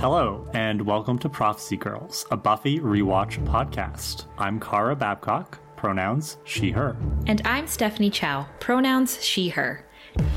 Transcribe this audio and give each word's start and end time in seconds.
Hello, 0.00 0.46
and 0.54 0.80
welcome 0.80 1.18
to 1.18 1.28
Prophecy 1.28 1.76
Girls, 1.76 2.24
a 2.30 2.36
Buffy 2.36 2.78
rewatch 2.78 3.44
podcast. 3.44 4.26
I'm 4.38 4.60
Kara 4.60 4.94
Babcock, 4.94 5.58
pronouns 5.74 6.36
she, 6.44 6.70
her. 6.70 6.96
And 7.26 7.42
I'm 7.44 7.66
Stephanie 7.66 8.08
Chow, 8.08 8.46
pronouns 8.60 9.20
she, 9.24 9.48
her. 9.48 9.84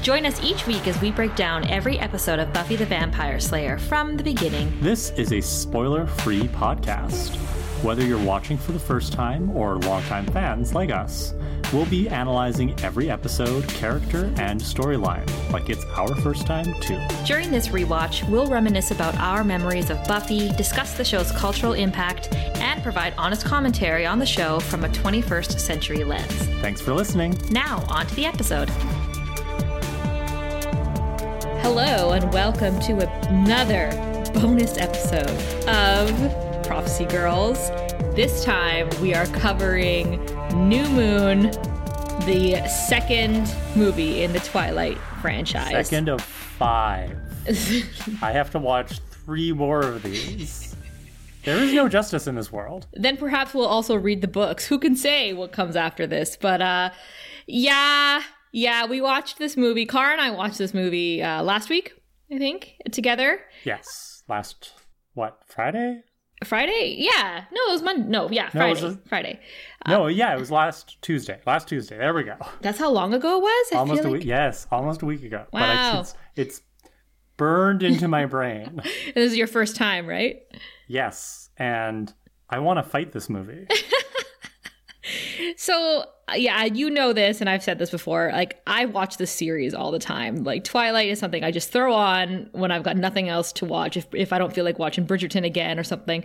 Join 0.01 0.25
us 0.25 0.43
each 0.43 0.65
week 0.65 0.87
as 0.87 0.99
we 0.99 1.11
break 1.11 1.35
down 1.35 1.67
every 1.69 1.99
episode 1.99 2.39
of 2.39 2.51
Buffy 2.51 2.75
the 2.75 2.87
Vampire 2.87 3.39
Slayer 3.39 3.77
from 3.77 4.17
the 4.17 4.23
beginning. 4.23 4.75
This 4.81 5.11
is 5.11 5.31
a 5.31 5.39
spoiler 5.41 6.07
free 6.07 6.47
podcast. 6.47 7.35
Whether 7.83 8.03
you're 8.03 8.17
watching 8.17 8.57
for 8.57 8.71
the 8.71 8.79
first 8.79 9.13
time 9.13 9.55
or 9.55 9.77
longtime 9.77 10.25
fans 10.25 10.73
like 10.73 10.89
us, 10.89 11.35
we'll 11.73 11.85
be 11.85 12.09
analyzing 12.09 12.77
every 12.81 13.09
episode, 13.09 13.67
character, 13.67 14.25
and 14.37 14.59
storyline 14.59 15.25
like 15.51 15.69
it's 15.69 15.85
our 15.97 16.13
first 16.21 16.45
time 16.45 16.73
too. 16.81 16.99
During 17.25 17.51
this 17.51 17.69
rewatch, 17.69 18.27
we'll 18.29 18.47
reminisce 18.47 18.91
about 18.91 19.15
our 19.17 19.43
memories 19.43 19.89
of 19.89 20.03
Buffy, 20.05 20.49
discuss 20.53 20.93
the 20.93 21.03
show's 21.03 21.31
cultural 21.31 21.73
impact, 21.73 22.33
and 22.33 22.81
provide 22.83 23.13
honest 23.17 23.45
commentary 23.45 24.05
on 24.05 24.19
the 24.19 24.25
show 24.25 24.59
from 24.59 24.85
a 24.85 24.89
21st 24.89 25.59
century 25.59 26.03
lens. 26.03 26.31
Thanks 26.61 26.81
for 26.81 26.93
listening. 26.93 27.37
Now, 27.49 27.83
on 27.89 28.07
to 28.07 28.15
the 28.15 28.25
episode. 28.25 28.69
Hello, 31.61 32.11
and 32.11 32.31
welcome 32.33 32.79
to 32.81 32.93
another 33.29 33.91
bonus 34.33 34.77
episode 34.77 35.29
of 35.67 36.65
Prophecy 36.65 37.05
Girls. 37.05 37.69
This 38.09 38.43
time 38.43 38.89
we 39.01 39.13
are 39.13 39.25
covering 39.27 40.25
New 40.67 40.87
Moon, 40.89 41.43
the 42.25 42.61
second 42.87 43.53
movie 43.75 44.23
in 44.23 44.33
the 44.33 44.39
Twilight 44.41 44.97
franchise. 45.21 45.87
Second 45.87 46.09
of 46.09 46.21
five. 46.21 47.17
I 48.21 48.31
have 48.31 48.51
to 48.51 48.59
watch 48.59 48.99
three 49.11 49.53
more 49.53 49.81
of 49.81 50.03
these. 50.03 50.75
There 51.45 51.57
is 51.57 51.73
no 51.73 51.87
justice 51.87 52.27
in 52.27 52.35
this 52.35 52.51
world. 52.51 52.87
Then 52.93 53.15
perhaps 53.17 53.53
we'll 53.53 53.65
also 53.65 53.95
read 53.95 54.21
the 54.21 54.27
books. 54.27 54.65
Who 54.65 54.77
can 54.77 54.95
say 54.95 55.31
what 55.31 55.51
comes 55.51 55.75
after 55.75 56.05
this? 56.05 56.37
But 56.39 56.61
uh 56.61 56.89
yeah, 57.47 58.23
yeah, 58.51 58.85
we 58.85 58.99
watched 58.99 59.37
this 59.37 59.55
movie. 59.55 59.85
Car 59.85 60.11
and 60.11 60.19
I 60.19 60.31
watched 60.31 60.57
this 60.57 60.73
movie 60.73 61.23
uh, 61.23 61.43
last 61.43 61.69
week, 61.69 61.93
I 62.31 62.37
think, 62.37 62.75
together. 62.91 63.39
Yes. 63.63 64.23
Last, 64.27 64.73
what, 65.13 65.39
Friday? 65.45 66.03
Friday? 66.43 66.95
Yeah. 66.97 67.43
No, 67.51 67.61
it 67.69 67.71
was 67.73 67.81
Monday. 67.81 68.07
No, 68.09 68.29
yeah, 68.31 68.49
Friday. 68.49 68.83
a- 68.85 68.97
Friday. 69.07 69.39
No, 69.87 70.05
um, 70.05 70.11
yeah, 70.11 70.33
it 70.35 70.39
was 70.39 70.51
last 70.51 71.01
Tuesday. 71.01 71.39
Last 71.45 71.67
Tuesday. 71.67 71.97
There 71.97 72.13
we 72.13 72.23
go. 72.23 72.35
That's 72.61 72.79
how 72.79 72.89
long 72.91 73.13
ago 73.13 73.37
it 73.37 73.41
was? 73.41 73.67
I 73.73 73.77
Almost 73.77 73.99
a 73.99 74.03
feel 74.03 74.11
week. 74.13 74.25
Yes, 74.25 74.67
almost 74.71 75.01
a 75.01 75.05
week 75.05 75.23
ago. 75.23 75.45
But 75.51 75.61
Wow. 75.61 75.93
I, 75.95 75.99
it's, 75.99 76.15
it's 76.35 76.61
burned 77.37 77.83
into 77.83 78.07
my 78.07 78.25
brain. 78.25 78.81
This 79.15 79.31
is 79.31 79.37
your 79.37 79.47
first 79.47 79.75
time, 79.75 80.07
right? 80.07 80.41
Yes. 80.87 81.49
And 81.57 82.13
I 82.49 82.59
want 82.59 82.77
to 82.77 82.83
fight 82.83 83.11
this 83.11 83.29
movie. 83.29 83.67
So, 85.57 86.05
yeah, 86.35 86.65
you 86.65 86.89
know 86.89 87.13
this, 87.13 87.41
and 87.41 87.49
I've 87.49 87.63
said 87.63 87.79
this 87.79 87.89
before. 87.89 88.29
Like, 88.33 88.61
I 88.67 88.85
watch 88.85 89.17
this 89.17 89.31
series 89.31 89.73
all 89.73 89.91
the 89.91 89.99
time. 89.99 90.43
Like, 90.43 90.63
Twilight 90.63 91.09
is 91.09 91.19
something 91.19 91.43
I 91.43 91.51
just 91.51 91.71
throw 91.71 91.93
on 91.93 92.49
when 92.51 92.71
I've 92.71 92.83
got 92.83 92.97
nothing 92.97 93.29
else 93.29 93.51
to 93.53 93.65
watch, 93.65 93.97
if, 93.97 94.07
if 94.13 94.33
I 94.33 94.37
don't 94.37 94.53
feel 94.53 94.65
like 94.65 94.79
watching 94.79 95.05
Bridgerton 95.05 95.45
again 95.45 95.79
or 95.79 95.83
something. 95.83 96.23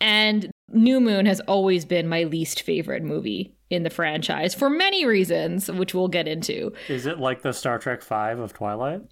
And 0.00 0.50
New 0.72 1.00
Moon 1.00 1.26
has 1.26 1.40
always 1.40 1.84
been 1.84 2.08
my 2.08 2.24
least 2.24 2.62
favorite 2.62 3.02
movie 3.02 3.54
in 3.70 3.82
the 3.84 3.90
franchise 3.90 4.54
for 4.54 4.68
many 4.68 5.06
reasons, 5.06 5.70
which 5.70 5.94
we'll 5.94 6.08
get 6.08 6.26
into. 6.26 6.72
Is 6.88 7.06
it 7.06 7.18
like 7.18 7.42
the 7.42 7.52
Star 7.52 7.78
Trek 7.78 8.02
Five 8.02 8.38
of 8.38 8.52
Twilight? 8.52 9.02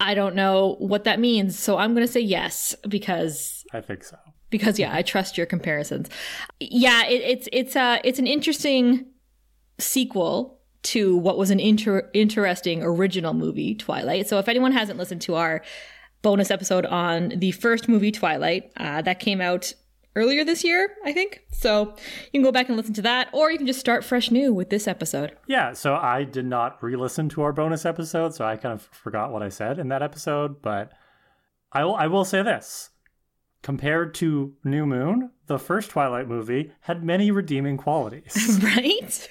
I 0.00 0.14
don't 0.14 0.34
know 0.34 0.76
what 0.78 1.04
that 1.04 1.20
means, 1.20 1.58
so 1.58 1.78
I'm 1.78 1.94
going 1.94 2.06
to 2.06 2.12
say 2.12 2.20
yes 2.20 2.74
because 2.88 3.64
I 3.72 3.80
think 3.80 4.04
so. 4.04 4.16
because 4.50 4.78
yeah, 4.78 4.94
I 4.94 5.02
trust 5.02 5.38
your 5.38 5.46
comparisons. 5.46 6.10
Yeah, 6.60 7.06
it, 7.06 7.22
it's 7.22 7.48
it's 7.52 7.76
uh 7.76 7.98
it's 8.04 8.18
an 8.18 8.26
interesting 8.26 9.06
sequel 9.78 10.58
to 10.82 11.16
what 11.16 11.38
was 11.38 11.50
an 11.50 11.60
inter- 11.60 12.10
interesting 12.12 12.82
original 12.82 13.34
movie, 13.34 13.74
Twilight. 13.74 14.28
So 14.28 14.38
if 14.38 14.48
anyone 14.48 14.72
hasn't 14.72 14.98
listened 14.98 15.22
to 15.22 15.36
our 15.36 15.62
bonus 16.22 16.50
episode 16.50 16.86
on 16.86 17.30
the 17.36 17.52
first 17.52 17.88
movie, 17.88 18.12
Twilight, 18.12 18.72
uh, 18.76 19.02
that 19.02 19.20
came 19.20 19.40
out 19.40 19.74
earlier 20.14 20.44
this 20.44 20.64
year, 20.64 20.94
I 21.04 21.12
think. 21.12 21.42
So 21.52 21.94
you 22.32 22.32
can 22.32 22.42
go 22.42 22.52
back 22.52 22.68
and 22.68 22.76
listen 22.76 22.94
to 22.94 23.02
that, 23.02 23.28
or 23.32 23.50
you 23.50 23.58
can 23.58 23.66
just 23.66 23.80
start 23.80 24.04
fresh 24.04 24.30
new 24.30 24.52
with 24.52 24.70
this 24.70 24.86
episode. 24.86 25.36
Yeah, 25.46 25.72
so 25.72 25.94
I 25.94 26.24
did 26.24 26.46
not 26.46 26.82
re 26.82 26.96
listen 26.96 27.28
to 27.30 27.42
our 27.42 27.52
bonus 27.52 27.86
episode, 27.86 28.34
so 28.34 28.44
I 28.44 28.56
kind 28.56 28.74
of 28.74 28.82
forgot 28.82 29.32
what 29.32 29.42
I 29.42 29.48
said 29.48 29.78
in 29.78 29.88
that 29.88 30.02
episode, 30.02 30.62
but 30.62 30.92
I 31.72 31.84
will, 31.84 31.94
I 31.94 32.06
will 32.06 32.24
say 32.24 32.42
this. 32.42 32.90
Compared 33.62 34.12
to 34.14 34.54
New 34.64 34.86
Moon, 34.86 35.30
the 35.46 35.58
first 35.58 35.90
Twilight 35.90 36.26
movie 36.26 36.72
had 36.80 37.04
many 37.04 37.30
redeeming 37.30 37.76
qualities. 37.76 38.58
right? 38.62 39.28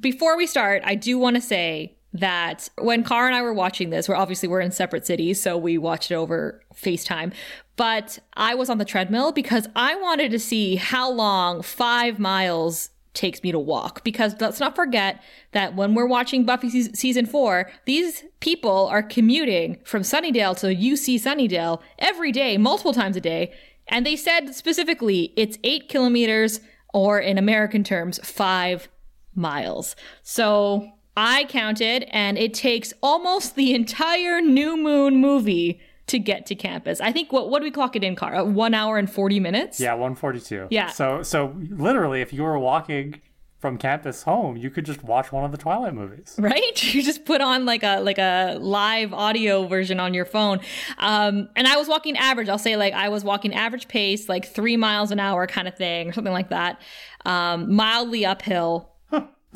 Before 0.00 0.36
we 0.36 0.46
start, 0.46 0.82
I 0.84 0.94
do 0.94 1.18
want 1.18 1.36
to 1.36 1.42
say 1.42 1.96
that 2.12 2.68
when 2.78 3.02
Car 3.02 3.26
and 3.26 3.34
I 3.34 3.42
were 3.42 3.52
watching 3.52 3.90
this, 3.90 4.08
we're 4.08 4.14
obviously 4.14 4.48
we're 4.48 4.60
in 4.60 4.70
separate 4.70 5.06
cities, 5.06 5.40
so 5.40 5.56
we 5.56 5.78
watched 5.78 6.10
it 6.10 6.14
over 6.14 6.62
FaceTime. 6.74 7.32
But 7.76 8.18
I 8.34 8.54
was 8.54 8.70
on 8.70 8.78
the 8.78 8.84
treadmill 8.84 9.32
because 9.32 9.68
I 9.76 9.94
wanted 9.96 10.30
to 10.30 10.38
see 10.38 10.76
how 10.76 11.10
long 11.10 11.62
five 11.62 12.18
miles 12.18 12.90
takes 13.16 13.42
me 13.42 13.50
to 13.50 13.58
walk. 13.58 14.04
Because 14.04 14.34
let's 14.40 14.60
not 14.60 14.76
forget 14.76 15.22
that 15.52 15.74
when 15.74 15.94
we're 15.94 16.06
watching 16.06 16.44
Buffy 16.44 16.70
se- 16.70 16.92
season 16.92 17.26
four, 17.26 17.70
these 17.86 18.24
people 18.40 18.86
are 18.86 19.02
commuting 19.02 19.78
from 19.84 20.02
Sunnydale 20.02 20.56
to 20.60 20.66
UC 20.66 21.16
Sunnydale 21.16 21.80
every 21.98 22.30
day, 22.30 22.56
multiple 22.56 22.92
times 22.92 23.16
a 23.16 23.20
day. 23.20 23.52
And 23.88 24.06
they 24.06 24.16
said 24.16 24.54
specifically 24.54 25.32
it's 25.36 25.58
eight 25.64 25.88
kilometers, 25.88 26.60
or 26.92 27.18
in 27.18 27.38
American 27.38 27.84
terms, 27.84 28.18
five 28.22 28.88
miles. 29.36 29.94
So 30.22 30.90
I 31.16 31.44
counted, 31.44 32.04
and 32.10 32.36
it 32.36 32.52
takes 32.54 32.92
almost 33.02 33.54
the 33.54 33.74
entire 33.74 34.40
New 34.40 34.76
Moon 34.76 35.16
movie 35.16 35.80
to 36.08 36.18
get 36.18 36.46
to 36.46 36.54
campus. 36.54 37.00
I 37.00 37.10
think 37.12 37.32
what 37.32 37.50
what 37.50 37.60
do 37.60 37.64
we 37.64 37.70
clock 37.70 37.96
it 37.96 38.04
in, 38.04 38.14
car? 38.16 38.44
One 38.44 38.74
hour 38.74 38.98
and 38.98 39.10
forty 39.10 39.40
minutes. 39.40 39.80
yeah, 39.80 39.92
142. 39.92 40.68
Yeah. 40.70 40.88
So, 40.88 41.22
so 41.22 41.54
literally, 41.70 42.20
if 42.20 42.32
you 42.32 42.42
were 42.42 42.58
walking 42.58 43.20
from 43.58 43.78
campus 43.78 44.22
home, 44.22 44.56
you 44.56 44.68
could 44.70 44.84
just 44.84 45.02
watch 45.02 45.32
one 45.32 45.42
of 45.42 45.50
the 45.50 45.56
Twilight 45.56 45.94
movies. 45.94 46.36
right 46.38 46.82
you 46.94 47.02
just 47.02 47.24
put 47.24 47.40
on 47.40 47.64
like 47.64 47.82
a 47.82 48.00
like 48.00 48.18
a 48.18 48.58
live 48.60 49.14
audio 49.14 49.66
version 49.66 49.98
on 49.98 50.12
your 50.12 50.26
phone 50.26 50.60
um 50.98 51.48
and 51.56 51.66
i 51.66 51.74
was 51.76 51.88
walking 51.88 52.16
average 52.18 52.50
i'll 52.50 52.58
say 52.58 52.76
like 52.76 52.92
i 52.92 53.08
was 53.08 53.24
walking 53.24 53.54
average 53.54 53.88
pace 53.88 54.28
like 54.28 54.44
three 54.46 54.76
miles 54.76 55.10
an 55.10 55.18
hour 55.18 55.46
kind 55.46 55.66
of 55.66 55.74
thing 55.74 56.06
or 56.08 56.12
something 56.12 56.34
like 56.34 56.50
that 56.50 56.78
um 57.24 57.74
mildly 57.74 58.26
uphill 58.26 58.92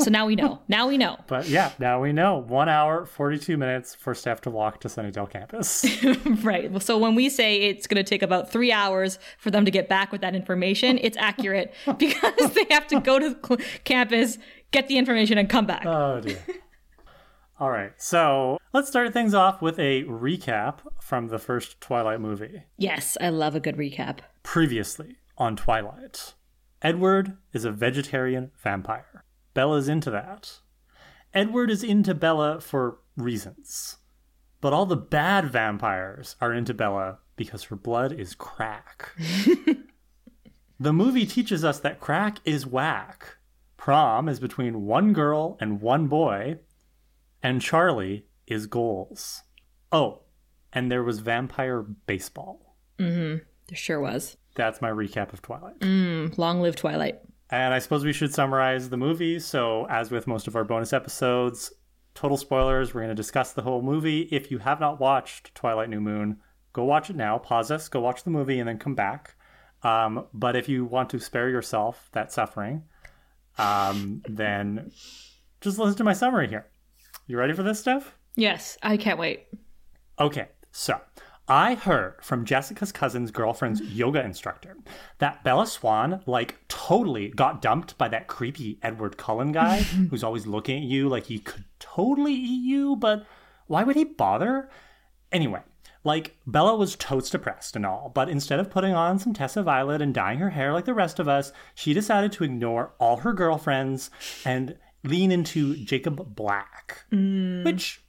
so 0.01 0.11
now 0.11 0.27
we 0.27 0.35
know 0.37 0.61
now 0.69 0.89
we 0.89 0.99
know 0.99 1.17
But 1.27 1.49
yeah, 1.49 1.73
now 1.79 2.01
we 2.01 2.13
know 2.13 2.39
one 2.39 2.69
hour, 2.69 3.07
42 3.07 3.57
minutes 3.57 3.95
for 3.95 4.15
Steph 4.15 4.41
to 4.43 4.51
walk 4.51 4.81
to 4.81 4.89
Sunnydale 4.89 5.31
campus. 5.31 5.85
right 6.45 6.83
so 6.83 6.99
when 6.99 7.15
we 7.15 7.29
say 7.29 7.61
it's 7.63 7.87
going 7.87 8.03
to 8.03 8.09
take 8.09 8.23
about 8.23 8.51
three 8.51 8.73
hours 8.73 9.19
for 9.39 9.51
them 9.51 9.65
to 9.65 9.71
get 9.71 9.89
back 9.89 10.11
with 10.13 10.21
that 10.23 10.35
information 10.35 10.99
it's 11.03 11.17
accurate 11.19 11.73
because 11.99 12.55
they 12.55 12.67
have 12.71 12.87
to 12.89 13.01
go 13.01 13.19
to 13.19 13.31
the 13.31 13.39
cl- 13.47 13.61
campus 13.85 14.39
get 14.73 14.89
the 14.89 14.97
information 14.99 15.39
and 15.39 15.49
come 15.49 15.67
back 15.67 15.85
Oh 15.87 16.21
dear. 16.21 16.39
All 17.59 17.71
right, 17.71 17.93
so 17.99 18.57
let's 18.73 18.89
start 18.89 19.13
things 19.13 19.35
off 19.35 19.61
with 19.61 19.79
a 19.79 20.05
recap 20.05 20.79
from 20.99 21.29
the 21.29 21.39
first 21.39 21.79
Twilight 21.81 22.19
movie. 22.21 22.63
yes 22.79 23.19
i 23.21 23.29
love 23.29 23.55
a 23.55 23.61
good 23.61 23.77
recap 23.77 24.21
Previously 24.43 25.17
on 25.37 25.57
Twilight, 25.57 26.35
Edward 26.83 27.37
is 27.53 27.65
a 27.67 27.71
vegetarian 27.71 28.51
vampire. 28.63 29.25
Bella's 29.55 29.89
into 29.89 30.11
that. 30.11 30.61
Edward 31.33 31.71
is 31.71 31.83
into 31.83 32.15
Bella 32.15 32.61
for 32.61 32.99
reasons. 33.17 33.99
But 34.61 34.73
all 34.73 34.87
the 34.87 34.97
bad 34.97 35.51
vampires 35.51 36.37
are 36.41 36.53
into 36.53 36.75
Bella 36.75 37.19
because 37.37 37.65
her 37.65 37.77
blood 37.77 38.13
is 38.13 38.35
crack. 38.35 39.11
the 40.79 40.93
movie 40.93 41.27
teaches 41.27 41.65
us 41.65 41.81
that 41.81 42.01
crack 42.01 42.39
is 42.45 42.67
whack. 42.67 43.37
Prom 43.77 44.29
is 44.29 44.39
between 44.41 44.85
one 44.85 45.15
girl 45.15 45.57
and 45.61 45.81
one 45.81 46.07
boy, 46.07 46.59
and 47.43 47.63
Charlie 47.63 48.27
is 48.47 48.67
goals. 48.67 49.43
Oh, 49.91 50.23
and 50.73 50.93
there 50.93 51.03
was 51.03 51.21
vampire 51.21 51.81
baseball. 51.83 52.77
there 53.69 53.77
sure 53.77 54.01
was 54.01 54.37
That's 54.55 54.83
my 54.83 54.91
recap 54.91 55.33
of 55.33 55.41
Twilight. 55.41 55.79
Mm, 55.81 56.37
long 56.37 56.61
live 56.61 56.77
twilight 56.77 57.21
And 57.51 57.75
I 57.75 57.81
suppose 57.81 58.05
we 58.05 58.13
should 58.13 58.33
summarize 58.33 58.89
the 58.89 58.97
movie. 58.97 59.39
So, 59.41 59.87
as 59.91 60.11
with 60.11 60.27
most 60.27 60.47
of 60.47 60.55
our 60.55 60.65
bonus 60.65 60.93
episodes, 60.93 61.73
total 62.15 62.37
spoilers, 62.37 62.95
we're 62.95 63.01
going 63.01 63.09
to 63.09 63.15
discuss 63.15 63.53
the 63.53 63.63
whole 63.63 63.83
movie. 63.83 64.23
If 64.31 64.51
you 64.51 64.59
have 64.59 64.79
not 64.79 65.01
watched 65.01 65.55
Twilight 65.55 65.89
New 65.91 66.01
Moon, 66.01 66.39
go 66.73 66.85
watch 66.85 67.11
it 67.11 67.17
now. 67.17 67.39
Pause 67.39 67.73
us, 67.73 67.89
go 67.89 68.01
watch 68.01 68.23
the 68.23 68.31
movie, 68.31 68.61
and 68.61 68.69
then 68.69 68.79
come 68.79 68.95
back. 68.95 69.35
Um, 69.83 70.27
but 70.33 70.55
if 70.57 70.69
you 70.69 70.85
want 70.85 71.11
to 71.11 71.19
spare 71.19 71.49
yourself 71.49 72.09
that 72.13 72.33
suffering, 72.33 72.85
um, 73.59 74.23
then 74.29 74.93
just 75.61 75.79
listen 75.79 75.97
to 75.97 76.05
my 76.05 76.13
summary 76.13 76.49
here. 76.49 76.67
You 77.27 77.39
ready 77.39 77.53
for 77.53 77.63
this 77.63 77.81
stuff? 77.81 78.15
Yes, 78.37 78.79
I 78.83 78.97
can't 78.97 79.19
wait. 79.19 79.47
Okay, 80.19 80.49
so 80.71 81.01
I 81.51 81.75
heard 81.75 82.15
from 82.23 82.45
Jessica's 82.45 82.93
cousin's 82.93 83.33
girlfriend's 83.33 83.81
yoga 83.81 84.25
instructor 84.25 84.77
that 85.19 85.43
Bella 85.43 85.67
Swan, 85.67 86.23
like, 86.25 86.61
totally 86.69 87.31
got 87.31 87.61
dumped 87.61 87.99
by 87.99 88.07
that 88.07 88.29
creepy 88.29 88.79
Edward 88.83 89.17
Cullen 89.17 89.51
guy 89.51 89.79
who's 90.11 90.23
always 90.23 90.47
looking 90.47 90.77
at 90.77 90.89
you 90.89 91.09
like 91.09 91.27
he 91.27 91.41
could 91.41 91.65
totally 91.81 92.35
eat 92.35 92.63
you, 92.63 92.95
but 92.95 93.27
why 93.67 93.83
would 93.83 93.97
he 93.97 94.05
bother? 94.05 94.71
Anyway, 95.33 95.61
like, 96.05 96.37
Bella 96.47 96.77
was 96.77 96.95
totes 96.95 97.31
depressed 97.31 97.75
and 97.75 97.85
all, 97.85 98.13
but 98.15 98.29
instead 98.29 98.61
of 98.61 98.71
putting 98.71 98.95
on 98.95 99.19
some 99.19 99.33
Tessa 99.33 99.65
Violet 99.65 100.01
and 100.01 100.15
dyeing 100.15 100.39
her 100.39 100.51
hair 100.51 100.73
like 100.73 100.85
the 100.85 100.95
rest 100.95 101.19
of 101.19 101.27
us, 101.27 101.51
she 101.75 101.93
decided 101.93 102.31
to 102.31 102.45
ignore 102.45 102.93
all 103.01 103.17
her 103.17 103.33
girlfriends 103.33 104.09
and 104.45 104.77
lean 105.03 105.33
into 105.33 105.75
Jacob 105.79 106.33
Black. 106.37 107.07
Mm. 107.11 107.65
Which, 107.65 108.03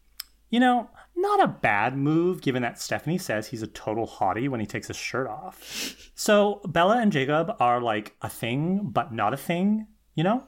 you 0.51 0.59
know, 0.59 0.91
not 1.15 1.43
a 1.43 1.47
bad 1.47 1.95
move 1.95 2.41
given 2.41 2.61
that 2.61 2.79
Stephanie 2.81 3.17
says 3.17 3.47
he's 3.47 3.61
a 3.61 3.67
total 3.67 4.07
hottie 4.07 4.49
when 4.49 4.59
he 4.59 4.65
takes 4.65 4.87
his 4.87 4.97
shirt 4.97 5.27
off. 5.27 6.11
So 6.15 6.61
Bella 6.67 6.99
and 6.99 7.11
Jacob 7.11 7.55
are 7.59 7.81
like 7.81 8.15
a 8.21 8.29
thing, 8.29 8.89
but 8.91 9.13
not 9.13 9.33
a 9.33 9.37
thing, 9.37 9.87
you 10.15 10.23
know? 10.23 10.43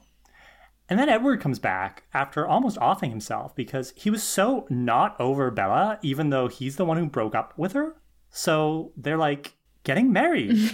And 0.88 0.98
then 0.98 1.08
Edward 1.08 1.40
comes 1.40 1.58
back 1.58 2.04
after 2.12 2.46
almost 2.46 2.76
offing 2.78 3.10
himself 3.10 3.56
because 3.56 3.92
he 3.96 4.10
was 4.10 4.22
so 4.22 4.66
not 4.68 5.18
over 5.18 5.50
Bella, 5.50 5.98
even 6.02 6.30
though 6.30 6.48
he's 6.48 6.76
the 6.76 6.84
one 6.84 6.98
who 6.98 7.06
broke 7.06 7.34
up 7.34 7.54
with 7.56 7.72
her. 7.72 7.96
So 8.30 8.92
they're 8.96 9.16
like 9.16 9.56
getting 9.84 10.12
married. 10.12 10.58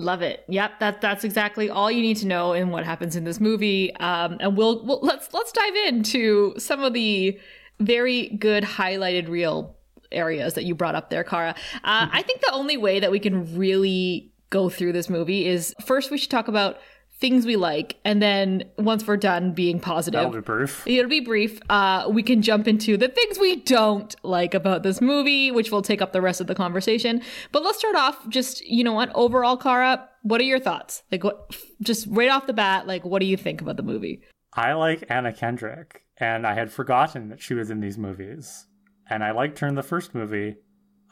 Love 0.00 0.22
it. 0.22 0.44
Yep, 0.48 0.80
that 0.80 1.00
that's 1.02 1.24
exactly 1.24 1.68
all 1.68 1.90
you 1.90 2.00
need 2.00 2.16
to 2.18 2.26
know 2.26 2.54
in 2.54 2.70
what 2.70 2.84
happens 2.84 3.16
in 3.16 3.24
this 3.24 3.38
movie. 3.38 3.94
Um, 3.96 4.38
and 4.40 4.56
we'll, 4.56 4.84
we'll 4.84 5.00
let's 5.02 5.32
let's 5.34 5.52
dive 5.52 5.76
into 5.86 6.54
some 6.58 6.82
of 6.82 6.94
the 6.94 7.38
very 7.80 8.30
good 8.30 8.64
highlighted 8.64 9.28
real 9.28 9.76
areas 10.10 10.54
that 10.54 10.64
you 10.64 10.74
brought 10.74 10.94
up 10.94 11.10
there, 11.10 11.22
Kara. 11.22 11.54
Uh, 11.84 12.08
I 12.12 12.22
think 12.22 12.40
the 12.40 12.52
only 12.52 12.78
way 12.78 13.00
that 13.00 13.10
we 13.10 13.18
can 13.18 13.56
really 13.56 14.32
go 14.48 14.68
through 14.68 14.92
this 14.92 15.10
movie 15.10 15.46
is 15.46 15.74
first 15.84 16.10
we 16.10 16.18
should 16.18 16.30
talk 16.30 16.48
about 16.48 16.78
things 17.20 17.44
we 17.44 17.56
like, 17.56 17.96
and 18.04 18.22
then 18.22 18.64
once 18.78 19.06
we're 19.06 19.16
done 19.16 19.52
being 19.52 19.78
positive, 19.78 20.18
That'll 20.18 20.32
be 20.32 20.40
brief. 20.40 20.86
It'll 20.86 21.10
be 21.10 21.20
brief. 21.20 21.60
Uh, 21.68 22.08
we 22.10 22.22
can 22.22 22.40
jump 22.42 22.66
into 22.66 22.96
the 22.96 23.08
things 23.08 23.38
we 23.38 23.56
don't 23.56 24.14
like 24.22 24.54
about 24.54 24.82
this 24.82 25.00
movie, 25.00 25.50
which 25.50 25.70
will 25.70 25.82
take 25.82 26.00
up 26.00 26.12
the 26.12 26.22
rest 26.22 26.40
of 26.40 26.46
the 26.46 26.54
conversation. 26.54 27.22
But 27.52 27.62
let's 27.62 27.78
start 27.78 27.94
off 27.94 28.28
just, 28.28 28.64
you 28.66 28.82
know 28.82 28.94
what, 28.94 29.10
overall, 29.14 29.56
Kara, 29.56 30.08
what 30.22 30.40
are 30.40 30.44
your 30.44 30.60
thoughts? 30.60 31.02
Like, 31.12 31.22
what, 31.22 31.54
just 31.82 32.06
right 32.10 32.30
off 32.30 32.46
the 32.46 32.52
bat, 32.52 32.86
like, 32.86 33.04
what 33.04 33.20
do 33.20 33.26
you 33.26 33.36
think 33.36 33.60
about 33.60 33.76
the 33.76 33.82
movie? 33.82 34.22
I 34.54 34.72
like 34.72 35.04
Anna 35.08 35.32
Kendrick, 35.32 36.02
and 36.16 36.46
I 36.46 36.54
had 36.54 36.72
forgotten 36.72 37.28
that 37.28 37.40
she 37.40 37.54
was 37.54 37.70
in 37.70 37.80
these 37.80 37.98
movies. 37.98 38.66
And 39.08 39.22
I 39.22 39.32
liked 39.32 39.58
her 39.58 39.66
in 39.66 39.74
the 39.74 39.82
first 39.82 40.14
movie. 40.14 40.56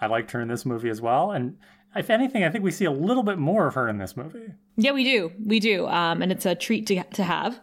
I 0.01 0.07
liked 0.07 0.31
her 0.31 0.41
in 0.41 0.49
this 0.49 0.65
movie 0.65 0.89
as 0.89 1.01
well. 1.01 1.33
And 1.33 1.59
if 1.99 2.11
anything, 2.11 2.45
I 2.45 2.51
think 2.51 2.65
we 2.65 2.71
see 2.71 2.85
a 2.85 2.91
little 2.91 3.23
bit 3.23 3.39
more 3.39 3.67
of 3.67 3.75
her 3.75 3.89
in 3.89 3.99
this 3.99 4.17
movie. 4.17 4.53
Yeah, 4.77 4.93
we 4.93 5.05
do. 5.05 5.33
We 5.45 5.61
do. 5.61 5.87
Um, 5.87 6.23
and 6.23 6.33
it's 6.33 6.47
a 6.47 6.55
treat 6.55 6.87
to, 6.87 7.03
to 7.03 7.23
have. 7.25 7.61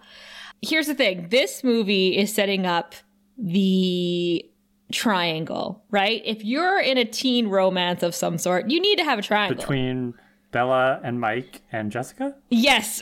Here's 0.61 0.87
the 0.87 0.95
thing 0.95 1.27
this 1.29 1.63
movie 1.63 2.17
is 2.17 2.33
setting 2.33 2.65
up 2.65 2.95
the 3.37 4.45
triangle, 4.91 5.83
right? 5.89 6.21
If 6.25 6.43
you're 6.43 6.79
in 6.79 6.97
a 6.97 7.05
teen 7.05 7.47
romance 7.47 8.03
of 8.03 8.15
some 8.15 8.37
sort, 8.37 8.69
you 8.69 8.79
need 8.79 8.97
to 8.97 9.03
have 9.03 9.19
a 9.19 9.21
triangle. 9.21 9.57
Between 9.57 10.13
Bella 10.51 11.01
and 11.03 11.19
Mike 11.19 11.61
and 11.71 11.91
Jessica? 11.91 12.35
Yes. 12.49 13.01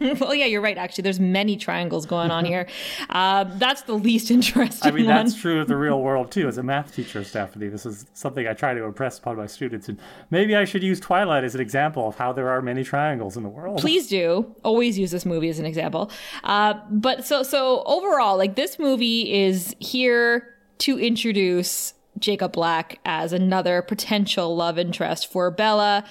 well, 0.20 0.34
yeah, 0.34 0.44
you're 0.44 0.60
right. 0.60 0.76
Actually, 0.76 1.02
there's 1.02 1.20
many 1.20 1.56
triangles 1.56 2.04
going 2.04 2.30
on 2.30 2.44
here. 2.52 2.66
Uh, 3.08 3.44
that's 3.44 3.82
the 3.82 3.94
least 3.94 4.30
interesting 4.30 4.92
I 4.92 4.94
mean, 4.94 5.06
one. 5.06 5.14
that's 5.14 5.34
true 5.34 5.60
of 5.60 5.68
the 5.68 5.76
real 5.76 6.00
world 6.02 6.30
too. 6.30 6.46
As 6.46 6.58
a 6.58 6.62
math 6.62 6.94
teacher, 6.94 7.24
Stephanie, 7.24 7.68
this 7.68 7.86
is 7.86 8.06
something 8.12 8.46
I 8.46 8.52
try 8.52 8.74
to 8.74 8.84
impress 8.84 9.18
upon 9.18 9.36
my 9.36 9.46
students. 9.46 9.88
And 9.88 9.98
maybe 10.30 10.54
I 10.56 10.64
should 10.64 10.82
use 10.82 11.00
Twilight 11.00 11.44
as 11.44 11.54
an 11.54 11.60
example 11.60 12.08
of 12.08 12.16
how 12.16 12.32
there 12.32 12.50
are 12.50 12.60
many 12.60 12.84
triangles 12.84 13.36
in 13.36 13.42
the 13.42 13.48
world. 13.48 13.80
Please 13.80 14.06
do. 14.08 14.54
Always 14.62 14.98
use 14.98 15.10
this 15.10 15.24
movie 15.24 15.48
as 15.48 15.58
an 15.58 15.66
example. 15.66 16.10
Uh, 16.42 16.74
but 16.90 17.24
so 17.24 17.42
so 17.42 17.82
overall, 17.86 18.36
like 18.36 18.56
this 18.56 18.78
movie 18.78 19.32
is 19.32 19.74
here 19.78 20.54
to 20.78 20.98
introduce 20.98 21.94
Jacob 22.18 22.52
Black 22.52 23.00
as 23.04 23.32
another 23.32 23.82
potential 23.82 24.54
love 24.54 24.78
interest 24.78 25.30
for 25.30 25.50
Bella. 25.50 26.04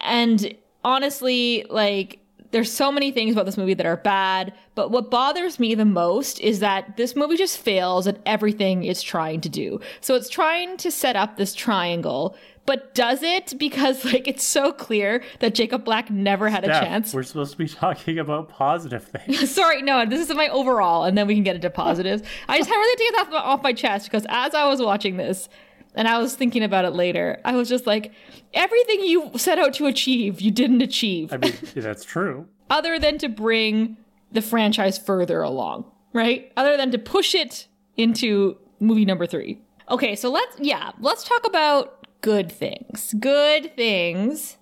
And 0.00 0.54
honestly, 0.84 1.64
like 1.70 2.20
there's 2.50 2.72
so 2.72 2.90
many 2.90 3.10
things 3.10 3.32
about 3.32 3.46
this 3.46 3.58
movie 3.58 3.74
that 3.74 3.86
are 3.86 3.96
bad, 3.96 4.54
but 4.74 4.90
what 4.90 5.10
bothers 5.10 5.58
me 5.58 5.74
the 5.74 5.84
most 5.84 6.40
is 6.40 6.60
that 6.60 6.96
this 6.96 7.14
movie 7.14 7.36
just 7.36 7.58
fails 7.58 8.06
at 8.06 8.20
everything 8.24 8.84
it's 8.84 9.02
trying 9.02 9.40
to 9.42 9.48
do. 9.48 9.80
So 10.00 10.14
it's 10.14 10.30
trying 10.30 10.78
to 10.78 10.90
set 10.90 11.14
up 11.14 11.36
this 11.36 11.54
triangle, 11.54 12.36
but 12.68 12.94
does 12.94 13.22
it 13.22 13.54
because 13.58 14.04
like 14.04 14.28
it's 14.28 14.44
so 14.44 14.72
clear 14.72 15.22
that 15.40 15.54
Jacob 15.54 15.86
Black 15.86 16.10
never 16.10 16.50
had 16.50 16.66
a 16.66 16.68
chance. 16.68 17.14
We're 17.14 17.22
supposed 17.22 17.52
to 17.52 17.56
be 17.56 17.66
talking 17.68 18.18
about 18.18 18.50
positive 18.50 19.04
things. 19.04 19.50
Sorry, 19.54 19.80
no, 19.80 20.04
this 20.04 20.28
is 20.28 20.36
my 20.36 20.48
overall, 20.48 21.04
and 21.04 21.16
then 21.16 21.26
we 21.26 21.34
can 21.34 21.44
get 21.44 21.56
into 21.56 21.70
positives. 21.70 22.22
I 22.46 22.58
just 22.58 22.68
had 22.68 22.76
really 22.76 22.96
to 22.96 23.12
get 23.14 23.30
that 23.30 23.36
off 23.38 23.62
my 23.62 23.72
chest 23.72 24.04
because 24.04 24.26
as 24.28 24.54
I 24.54 24.66
was 24.66 24.82
watching 24.82 25.16
this, 25.16 25.48
and 25.94 26.06
I 26.06 26.18
was 26.18 26.34
thinking 26.34 26.62
about 26.62 26.84
it 26.84 26.90
later, 26.90 27.40
I 27.42 27.56
was 27.56 27.70
just 27.70 27.86
like, 27.86 28.12
everything 28.52 29.00
you 29.00 29.30
set 29.36 29.58
out 29.58 29.72
to 29.74 29.86
achieve, 29.86 30.42
you 30.42 30.50
didn't 30.50 30.82
achieve, 30.82 31.32
I 31.32 31.38
mean, 31.38 31.54
that's 31.74 32.04
true. 32.04 32.48
other 32.68 32.98
than 32.98 33.16
to 33.18 33.30
bring 33.30 33.96
the 34.30 34.42
franchise 34.42 34.98
further 34.98 35.40
along, 35.40 35.90
right? 36.12 36.52
Other 36.54 36.76
than 36.76 36.90
to 36.90 36.98
push 36.98 37.34
it 37.34 37.66
into 37.96 38.58
movie 38.78 39.06
number 39.06 39.26
three. 39.26 39.62
Okay, 39.88 40.14
so 40.14 40.30
let's, 40.30 40.54
yeah, 40.60 40.90
let's 41.00 41.24
talk 41.24 41.46
about 41.46 41.97
good 42.20 42.50
things. 42.50 43.14
Good 43.18 43.74
things 43.76 44.56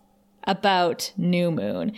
about 0.45 1.13
New 1.17 1.51
Moon. 1.51 1.93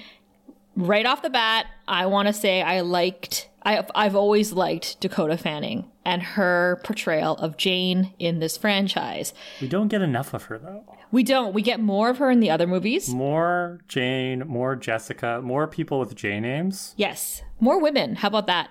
Right 0.77 1.07
off 1.07 1.23
the 1.23 1.31
bat, 1.31 1.67
I 1.89 2.07
want 2.07 2.29
to 2.29 2.33
say 2.33 2.63
I 2.63 2.83
liked, 2.83 3.49
I've, 3.63 3.91
I've 3.95 4.15
always 4.15 4.53
liked 4.53 5.01
Dakota 5.01 5.37
Fanning 5.37 5.91
and 6.05 6.23
her 6.23 6.81
portrayal 6.85 7.37
of 7.37 7.57
Jane 7.57 8.15
in 8.19 8.39
this 8.39 8.57
franchise. 8.57 9.35
We 9.61 9.69
don't 9.69 9.89
get 9.89 10.03
enough 10.03 10.33
of 10.35 10.45
her 10.45 10.59
though. 10.59 10.85
We 11.11 11.23
don't. 11.23 11.55
We 11.55 11.63
get 11.63 11.81
more 11.81 12.11
of 12.11 12.19
her 12.19 12.31
in 12.31 12.41
the 12.41 12.51
other 12.51 12.67
movies. 12.67 13.09
More 13.09 13.81
Jane, 13.89 14.47
more 14.47 14.77
Jessica, 14.77 15.41
more 15.43 15.67
people 15.67 15.99
with 15.99 16.15
J 16.15 16.39
names. 16.39 16.95
Yes, 16.97 17.43
more 17.61 17.81
women. 17.81 18.17
How 18.17 18.29
about 18.29 18.47
that? 18.47 18.71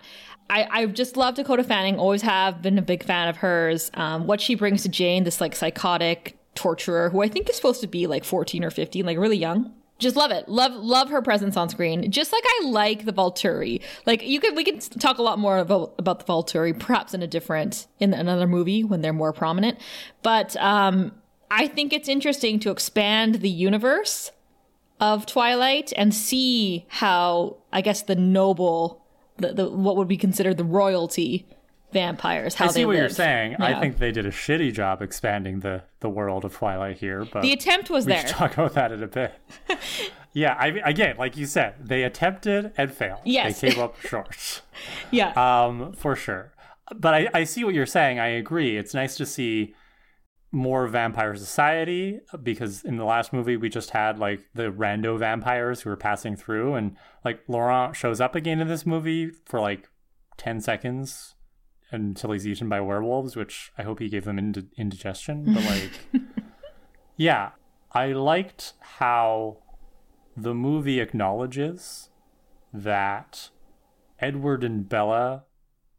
I, 0.50 0.68
I 0.72 0.86
just 0.86 1.18
love 1.18 1.36
Dakota 1.36 1.64
Fanning. 1.64 1.98
Always 1.98 2.22
have 2.22 2.62
been 2.62 2.78
a 2.78 2.82
big 2.82 3.04
fan 3.04 3.28
of 3.28 3.38
hers. 3.38 3.92
Um, 3.96 4.28
what 4.28 4.40
she 4.40 4.56
brings 4.56 4.84
to 4.84 4.90
Jane, 4.90 5.24
this 5.24 5.42
like 5.42 5.56
psychotic 5.56 6.37
torturer 6.58 7.10
who 7.10 7.22
I 7.22 7.30
think 7.30 7.50
is 7.50 7.56
supposed 7.56 7.82
to 7.82 7.88
be 7.88 8.08
like 8.08 8.26
14 8.26 8.64
or 8.64 8.72
15, 8.72 9.06
like 9.06 9.18
really 9.18 9.38
young. 9.38 9.74
Just 10.00 10.16
love 10.16 10.30
it. 10.30 10.48
Love 10.48 10.74
love 10.74 11.10
her 11.10 11.24
presence 11.24 11.58
on 11.58 11.70
screen. 11.70 12.12
Just 12.12 12.32
like 12.32 12.44
I 12.46 12.68
like 12.68 13.06
the 13.06 13.14
Volturi. 13.14 13.82
Like 14.06 14.22
you 14.22 14.40
could 14.40 14.56
we 14.56 14.64
can 14.64 14.80
talk 14.80 15.18
a 15.18 15.24
lot 15.24 15.40
more 15.40 15.58
about 15.58 15.96
about 15.98 16.20
the 16.20 16.26
Volturi, 16.26 16.78
perhaps 16.78 17.16
in 17.16 17.24
a 17.24 17.28
different 17.28 17.88
in 18.00 18.14
another 18.14 18.46
movie 18.46 18.84
when 18.84 19.02
they're 19.02 19.14
more 19.14 19.34
prominent. 19.34 19.80
But 20.22 20.56
um, 20.58 21.14
I 21.50 21.68
think 21.68 21.94
it's 21.94 22.08
interesting 22.08 22.60
to 22.60 22.70
expand 22.70 23.36
the 23.36 23.50
universe 23.50 24.32
of 25.00 25.26
Twilight 25.26 25.94
and 25.96 26.14
see 26.14 26.86
how 26.90 27.58
I 27.74 27.82
guess 27.82 28.04
the 28.04 28.16
noble, 28.16 29.04
the, 29.38 29.54
the 29.54 29.70
what 29.70 29.98
would 29.98 30.08
be 30.08 30.18
considered 30.18 30.58
the 30.58 30.64
royalty 30.64 31.48
vampires, 31.98 32.54
how 32.56 32.66
I 32.66 32.68
see 32.70 32.82
they 32.82 32.86
what 32.86 32.96
you're 32.96 33.04
live. 33.04 33.14
saying. 33.14 33.56
I 33.60 33.80
think 33.80 33.98
they 33.98 34.12
did 34.12 34.26
a 34.26 34.32
shitty 34.32 34.72
job 34.74 35.02
expanding 35.02 35.62
the, 35.62 35.84
the 36.00 36.10
world 36.10 36.46
of 36.46 36.54
Twilight 36.54 36.98
here, 36.98 37.26
but 37.32 37.42
The 37.42 37.54
attempt 37.54 37.90
was 37.90 38.06
we 38.06 38.14
there. 38.14 38.24
talk 38.24 38.54
about 38.54 38.74
that 38.74 38.92
in 38.92 39.02
a 39.02 39.08
bit. 39.08 39.34
yeah, 40.34 40.56
I 40.60 40.72
mean, 40.72 40.84
again, 40.86 41.16
like 41.18 41.36
you 41.38 41.46
said, 41.48 41.76
they 41.80 42.04
attempted 42.04 42.72
and 42.78 42.92
failed. 42.94 43.22
Yes. 43.26 43.60
They 43.60 43.72
came 43.72 43.80
up 43.82 44.00
short. 44.12 44.62
yeah. 45.12 45.32
um, 45.36 45.94
for 45.94 46.16
sure. 46.16 46.54
But 46.96 47.14
I, 47.16 47.28
I 47.34 47.44
see 47.44 47.64
what 47.64 47.74
you're 47.74 47.86
saying. 47.86 48.20
I 48.20 48.28
agree. 48.28 48.78
It's 48.78 48.94
nice 48.94 49.18
to 49.18 49.26
see 49.26 49.74
more 50.52 50.88
vampire 50.88 51.36
society 51.36 52.20
because 52.42 52.84
in 52.84 52.96
the 52.96 53.04
last 53.04 53.34
movie 53.34 53.58
we 53.58 53.68
just 53.68 53.90
had 53.90 54.18
like 54.18 54.40
the 54.56 54.72
rando 54.72 55.20
vampires 55.20 55.82
who 55.82 55.90
were 55.90 55.98
passing 55.98 56.38
through 56.38 56.74
and 56.76 56.96
like 57.26 57.42
Laurent 57.50 57.94
shows 57.98 58.22
up 58.22 58.34
again 58.34 58.62
in 58.62 58.68
this 58.70 58.86
movie 58.86 59.30
for 59.46 59.60
like 59.60 59.90
10 60.38 60.62
seconds 60.62 61.36
until 61.92 62.32
he's 62.32 62.48
eaten 62.48 62.68
by 62.70 62.82
werewolves 62.82 63.36
which 63.36 63.72
I 63.78 63.84
hope 63.84 64.00
he 64.00 64.10
gave 64.10 64.26
them 64.26 64.38
ind- 64.38 64.70
indigestion 64.78 65.54
but 65.54 65.64
like 66.14 66.24
yeah. 67.18 67.52
I 67.92 68.08
liked 68.08 68.74
how 68.80 69.58
the 70.36 70.54
movie 70.54 71.00
acknowledges 71.00 72.10
that 72.72 73.50
Edward 74.20 74.64
and 74.64 74.88
Bella 74.88 75.46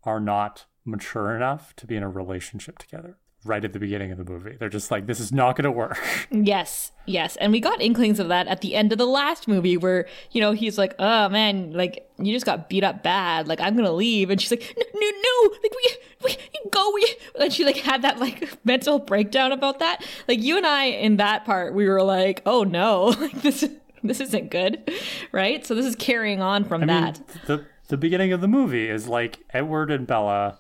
are 0.05 0.21
not 0.21 0.67
mature 0.85 1.35
enough 1.35 1.75
to 1.77 1.87
be 1.87 1.97
in 1.97 2.03
a 2.03 2.09
relationship 2.09 2.79
together 2.79 3.19
right 3.45 3.65
at 3.65 3.73
the 3.73 3.79
beginning 3.79 4.13
of 4.13 4.19
the 4.19 4.25
movie. 4.25 4.57
They're 4.59 4.69
just 4.69 4.91
like, 4.91 5.07
this 5.07 5.21
is 5.21 5.33
not 5.33 5.57
going 5.57 5.65
to 5.65 5.71
work. 5.71 5.99
Yes, 6.31 6.93
yes. 7.07 7.37
And 7.37 7.53
we 7.53 7.61
got 7.61 7.81
inklings 7.81 8.19
of 8.19 8.29
that 8.29 8.49
at 8.49 8.61
the 8.61 8.75
end 8.75 8.93
of 8.93 8.99
the 8.99 9.07
last 9.07 9.49
movie 9.49 9.77
where, 9.77 10.07
you 10.31 10.41
know, 10.41 10.53
he's 10.53 10.77
like, 10.77 10.95
oh 10.99 11.29
man, 11.29 11.73
like, 11.73 12.09
you 12.19 12.33
just 12.33 12.45
got 12.45 12.69
beat 12.69 12.85
up 12.85 13.03
bad. 13.03 13.49
Like, 13.49 13.61
I'm 13.61 13.75
going 13.75 13.87
to 13.87 13.93
leave. 13.93 14.29
And 14.31 14.41
she's 14.41 14.51
like, 14.51 14.75
no, 14.77 15.01
no, 15.01 15.11
no. 15.11 15.57
Like, 15.63 15.73
we, 15.75 15.97
we, 16.25 16.37
go 16.71 16.93
we 16.95 17.15
and 17.41 17.53
she 17.53 17.65
like 17.65 17.77
had 17.77 18.03
that 18.03 18.19
like 18.19 18.59
mental 18.65 18.99
breakdown 18.99 19.53
about 19.53 19.79
that 19.79 20.05
like 20.27 20.41
you 20.43 20.57
and 20.57 20.67
i 20.67 20.85
in 20.85 21.17
that 21.17 21.45
part 21.45 21.73
we 21.73 21.89
were 21.89 22.03
like 22.03 22.43
oh 22.45 22.63
no 22.63 23.05
like 23.21 23.41
this 23.43 23.69
this 24.03 24.21
isn't 24.21 24.51
good 24.51 24.93
right 25.33 25.65
so 25.65 25.75
this 25.75 25.87
is 25.87 25.97
carrying 25.97 26.43
on 26.43 26.65
from 26.65 26.83
I 26.83 26.87
that 26.87 27.19
mean, 27.19 27.41
the 27.47 27.67
the 27.89 27.97
beginning 27.97 28.33
of 28.33 28.41
the 28.41 28.49
movie 28.49 28.89
is 28.89 29.09
like 29.09 29.39
Edward 29.51 29.91
and 29.91 30.07
Bella. 30.07 30.59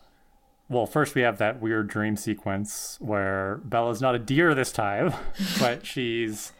Well, 0.68 0.86
first 0.86 1.14
we 1.14 1.22
have 1.22 1.38
that 1.38 1.60
weird 1.60 1.88
dream 1.88 2.16
sequence 2.16 2.98
where 3.00 3.60
Bella's 3.64 4.00
not 4.02 4.14
a 4.14 4.18
deer 4.18 4.54
this 4.54 4.72
time, 4.72 5.14
but 5.58 5.86
she's 5.86 6.52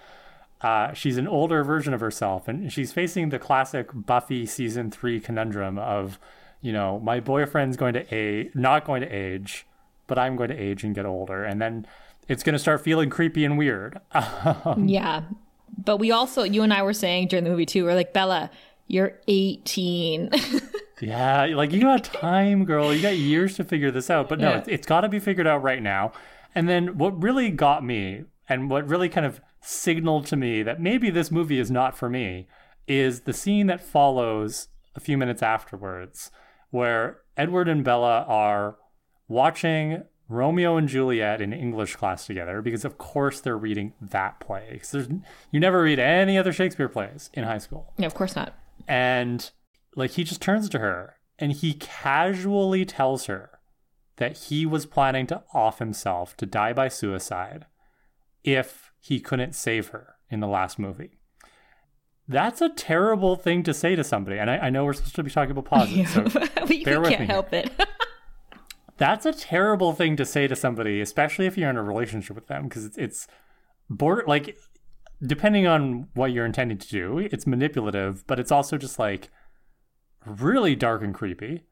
uh, 0.60 0.92
she's 0.92 1.18
an 1.18 1.28
older 1.28 1.62
version 1.62 1.94
of 1.94 2.00
herself, 2.00 2.48
and 2.48 2.72
she's 2.72 2.92
facing 2.92 3.28
the 3.28 3.38
classic 3.38 3.90
Buffy 3.92 4.46
season 4.46 4.90
three 4.90 5.20
conundrum 5.20 5.78
of, 5.78 6.18
you 6.60 6.72
know, 6.72 6.98
my 6.98 7.20
boyfriend's 7.20 7.76
going 7.76 7.94
to 7.94 8.14
age, 8.14 8.50
not 8.54 8.84
going 8.84 9.02
to 9.02 9.08
age, 9.08 9.66
but 10.08 10.18
I'm 10.18 10.34
going 10.34 10.48
to 10.48 10.56
age 10.56 10.82
and 10.82 10.94
get 10.94 11.06
older, 11.06 11.44
and 11.44 11.60
then 11.60 11.86
it's 12.26 12.42
going 12.42 12.54
to 12.54 12.58
start 12.58 12.82
feeling 12.82 13.10
creepy 13.10 13.44
and 13.44 13.56
weird. 13.56 14.00
yeah 14.76 15.22
but 15.76 15.98
we 15.98 16.10
also 16.10 16.42
you 16.42 16.62
and 16.62 16.72
i 16.72 16.82
were 16.82 16.92
saying 16.92 17.28
during 17.28 17.44
the 17.44 17.50
movie 17.50 17.66
too 17.66 17.84
we're 17.84 17.94
like 17.94 18.12
bella 18.12 18.50
you're 18.86 19.12
18 19.28 20.30
Yeah, 21.00 21.44
like 21.54 21.72
you 21.72 21.80
got 21.80 22.04
time, 22.04 22.64
girl. 22.64 22.92
You 22.94 23.00
got 23.02 23.16
years 23.16 23.56
to 23.56 23.64
figure 23.64 23.90
this 23.90 24.10
out. 24.10 24.28
But 24.28 24.40
no, 24.40 24.50
Yeah. 24.50 24.58
it's, 24.58 24.68
it's 24.68 24.86
got 24.86 25.02
to 25.02 25.08
be 25.08 25.18
figured 25.18 25.46
out 25.46 25.62
right 25.62 25.82
now. 25.82 26.12
And 26.54 26.68
then 26.68 26.98
what 26.98 27.22
really 27.22 27.50
got 27.50 27.84
me 27.84 28.24
and 28.48 28.70
what 28.70 28.88
really 28.88 29.08
kind 29.08 29.26
of 29.26 29.40
signaled 29.60 30.26
to 30.26 30.36
me 30.36 30.62
that 30.62 30.80
maybe 30.80 31.10
this 31.10 31.30
movie 31.30 31.58
is 31.58 31.70
not 31.70 31.96
for 31.96 32.08
me 32.08 32.46
is 32.86 33.20
the 33.22 33.32
scene 33.32 33.66
that 33.66 33.80
follows 33.82 34.68
a 34.94 35.00
few 35.00 35.18
minutes 35.18 35.42
afterwards 35.42 36.30
where 36.70 37.18
Edward 37.36 37.68
and 37.68 37.84
Bella 37.84 38.24
are 38.28 38.76
watching 39.28 40.02
Romeo 40.28 40.76
and 40.76 40.88
Juliet 40.88 41.40
in 41.40 41.52
English 41.52 41.96
class 41.96 42.26
together 42.26 42.60
because 42.62 42.84
of 42.84 42.98
course 42.98 43.40
they're 43.40 43.56
reading 43.56 43.92
that 44.00 44.40
play. 44.40 44.80
there's 44.92 45.08
you 45.50 45.60
never 45.60 45.82
read 45.82 45.98
any 45.98 46.36
other 46.38 46.52
Shakespeare 46.52 46.88
plays 46.88 47.30
in 47.34 47.44
high 47.44 47.58
school 47.58 47.92
yeah 47.96 48.06
of 48.06 48.14
course 48.14 48.36
not 48.36 48.54
and 48.86 49.50
like 49.96 50.12
he 50.12 50.24
just 50.24 50.40
turns 50.42 50.68
to 50.68 50.78
her 50.78 51.16
and 51.38 51.52
he 51.52 51.74
casually 51.74 52.84
tells 52.84 53.26
her 53.26 53.58
that 54.16 54.36
he 54.36 54.66
was 54.66 54.86
planning 54.86 55.26
to 55.28 55.42
off 55.54 55.78
himself 55.78 56.36
to 56.36 56.46
die 56.46 56.72
by 56.72 56.88
suicide 56.88 57.66
if 58.44 58.92
he 59.00 59.20
couldn't 59.20 59.54
save 59.54 59.88
her 59.88 60.16
in 60.30 60.40
the 60.40 60.46
last 60.46 60.78
movie. 60.78 61.18
That's 62.26 62.60
a 62.60 62.68
terrible 62.68 63.36
thing 63.36 63.62
to 63.62 63.72
say 63.72 63.96
to 63.96 64.04
somebody 64.04 64.38
and 64.38 64.50
i, 64.50 64.58
I 64.58 64.70
know 64.70 64.84
we're 64.84 64.92
supposed 64.92 65.16
to 65.16 65.22
be 65.22 65.30
talking 65.30 65.52
about 65.52 65.64
positive 65.76 66.08
so 66.10 66.22
we, 66.68 66.78
we 66.78 66.84
bear 66.84 67.00
with 67.00 67.10
can't 67.10 67.22
me 67.22 67.26
help 67.26 67.52
it. 67.52 67.70
That's 68.98 69.24
a 69.24 69.32
terrible 69.32 69.92
thing 69.92 70.16
to 70.16 70.26
say 70.26 70.46
to 70.46 70.56
somebody 70.56 71.00
especially 71.00 71.46
if 71.46 71.56
you're 71.56 71.70
in 71.70 71.76
a 71.76 71.82
relationship 71.82 72.36
with 72.36 72.48
them 72.48 72.64
because 72.64 72.84
it's, 72.84 72.98
it's 72.98 73.26
border 73.88 74.24
like 74.26 74.58
depending 75.22 75.66
on 75.66 76.08
what 76.14 76.32
you're 76.32 76.44
intending 76.44 76.78
to 76.78 76.88
do 76.88 77.18
it's 77.18 77.46
manipulative 77.46 78.26
but 78.26 78.38
it's 78.38 78.52
also 78.52 78.76
just 78.76 78.98
like 78.98 79.30
really 80.28 80.76
dark 80.76 81.02
and 81.02 81.14
creepy. 81.14 81.64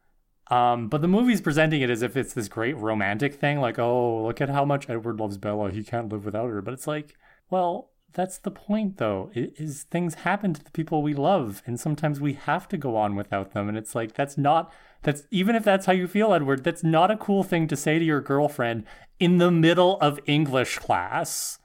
Um, 0.49 0.89
but 0.89 1.03
the 1.03 1.09
movie's 1.09 1.41
presenting 1.41 1.81
it 1.81 1.91
as 1.91 2.03
if 2.03 2.17
it's 2.17 2.33
this 2.33 2.49
great 2.49 2.77
romantic 2.77 3.35
thing 3.35 3.59
like 3.61 3.81
oh 3.81 4.25
look 4.25 4.41
at 4.41 4.49
how 4.49 4.65
much 4.65 4.89
edward 4.89 5.19
loves 5.19 5.39
bella. 5.39 5.71
He 5.71 5.83
can't 5.83 6.09
live 6.09 6.25
without 6.25 6.51
her. 6.51 6.63
But 6.63 6.75
it's 6.75 6.87
like 6.87 7.15
well 7.51 7.91
that's 8.13 8.39
the 8.39 8.53
point 8.53 8.99
though. 8.99 9.31
Is 9.35 9.83
things 9.85 10.15
happen 10.15 10.55
to 10.55 10.63
the 10.63 10.71
people 10.71 11.03
we 11.03 11.15
love 11.15 11.63
and 11.67 11.81
sometimes 11.81 12.21
we 12.21 12.35
have 12.35 12.69
to 12.69 12.77
go 12.77 12.97
on 12.97 13.17
without 13.17 13.53
them. 13.55 13.69
And 13.69 13.77
it's 13.77 13.95
like 13.95 14.15
that's 14.15 14.39
not 14.39 14.73
that's 15.03 15.25
even 15.33 15.57
if 15.57 15.65
that's 15.65 15.87
how 15.87 15.93
you 15.93 16.07
feel 16.07 16.33
edward 16.33 16.63
that's 16.63 16.85
not 16.85 17.11
a 17.11 17.17
cool 17.17 17.43
thing 17.43 17.67
to 17.69 17.77
say 17.77 17.99
to 17.99 18.05
your 18.05 18.21
girlfriend 18.21 18.85
in 19.19 19.39
the 19.39 19.51
middle 19.51 19.99
of 20.01 20.21
english 20.27 20.79
class. 20.79 21.59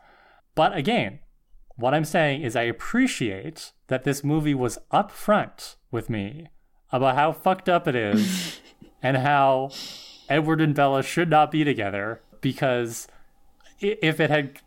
But 0.56 0.76
again 0.76 1.20
what 1.76 1.94
i'm 1.94 2.06
saying 2.06 2.42
is 2.44 2.56
i 2.56 2.64
appreciate 2.64 3.72
that 3.88 4.04
this 4.04 4.24
movie 4.24 4.54
was 4.54 4.78
upfront 4.92 5.76
with 5.90 6.10
me 6.10 6.48
about 6.92 7.16
how 7.16 7.32
fucked 7.32 7.70
up 7.70 7.88
it 7.88 7.96
is 7.96 8.60
and 9.04 9.18
how 9.18 9.70
edward 10.30 10.62
and 10.62 10.76
bella 10.76 11.04
should 11.04 11.30
not 11.30 11.52
be 11.52 11.64
together 11.64 12.22
because 12.42 13.08
if 13.80 14.20
it 14.20 14.30
had 14.30 14.60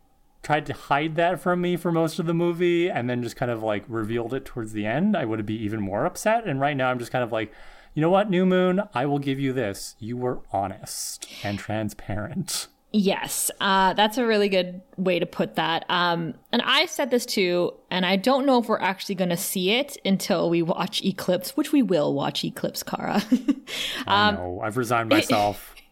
tried 0.44 0.66
to 0.66 0.74
hide 0.74 1.16
that 1.16 1.40
from 1.40 1.60
me 1.60 1.76
for 1.76 1.90
most 1.90 2.18
of 2.18 2.26
the 2.26 2.34
movie 2.34 2.90
and 2.90 3.08
then 3.08 3.22
just 3.22 3.36
kind 3.36 3.50
of 3.50 3.62
like 3.62 3.84
revealed 3.88 4.34
it 4.34 4.44
towards 4.44 4.72
the 4.72 4.86
end, 4.86 5.16
I 5.16 5.24
would 5.24 5.44
be 5.46 5.56
even 5.64 5.80
more 5.80 6.04
upset. 6.04 6.46
And 6.46 6.60
right 6.60 6.76
now 6.76 6.90
I'm 6.90 6.98
just 6.98 7.10
kind 7.10 7.24
of 7.24 7.32
like, 7.32 7.52
you 7.94 8.02
know 8.02 8.10
what, 8.10 8.28
New 8.28 8.44
Moon, 8.44 8.82
I 8.92 9.06
will 9.06 9.18
give 9.18 9.40
you 9.40 9.52
this. 9.52 9.96
You 9.98 10.16
were 10.16 10.40
honest 10.52 11.26
and 11.42 11.58
transparent. 11.58 12.68
Yes, 12.96 13.50
uh, 13.60 13.92
that's 13.94 14.18
a 14.18 14.24
really 14.24 14.48
good 14.48 14.80
way 14.96 15.18
to 15.18 15.26
put 15.26 15.56
that. 15.56 15.84
Um, 15.88 16.34
and 16.52 16.62
I 16.62 16.86
said 16.86 17.10
this 17.10 17.26
too, 17.26 17.74
and 17.90 18.06
I 18.06 18.14
don't 18.14 18.46
know 18.46 18.60
if 18.60 18.68
we're 18.68 18.78
actually 18.78 19.16
going 19.16 19.30
to 19.30 19.36
see 19.36 19.72
it 19.72 19.96
until 20.04 20.48
we 20.48 20.62
watch 20.62 21.02
Eclipse, 21.02 21.56
which 21.56 21.72
we 21.72 21.82
will 21.82 22.14
watch 22.14 22.44
Eclipse, 22.44 22.84
Kara. 22.84 23.20
I 24.06 24.30
know. 24.30 24.60
I've 24.62 24.76
resigned 24.76 25.08
myself. 25.08 25.74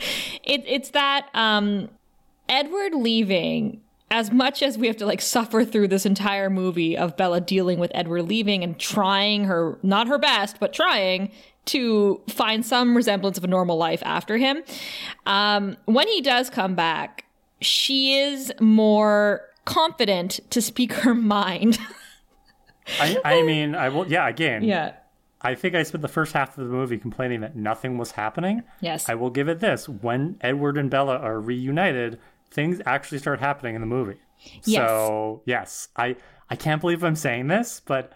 it, 0.42 0.64
it's 0.66 0.90
that 0.90 1.28
um, 1.32 1.90
Edward 2.48 2.92
leaving, 2.92 3.80
as 4.10 4.32
much 4.32 4.60
as 4.60 4.76
we 4.76 4.88
have 4.88 4.96
to 4.96 5.06
like 5.06 5.20
suffer 5.20 5.64
through 5.64 5.86
this 5.86 6.06
entire 6.06 6.50
movie 6.50 6.96
of 6.96 7.16
Bella 7.16 7.40
dealing 7.40 7.78
with 7.78 7.92
Edward 7.94 8.24
leaving 8.24 8.64
and 8.64 8.80
trying 8.80 9.44
her, 9.44 9.78
not 9.84 10.08
her 10.08 10.18
best, 10.18 10.58
but 10.58 10.72
trying 10.72 11.30
to 11.68 12.20
find 12.28 12.64
some 12.64 12.96
resemblance 12.96 13.38
of 13.38 13.44
a 13.44 13.46
normal 13.46 13.76
life 13.76 14.02
after 14.04 14.36
him. 14.36 14.62
Um, 15.26 15.76
when 15.84 16.08
he 16.08 16.20
does 16.20 16.50
come 16.50 16.74
back, 16.74 17.24
she 17.60 18.14
is 18.14 18.52
more 18.60 19.42
confident 19.64 20.40
to 20.50 20.62
speak 20.62 20.92
her 20.94 21.14
mind. 21.14 21.78
I, 23.00 23.18
I 23.24 23.42
mean, 23.42 23.74
I 23.74 23.90
will, 23.90 24.08
yeah, 24.08 24.28
again, 24.28 24.64
yeah. 24.64 24.94
I 25.40 25.54
think 25.54 25.74
I 25.74 25.82
spent 25.82 26.02
the 26.02 26.08
first 26.08 26.32
half 26.32 26.56
of 26.56 26.66
the 26.66 26.72
movie 26.72 26.98
complaining 26.98 27.42
that 27.42 27.54
nothing 27.54 27.98
was 27.98 28.12
happening. 28.12 28.62
Yes. 28.80 29.08
I 29.08 29.14
will 29.14 29.30
give 29.30 29.48
it 29.48 29.60
this. 29.60 29.88
When 29.88 30.36
Edward 30.40 30.78
and 30.78 30.90
Bella 30.90 31.16
are 31.18 31.38
reunited, 31.38 32.18
things 32.50 32.80
actually 32.86 33.18
start 33.18 33.40
happening 33.40 33.74
in 33.74 33.80
the 33.80 33.86
movie. 33.86 34.16
Yes. 34.64 34.88
So, 34.88 35.42
yes, 35.44 35.88
I, 35.96 36.16
I 36.50 36.56
can't 36.56 36.80
believe 36.80 37.04
I'm 37.04 37.14
saying 37.14 37.48
this, 37.48 37.82
but 37.84 38.12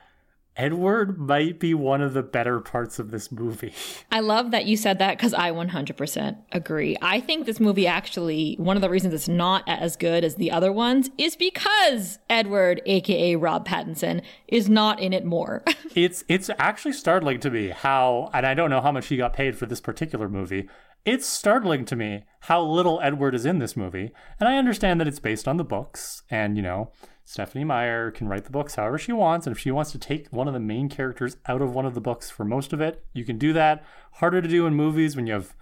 Edward 0.57 1.19
might 1.19 1.59
be 1.59 1.73
one 1.73 2.03
of 2.03 2.13
the 2.13 2.23
better 2.23 2.61
parts 2.61 2.99
of 2.99 3.11
this 3.11 3.33
movie. 3.33 3.73
I 4.13 4.21
love 4.21 4.51
that 4.51 4.67
you 4.67 4.77
said 4.77 4.99
that 4.99 5.17
because 5.17 5.33
I 5.33 5.51
100% 5.51 6.37
agree. 6.53 6.97
I 7.01 7.21
think 7.21 7.47
this 7.47 7.59
movie 7.59 7.87
actually, 7.87 8.57
one 8.59 8.77
of 8.77 8.83
the 8.83 8.91
reasons 8.91 9.15
it's 9.15 9.29
not 9.29 9.65
as 9.67 9.97
good 9.97 10.25
as 10.25 10.35
the 10.35 10.51
other 10.51 10.71
ones 10.71 11.11
is 11.17 11.37
because 11.37 12.19
Edward, 12.29 12.83
aka 12.85 13.37
Rob 13.37 13.67
Pattinson, 13.67 14.23
is 14.47 14.69
not 14.69 15.01
in 15.01 15.13
it 15.13 15.25
more. 15.25 15.63
it's 15.95 16.25
it's 16.29 16.51
actually 16.59 16.93
startling 16.93 17.41
to 17.41 17.51
me 17.51 17.69
how 17.69 18.31
and 18.35 18.47
I 18.47 18.55
don't 18.55 18.71
know 18.71 18.81
how 18.81 18.93
much 18.93 19.07
he 19.07 19.17
got 19.17 19.33
paid 19.33 19.57
for 19.57 19.67
this 19.67 19.81
particular 19.81 20.29
movie. 20.29 20.69
It's 21.05 21.27
startling 21.27 21.85
to 21.87 21.97
me 21.97 22.25
how 22.41 22.63
little 22.63 23.01
Edward 23.03 23.35
is 23.35 23.47
in 23.47 23.59
this 23.59 23.77
movie. 23.77 24.13
And 24.39 24.49
I 24.49 24.57
understand 24.57 25.01
that 25.01 25.09
it's 25.09 25.19
based 25.19 25.49
on 25.49 25.57
the 25.57 25.65
books 25.65 26.23
and 26.31 26.57
you 26.57 26.63
know, 26.63 26.93
Stephenie 27.33 27.65
Meyer 27.65 28.11
can 28.11 28.29
write 28.29 28.45
the 28.45 28.51
books 28.51 28.75
however 28.75 28.99
she 28.99 29.11
wants 29.11 29.47
and 29.47 29.57
if 29.57 29.59
she 29.59 29.71
wants 29.71 29.91
to 29.91 29.99
take 29.99 30.29
one 30.29 30.49
of 30.49 30.53
the 30.53 30.61
main 30.61 30.91
characters 30.91 31.39
out 31.47 31.63
of 31.63 31.75
one 31.75 31.87
of 31.87 31.95
the 31.95 32.01
books 32.01 32.29
for 32.29 32.45
most 32.45 32.75
of 32.75 32.81
it, 32.83 33.07
you 33.15 33.25
can 33.25 33.39
do 33.39 33.55
that. 33.55 33.83
Harder 34.17 34.43
to 34.43 34.49
do 34.49 34.67
in 34.67 34.75
movies 34.75 35.17
when 35.17 35.27
you 35.27 35.33
have 35.33 35.57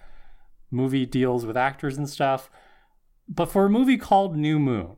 movie 0.73 1.07
deals 1.07 1.47
with 1.47 1.57
actors 1.57 1.97
and 1.97 2.09
stuff. 2.09 2.51
But 3.29 3.53
for 3.53 3.67
a 3.67 3.71
movie 3.71 3.99
called 3.99 4.37
New 4.37 4.59
Moon, 4.59 4.97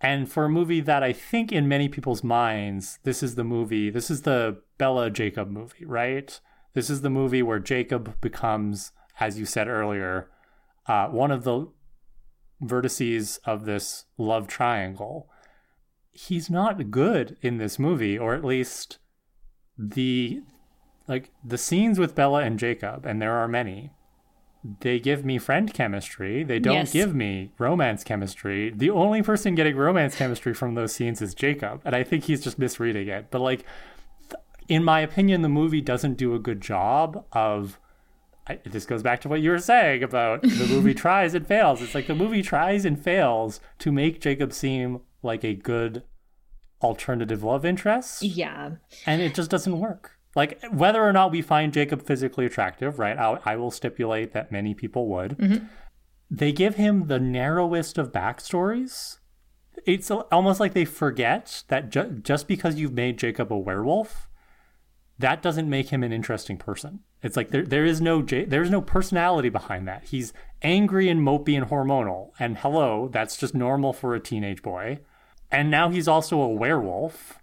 and 0.00 0.28
for 0.28 0.46
a 0.46 0.50
movie 0.50 0.80
that 0.80 1.04
I 1.04 1.12
think 1.12 1.52
in 1.52 1.68
many 1.68 1.88
people's 1.88 2.24
minds, 2.24 2.98
this 3.04 3.22
is 3.22 3.36
the 3.36 3.44
movie, 3.44 3.88
this 3.88 4.10
is 4.10 4.22
the 4.22 4.60
Bella 4.78 5.08
Jacob 5.08 5.50
movie, 5.50 5.84
right? 5.84 6.40
This 6.74 6.90
is 6.90 7.02
the 7.02 7.10
movie 7.10 7.44
where 7.44 7.60
Jacob 7.60 8.20
becomes, 8.20 8.90
as 9.20 9.38
you 9.38 9.46
said 9.46 9.68
earlier, 9.68 10.28
uh, 10.88 11.06
one 11.06 11.30
of 11.30 11.44
the 11.44 11.68
vertices 12.60 13.38
of 13.44 13.66
this 13.66 14.06
love 14.18 14.48
triangle. 14.48 15.28
He's 16.12 16.50
not 16.50 16.90
good 16.90 17.36
in 17.40 17.56
this 17.58 17.78
movie, 17.78 18.18
or 18.18 18.34
at 18.34 18.44
least 18.44 18.98
the 19.78 20.42
like 21.08 21.30
the 21.44 21.58
scenes 21.58 21.98
with 21.98 22.14
Bella 22.14 22.42
and 22.42 22.58
Jacob, 22.58 23.04
and 23.06 23.20
there 23.20 23.32
are 23.32 23.48
many, 23.48 23.90
they 24.80 25.00
give 25.00 25.24
me 25.24 25.36
friend 25.38 25.72
chemistry. 25.74 26.44
They 26.44 26.58
don't 26.60 26.74
Yes. 26.74 26.92
give 26.92 27.14
me 27.14 27.50
romance 27.58 28.04
chemistry. 28.04 28.70
The 28.70 28.90
only 28.90 29.20
person 29.22 29.54
getting 29.54 29.74
romance 29.76 30.14
chemistry 30.14 30.54
from 30.54 30.74
those 30.74 30.92
scenes 30.94 31.20
is 31.20 31.34
Jacob, 31.34 31.80
and 31.84 31.96
I 31.96 32.04
think 32.04 32.24
he's 32.24 32.42
just 32.42 32.58
misreading 32.58 33.08
it. 33.08 33.28
But 33.30 33.40
like, 33.40 33.64
in 34.68 34.84
my 34.84 35.00
opinion, 35.00 35.42
the 35.42 35.48
movie 35.48 35.80
doesn't 35.80 36.14
do 36.18 36.34
a 36.34 36.38
good 36.38 36.60
job 36.60 37.24
of. 37.32 37.78
I, 38.46 38.58
this 38.64 38.86
goes 38.86 39.04
back 39.04 39.20
to 39.20 39.28
what 39.28 39.40
you 39.40 39.50
were 39.50 39.58
saying 39.60 40.02
about 40.02 40.42
the 40.42 40.66
movie 40.68 40.94
tries 41.06 41.32
and 41.34 41.46
fails. 41.46 41.80
It's 41.80 41.94
like 41.94 42.08
the 42.08 42.14
movie 42.14 42.42
tries 42.42 42.84
and 42.84 43.02
fails 43.02 43.60
to 43.78 43.92
make 43.92 44.20
Jacob 44.20 44.52
seem 44.52 45.00
like 45.22 45.44
a 45.44 45.54
good 45.54 46.02
alternative 46.82 47.42
love 47.42 47.64
interest, 47.64 48.22
yeah. 48.22 48.72
and 49.06 49.22
it 49.22 49.34
just 49.34 49.50
doesn't 49.50 49.78
work. 49.78 50.18
like 50.34 50.60
whether 50.72 51.02
or 51.02 51.12
not 51.12 51.30
we 51.30 51.42
find 51.42 51.72
Jacob 51.72 52.02
physically 52.04 52.46
attractive, 52.46 52.98
right? 52.98 53.18
I, 53.18 53.38
I 53.44 53.56
will 53.56 53.70
stipulate 53.70 54.32
that 54.32 54.50
many 54.50 54.74
people 54.74 55.06
would. 55.08 55.36
Mm-hmm. 55.38 55.66
They 56.30 56.50
give 56.52 56.76
him 56.76 57.06
the 57.08 57.20
narrowest 57.20 57.98
of 57.98 58.10
backstories. 58.10 59.18
It's 59.86 60.10
almost 60.10 60.60
like 60.60 60.72
they 60.72 60.84
forget 60.86 61.64
that 61.68 61.90
ju- 61.90 62.20
just 62.22 62.48
because 62.48 62.76
you've 62.76 62.92
made 62.94 63.18
Jacob 63.18 63.52
a 63.52 63.58
werewolf, 63.58 64.28
that 65.18 65.42
doesn't 65.42 65.68
make 65.68 65.90
him 65.90 66.02
an 66.02 66.12
interesting 66.12 66.56
person. 66.56 67.00
It's 67.22 67.36
like 67.36 67.50
there 67.50 67.64
there 67.64 67.84
is 67.84 68.00
no 68.00 68.22
J- 68.22 68.46
there's 68.46 68.70
no 68.70 68.80
personality 68.80 69.50
behind 69.50 69.86
that. 69.86 70.04
He's 70.04 70.32
angry 70.62 71.08
and 71.08 71.20
mopey 71.20 71.56
and 71.56 71.68
hormonal. 71.70 72.30
And 72.38 72.58
hello, 72.58 73.08
that's 73.12 73.36
just 73.36 73.54
normal 73.54 73.92
for 73.92 74.14
a 74.14 74.20
teenage 74.20 74.62
boy. 74.62 75.00
And 75.52 75.70
now 75.70 75.90
he's 75.90 76.08
also 76.08 76.40
a 76.40 76.48
werewolf. 76.48 77.38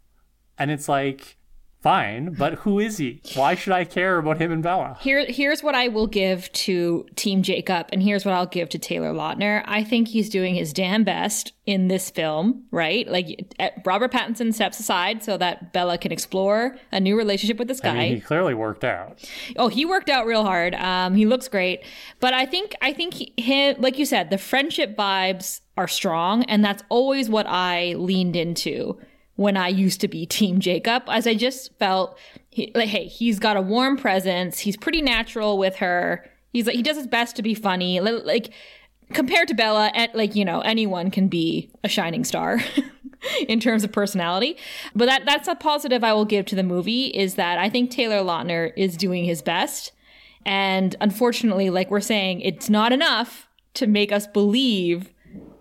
And 0.58 0.72
it's 0.72 0.90
like 0.90 1.38
fine, 1.82 2.34
but 2.34 2.56
who 2.56 2.80
is 2.80 2.98
he? 2.98 3.22
Why 3.36 3.56
should 3.56 3.72
I 3.72 3.86
care 3.86 4.18
about 4.18 4.38
him 4.38 4.52
and 4.52 4.62
Bella? 4.62 4.98
Here, 5.00 5.26
here's 5.28 5.64
what 5.64 5.76
I 5.76 5.88
will 5.88 6.08
give 6.08 6.52
to 6.52 7.06
Team 7.16 7.42
Jacob, 7.42 7.88
and 7.94 8.04
here's 8.04 8.26
what 8.26 8.34
I'll 8.34 8.46
give 8.46 8.70
to 8.70 8.80
Taylor 8.80 9.14
Lautner. 9.14 9.64
I 9.66 9.84
think 9.84 10.10
he's 10.10 10.30
doing 10.30 10.56
his 10.56 10.74
damn 10.74 11.04
best 11.04 11.54
in 11.66 11.88
this 11.88 12.10
film, 12.10 12.66
right? 12.72 13.08
Like 13.08 13.54
Robert 13.86 14.12
Pattinson 14.12 14.54
steps 14.54 14.80
aside 14.80 15.24
so 15.24 15.38
that 15.38 15.72
Bella 15.72 15.98
can 15.98 16.12
explore 16.12 16.78
a 16.92 17.00
new 17.00 17.18
relationship 17.18 17.58
with 17.58 17.68
this 17.68 17.80
guy. 17.80 17.90
I 17.92 18.00
mean, 18.00 18.16
he 18.16 18.22
clearly 18.22 18.54
worked 18.54 18.84
out. 18.84 19.24
Oh, 19.56 19.70
he 19.70 19.86
worked 19.86 20.10
out 20.10 20.26
real 20.26 20.44
hard. 20.44 20.76
Um, 20.76 21.16
he 21.16 21.26
looks 21.26 21.48
great, 21.48 21.84
but 22.20 22.34
I 22.34 22.46
think 22.46 22.76
I 22.82 22.92
think 22.92 23.14
he, 23.14 23.34
him, 23.38 23.76
like 23.80 23.98
you 23.98 24.06
said, 24.06 24.32
the 24.32 24.38
friendship 24.38 24.98
vibes 24.98 25.62
are 25.80 25.88
strong, 25.88 26.44
and 26.44 26.64
that's 26.64 26.84
always 26.90 27.30
what 27.30 27.48
I 27.48 27.94
leaned 27.94 28.36
into 28.36 29.00
when 29.38 29.56
I 29.56 29.70
used 29.70 30.02
to 30.02 30.10
be 30.10 30.26
Team 30.40 30.60
Jacob, 30.60 31.04
as 31.08 31.26
I 31.26 31.34
just 31.34 31.74
felt 31.80 32.20
he, 32.50 32.72
like, 32.76 32.90
hey, 32.90 33.06
he's 33.06 33.40
got 33.40 33.56
a 33.56 33.62
warm 33.62 33.98
presence. 33.98 34.60
He's 34.60 34.76
pretty 34.76 35.02
natural 35.02 35.58
with 35.58 35.78
her. 35.78 36.30
He's 36.52 36.68
like 36.68 36.76
he 36.76 36.84
does 36.84 36.98
his 36.98 37.08
best 37.08 37.36
to 37.38 37.42
be 37.42 37.54
funny. 37.54 38.00
Like 38.02 38.52
compared 39.14 39.48
to 39.48 39.54
Bella, 39.54 39.92
like 40.14 40.36
you 40.36 40.44
know 40.44 40.60
anyone 40.62 41.12
can 41.12 41.30
be 41.30 41.72
a 41.84 41.90
shining 41.90 42.24
star. 42.24 42.60
in 43.50 43.60
terms 43.60 43.84
of 43.84 43.92
personality. 43.92 44.56
But 44.96 45.08
that 45.08 45.26
that's 45.26 45.50
a 45.50 45.56
positive 45.56 46.06
I 46.06 46.14
will 46.14 46.24
give 46.24 46.46
to 46.48 46.56
the 46.56 46.64
movie 46.64 47.08
is 47.08 47.36
that 47.36 47.58
I 47.58 47.70
think 47.70 47.92
Taylor 47.92 48.24
Lautner 48.24 48.72
is 48.78 48.96
doing 48.96 49.26
his 49.26 49.42
best. 49.42 49.92
And 50.46 50.96
unfortunately, 51.02 51.70
like 51.70 51.92
we're 51.92 52.00
saying, 52.00 52.40
it's 52.42 52.70
not 52.70 52.94
enough 52.94 53.50
to 53.74 53.88
make 53.88 54.12
us 54.12 54.26
believe 54.26 55.12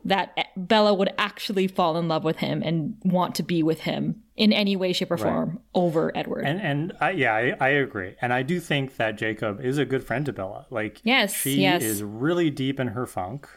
that 0.08 0.48
Bella 0.56 0.92
would 0.94 1.12
actually 1.18 1.66
fall 1.66 1.96
in 1.96 2.08
love 2.08 2.24
with 2.24 2.38
him 2.38 2.62
and 2.62 2.96
want 3.04 3.34
to 3.36 3.42
be 3.42 3.62
with 3.62 3.80
him 3.80 4.22
in 4.36 4.52
any 4.52 4.76
way, 4.76 4.92
shape, 4.92 5.10
or 5.10 5.16
form 5.16 5.50
right. 5.50 5.58
over 5.74 6.12
Edward. 6.16 6.44
And 6.44 6.60
and 6.60 6.92
I, 7.00 7.10
yeah, 7.10 7.34
I, 7.34 7.54
I, 7.60 7.68
agree, 7.68 8.16
and 8.20 8.32
I 8.32 8.42
do 8.42 8.60
think 8.60 8.96
that 8.96 9.16
Jacob 9.16 9.60
is 9.60 9.78
a 9.78 9.84
good 9.84 10.04
friend 10.04 10.26
to 10.26 10.32
Bella. 10.32 10.66
Like, 10.70 11.00
yes, 11.04 11.34
she 11.34 11.62
yes. 11.62 11.82
is 11.82 12.02
really 12.02 12.50
deep 12.50 12.80
in 12.80 12.88
her 12.88 13.06
funk. 13.06 13.48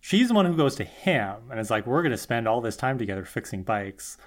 She's 0.00 0.28
the 0.28 0.34
one 0.34 0.46
who 0.46 0.56
goes 0.56 0.74
to 0.76 0.84
him 0.84 1.36
and 1.50 1.60
is 1.60 1.70
like, 1.70 1.86
"We're 1.86 2.02
going 2.02 2.12
to 2.12 2.18
spend 2.18 2.48
all 2.48 2.60
this 2.60 2.76
time 2.76 2.98
together 2.98 3.24
fixing 3.24 3.62
bikes." 3.62 4.18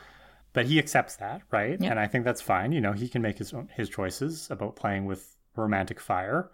But 0.54 0.68
he 0.68 0.80
accepts 0.80 1.18
that, 1.18 1.42
right? 1.52 1.78
Yep. 1.82 1.92
And 1.92 2.00
I 2.00 2.08
think 2.08 2.24
that's 2.24 2.40
fine. 2.40 2.72
You 2.72 2.80
know, 2.80 2.94
he 2.94 3.10
can 3.10 3.22
make 3.22 3.38
his 3.38 3.54
own, 3.54 3.68
his 3.76 3.90
choices 3.90 4.50
about 4.50 4.78
playing 4.78 5.04
with 5.04 5.36
romantic 5.58 6.00
fire. 6.00 6.50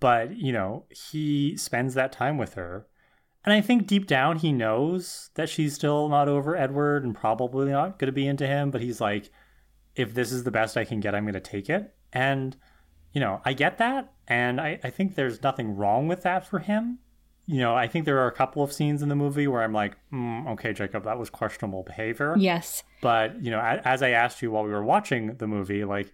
But, 0.00 0.34
you 0.36 0.50
know, 0.50 0.86
he 0.88 1.54
spends 1.58 1.92
that 1.92 2.10
time 2.10 2.38
with 2.38 2.54
her 2.54 2.86
and 3.44 3.52
I 3.52 3.60
think 3.60 3.86
deep 3.86 4.06
down 4.06 4.38
he 4.38 4.52
knows 4.52 5.30
that 5.34 5.48
she's 5.48 5.74
still 5.74 6.08
not 6.08 6.28
over 6.28 6.56
Edward 6.56 7.04
and 7.04 7.14
probably 7.14 7.70
not 7.70 7.98
going 7.98 8.06
to 8.06 8.12
be 8.12 8.26
into 8.26 8.46
him, 8.46 8.70
but 8.70 8.80
he's 8.80 9.00
like, 9.00 9.30
if 9.94 10.14
this 10.14 10.32
is 10.32 10.44
the 10.44 10.50
best 10.50 10.76
I 10.76 10.84
can 10.84 11.00
get, 11.00 11.14
I'm 11.14 11.24
going 11.24 11.34
to 11.34 11.40
take 11.40 11.70
it. 11.70 11.94
And, 12.12 12.56
you 13.12 13.20
know, 13.20 13.40
I 13.44 13.52
get 13.52 13.78
that. 13.78 14.12
And 14.26 14.60
I, 14.60 14.80
I 14.82 14.90
think 14.90 15.14
there's 15.14 15.42
nothing 15.42 15.76
wrong 15.76 16.08
with 16.08 16.22
that 16.22 16.46
for 16.46 16.58
him. 16.58 16.98
You 17.46 17.58
know, 17.58 17.74
I 17.74 17.86
think 17.86 18.06
there 18.06 18.18
are 18.20 18.26
a 18.26 18.32
couple 18.32 18.62
of 18.62 18.72
scenes 18.72 19.02
in 19.02 19.10
the 19.10 19.14
movie 19.14 19.46
where 19.46 19.62
I'm 19.62 19.74
like, 19.74 19.96
mm, 20.10 20.48
okay, 20.52 20.72
Jacob, 20.72 21.04
that 21.04 21.18
was 21.18 21.28
questionable 21.28 21.82
behavior. 21.82 22.34
Yes. 22.38 22.82
But, 23.02 23.42
you 23.42 23.50
know, 23.50 23.60
as 23.60 24.02
I 24.02 24.10
asked 24.10 24.40
you 24.40 24.50
while 24.50 24.64
we 24.64 24.70
were 24.70 24.82
watching 24.82 25.36
the 25.36 25.46
movie, 25.46 25.84
like, 25.84 26.12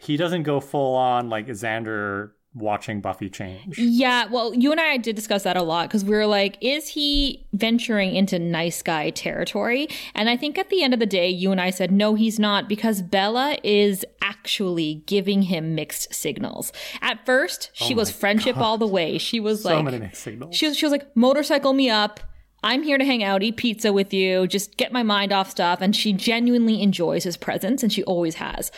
he 0.00 0.16
doesn't 0.16 0.44
go 0.44 0.60
full 0.60 0.94
on 0.94 1.28
like 1.28 1.48
Xander 1.48 2.30
watching 2.54 3.00
Buffy 3.00 3.28
change. 3.28 3.78
Yeah, 3.78 4.26
well, 4.26 4.54
you 4.54 4.72
and 4.72 4.80
I 4.80 4.96
did 4.96 5.14
discuss 5.14 5.42
that 5.44 5.56
a 5.56 5.62
lot 5.62 5.88
because 5.88 6.04
we 6.04 6.16
were 6.16 6.26
like, 6.26 6.56
is 6.60 6.88
he 6.88 7.46
venturing 7.52 8.14
into 8.16 8.38
nice 8.38 8.82
guy 8.82 9.10
territory? 9.10 9.88
And 10.14 10.28
I 10.28 10.36
think 10.36 10.58
at 10.58 10.70
the 10.70 10.82
end 10.82 10.94
of 10.94 11.00
the 11.00 11.06
day, 11.06 11.28
you 11.28 11.52
and 11.52 11.60
I 11.60 11.70
said, 11.70 11.92
no, 11.92 12.14
he's 12.14 12.38
not 12.38 12.68
because 12.68 13.02
Bella 13.02 13.56
is 13.62 14.04
actually 14.22 15.02
giving 15.06 15.42
him 15.42 15.74
mixed 15.74 16.12
signals. 16.14 16.72
At 17.00 17.24
first, 17.24 17.70
she 17.74 17.94
oh 17.94 17.98
was 17.98 18.10
friendship 18.10 18.56
God. 18.56 18.64
all 18.64 18.78
the 18.78 18.86
way. 18.86 19.18
She 19.18 19.40
was 19.40 19.62
so 19.62 19.74
like, 19.74 19.84
many 19.84 19.98
mixed 19.98 20.22
signals. 20.22 20.56
She 20.56 20.66
was, 20.66 20.76
she 20.76 20.84
was 20.84 20.92
like, 20.92 21.14
motorcycle 21.14 21.74
me 21.74 21.90
up. 21.90 22.20
I'm 22.64 22.82
here 22.82 22.98
to 22.98 23.04
hang 23.04 23.22
out, 23.22 23.44
eat 23.44 23.56
pizza 23.56 23.92
with 23.92 24.12
you, 24.12 24.48
just 24.48 24.76
get 24.76 24.90
my 24.90 25.04
mind 25.04 25.32
off 25.32 25.48
stuff. 25.48 25.80
And 25.80 25.94
she 25.94 26.12
genuinely 26.12 26.82
enjoys 26.82 27.22
his 27.22 27.36
presence, 27.36 27.84
and 27.84 27.92
she 27.92 28.02
always 28.02 28.34
has. 28.34 28.72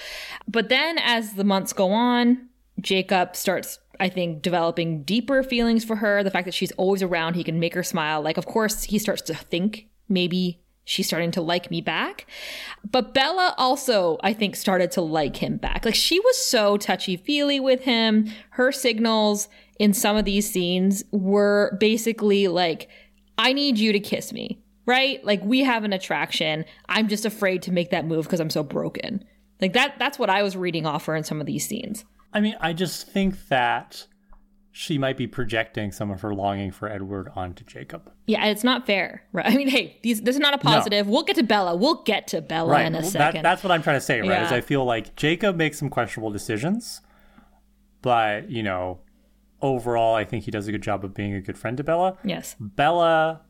But 0.46 0.68
then 0.68 0.98
as 0.98 1.32
the 1.32 1.44
months 1.44 1.72
go 1.72 1.90
on, 1.90 2.49
Jacob 2.80 3.36
starts, 3.36 3.78
I 3.98 4.08
think, 4.08 4.42
developing 4.42 5.02
deeper 5.02 5.42
feelings 5.42 5.84
for 5.84 5.96
her. 5.96 6.22
The 6.22 6.30
fact 6.30 6.46
that 6.46 6.54
she's 6.54 6.72
always 6.72 7.02
around, 7.02 7.34
he 7.34 7.44
can 7.44 7.60
make 7.60 7.74
her 7.74 7.82
smile. 7.82 8.22
Like, 8.22 8.36
of 8.36 8.46
course, 8.46 8.84
he 8.84 8.98
starts 8.98 9.22
to 9.22 9.34
think 9.34 9.86
maybe 10.08 10.60
she's 10.84 11.06
starting 11.06 11.30
to 11.32 11.42
like 11.42 11.70
me 11.70 11.80
back. 11.80 12.26
But 12.88 13.14
Bella 13.14 13.54
also, 13.56 14.18
I 14.22 14.32
think, 14.32 14.56
started 14.56 14.90
to 14.92 15.02
like 15.02 15.36
him 15.36 15.56
back. 15.56 15.84
Like, 15.84 15.94
she 15.94 16.18
was 16.20 16.36
so 16.36 16.76
touchy 16.76 17.16
feely 17.16 17.60
with 17.60 17.82
him. 17.82 18.30
Her 18.50 18.72
signals 18.72 19.48
in 19.78 19.92
some 19.92 20.16
of 20.16 20.24
these 20.24 20.50
scenes 20.50 21.04
were 21.12 21.76
basically 21.80 22.48
like, 22.48 22.88
I 23.38 23.52
need 23.52 23.78
you 23.78 23.92
to 23.92 24.00
kiss 24.00 24.32
me, 24.32 24.62
right? 24.86 25.24
Like, 25.24 25.42
we 25.44 25.60
have 25.60 25.84
an 25.84 25.92
attraction. 25.92 26.64
I'm 26.88 27.08
just 27.08 27.24
afraid 27.24 27.62
to 27.62 27.72
make 27.72 27.90
that 27.90 28.06
move 28.06 28.24
because 28.24 28.40
I'm 28.40 28.50
so 28.50 28.62
broken. 28.62 29.24
Like 29.60 29.74
that 29.74 29.98
that's 29.98 30.18
what 30.18 30.30
I 30.30 30.42
was 30.42 30.56
reading 30.56 30.86
off 30.86 31.06
her 31.06 31.14
in 31.14 31.24
some 31.24 31.40
of 31.40 31.46
these 31.46 31.66
scenes. 31.66 32.04
I 32.32 32.40
mean, 32.40 32.56
I 32.60 32.72
just 32.72 33.08
think 33.08 33.48
that 33.48 34.06
she 34.72 34.98
might 34.98 35.16
be 35.16 35.26
projecting 35.26 35.90
some 35.90 36.10
of 36.10 36.20
her 36.20 36.32
longing 36.32 36.70
for 36.70 36.88
Edward 36.88 37.30
onto 37.34 37.64
Jacob. 37.64 38.10
Yeah, 38.26 38.46
it's 38.46 38.62
not 38.62 38.86
fair, 38.86 39.24
right? 39.32 39.46
I 39.46 39.56
mean, 39.56 39.68
hey, 39.68 39.98
these, 40.02 40.22
this 40.22 40.36
is 40.36 40.40
not 40.40 40.54
a 40.54 40.58
positive. 40.58 41.06
No. 41.06 41.12
We'll 41.12 41.24
get 41.24 41.36
to 41.36 41.42
Bella. 41.42 41.74
We'll 41.74 42.02
get 42.04 42.28
to 42.28 42.40
Bella 42.40 42.70
right. 42.70 42.86
in 42.86 42.94
a 42.94 43.02
second. 43.02 43.42
That, 43.42 43.42
that's 43.42 43.64
what 43.64 43.72
I'm 43.72 43.82
trying 43.82 43.96
to 43.96 44.00
say, 44.00 44.20
right? 44.20 44.30
Yeah. 44.30 44.46
Is 44.46 44.52
I 44.52 44.60
feel 44.60 44.84
like 44.84 45.16
Jacob 45.16 45.56
makes 45.56 45.78
some 45.78 45.90
questionable 45.90 46.30
decisions, 46.30 47.00
but 48.00 48.48
you 48.48 48.62
know, 48.62 49.00
overall, 49.60 50.14
I 50.14 50.24
think 50.24 50.44
he 50.44 50.52
does 50.52 50.68
a 50.68 50.72
good 50.72 50.82
job 50.82 51.04
of 51.04 51.14
being 51.14 51.34
a 51.34 51.40
good 51.40 51.58
friend 51.58 51.76
to 51.76 51.84
Bella. 51.84 52.16
Yes, 52.24 52.54
Bella 52.60 53.42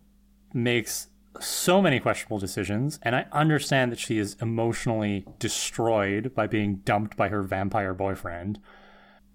makes 0.55 1.09
so 1.39 1.81
many 1.81 2.01
questionable 2.01 2.39
decisions, 2.39 2.99
and 3.03 3.15
I 3.15 3.27
understand 3.33 3.93
that 3.93 3.99
she 3.99 4.19
is 4.19 4.37
emotionally 4.41 5.25
destroyed 5.39 6.35
by 6.35 6.47
being 6.47 6.77
dumped 6.85 7.17
by 7.17 7.29
her 7.29 7.43
vampire 7.43 7.95
boyfriend. 7.95 8.59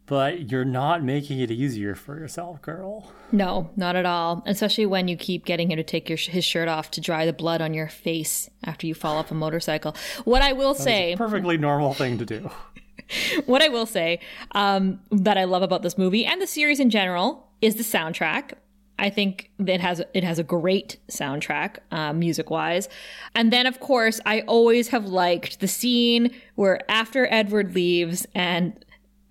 But 0.07 0.51
you're 0.51 0.65
not 0.65 1.03
making 1.03 1.39
it 1.39 1.49
easier 1.49 1.95
for 1.95 2.19
yourself, 2.19 2.61
girl. 2.61 3.11
No, 3.31 3.71
not 3.75 3.95
at 3.95 4.05
all. 4.05 4.43
Especially 4.45 4.85
when 4.85 5.07
you 5.07 5.17
keep 5.17 5.45
getting 5.45 5.71
him 5.71 5.77
to 5.77 5.83
take 5.83 6.09
your, 6.09 6.17
his 6.19 6.45
shirt 6.45 6.67
off 6.67 6.91
to 6.91 7.01
dry 7.01 7.25
the 7.25 7.33
blood 7.33 7.59
on 7.59 7.73
your 7.73 7.87
face 7.87 8.47
after 8.63 8.85
you 8.85 8.93
fall 8.93 9.17
off 9.17 9.31
a 9.31 9.33
motorcycle. 9.33 9.95
What 10.23 10.43
I 10.43 10.53
will 10.53 10.75
that 10.75 10.83
say, 10.83 11.15
perfectly 11.17 11.57
normal 11.57 11.95
thing 11.95 12.19
to 12.19 12.25
do. 12.25 12.51
what 13.47 13.63
I 13.63 13.69
will 13.69 13.87
say 13.87 14.19
um, 14.51 14.99
that 15.11 15.39
I 15.39 15.45
love 15.45 15.63
about 15.63 15.81
this 15.81 15.97
movie 15.97 16.23
and 16.23 16.39
the 16.39 16.47
series 16.47 16.79
in 16.79 16.91
general 16.91 17.47
is 17.61 17.75
the 17.75 17.83
soundtrack. 17.83 18.53
I 18.97 19.09
think 19.09 19.51
it 19.59 19.81
has 19.81 20.01
it 20.13 20.23
has 20.23 20.39
a 20.39 20.43
great 20.43 20.97
soundtrack, 21.09 21.79
uh, 21.91 22.13
music 22.13 22.49
wise, 22.49 22.87
and 23.33 23.51
then 23.51 23.67
of 23.67 23.79
course 23.79 24.19
I 24.25 24.41
always 24.41 24.89
have 24.89 25.05
liked 25.05 25.59
the 25.59 25.67
scene 25.67 26.31
where 26.55 26.79
after 26.89 27.27
Edward 27.29 27.75
leaves 27.75 28.25
and 28.33 28.73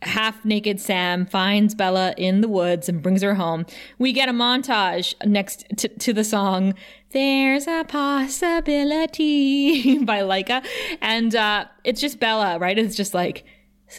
half 0.03 0.45
naked 0.45 0.81
Sam 0.81 1.27
finds 1.27 1.75
Bella 1.75 2.15
in 2.19 2.43
the 2.43 2.49
woods 2.49 2.91
and 2.91 3.03
brings 3.03 3.23
her 3.23 3.35
home. 3.35 3.65
We 3.99 4.13
get 4.13 4.29
a 4.29 4.33
montage 4.33 5.15
next 5.27 5.65
to, 5.79 5.89
to 5.89 6.13
the 6.13 6.25
song 6.25 6.75
"There's 7.11 7.67
a 7.67 7.85
Possibility" 7.89 9.99
by 10.05 10.21
Lykke 10.21 10.63
Li. 10.63 10.99
and 11.01 11.35
uh, 11.35 11.65
it's 11.85 12.03
just 12.03 12.21
Bella, 12.21 12.59
right? 12.59 12.79
It's 12.79 12.97
just 12.97 13.15
like 13.15 13.47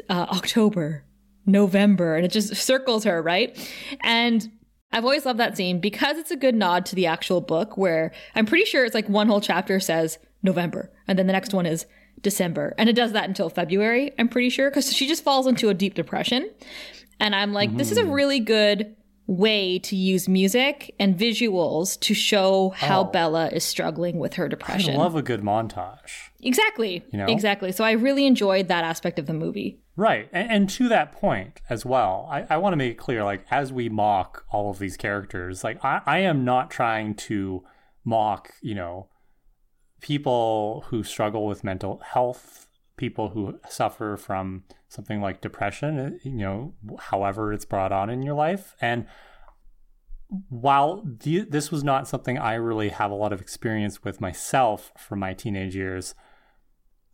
uh, 0.09 0.27
October, 0.29 1.03
November, 1.45 2.15
and 2.15 2.25
it 2.25 2.31
just 2.31 2.55
circles 2.55 3.03
her, 3.03 3.21
right? 3.21 3.57
And 4.01 4.49
I've 4.95 5.03
always 5.03 5.25
loved 5.25 5.39
that 5.41 5.57
scene 5.57 5.81
because 5.81 6.17
it's 6.17 6.31
a 6.31 6.37
good 6.37 6.55
nod 6.55 6.85
to 6.85 6.95
the 6.95 7.05
actual 7.05 7.41
book 7.41 7.75
where 7.75 8.13
I'm 8.33 8.45
pretty 8.45 8.63
sure 8.63 8.85
it's 8.85 8.95
like 8.95 9.09
one 9.09 9.27
whole 9.27 9.41
chapter 9.41 9.81
says 9.81 10.17
November 10.41 10.89
and 11.05 11.19
then 11.19 11.27
the 11.27 11.33
next 11.33 11.53
one 11.53 11.65
is 11.65 11.85
December. 12.21 12.73
And 12.77 12.87
it 12.87 12.95
does 12.95 13.11
that 13.11 13.27
until 13.27 13.49
February, 13.49 14.13
I'm 14.17 14.29
pretty 14.29 14.49
sure, 14.49 14.69
because 14.69 14.95
she 14.95 15.05
just 15.05 15.21
falls 15.21 15.47
into 15.47 15.67
a 15.67 15.73
deep 15.73 15.95
depression. 15.95 16.49
And 17.19 17.35
I'm 17.35 17.51
like, 17.51 17.69
mm-hmm. 17.69 17.77
this 17.77 17.91
is 17.91 17.97
a 17.97 18.03
mm-hmm. 18.03 18.11
really 18.11 18.39
good 18.39 18.95
way 19.27 19.79
to 19.79 19.95
use 19.95 20.27
music 20.29 20.93
and 20.99 21.17
visuals 21.17 21.99
to 21.99 22.13
show 22.13 22.69
how 22.69 23.01
Oh. 23.01 23.05
Bella 23.05 23.47
is 23.47 23.63
struggling 23.63 24.19
with 24.19 24.35
her 24.35 24.47
depression. 24.47 24.95
I 24.95 24.97
love 24.97 25.15
a 25.15 25.23
good 25.23 25.41
montage. 25.41 26.29
exactly. 26.43 27.03
You 27.11 27.17
know? 27.19 27.25
Exactly. 27.25 27.71
So 27.71 27.83
I 27.83 27.93
really 27.93 28.25
enjoyed 28.27 28.67
that 28.67 28.83
aspect 28.83 29.17
of 29.17 29.25
the 29.25 29.33
movie. 29.33 29.79
Right. 29.95 30.29
And, 30.31 30.51
and 30.51 30.69
to 30.71 30.87
that 30.89 31.11
point 31.11 31.61
as 31.69 31.85
well, 31.85 32.27
I, 32.31 32.45
I 32.51 32.57
want 32.57 32.73
to 32.73 32.77
make 32.77 32.91
it 32.91 32.97
clear 32.97 33.23
like, 33.23 33.45
as 33.49 33.73
we 33.73 33.89
mock 33.89 34.45
all 34.51 34.69
of 34.69 34.77
these 34.77 34.97
characters, 34.97 35.63
like, 35.63 35.83
I, 35.83 36.01
I 36.05 36.19
am 36.19 36.45
not 36.45 36.69
trying 36.69 37.15
to 37.15 37.63
mock, 38.03 38.51
you 38.61 38.75
know, 38.75 39.09
people 40.01 40.83
who 40.89 41.03
struggle 41.03 41.47
with 41.47 41.63
mental 41.63 42.01
health, 42.05 42.67
people 42.97 43.29
who 43.29 43.59
suffer 43.69 44.17
from 44.17 44.63
something 44.95 45.21
like 45.21 45.41
depression, 45.41 45.99
uh, 45.99 46.09
you 46.23 46.37
know, 46.37 46.73
however 46.99 47.53
it's 47.53 47.65
brought 47.65 47.91
on 47.91 48.09
in 48.09 48.23
your 48.23 48.33
life. 48.33 48.75
And 48.81 49.05
while 50.49 51.03
the, 51.05 51.41
this 51.41 51.71
was 51.71 51.83
not 51.83 52.07
something 52.07 52.37
I 52.37 52.55
really 52.55 52.89
have 52.89 53.11
a 53.11 53.15
lot 53.15 53.33
of 53.33 53.41
experience 53.41 54.03
with 54.03 54.19
myself 54.19 54.91
from 54.97 55.19
my 55.19 55.33
teenage 55.33 55.75
years, 55.75 56.15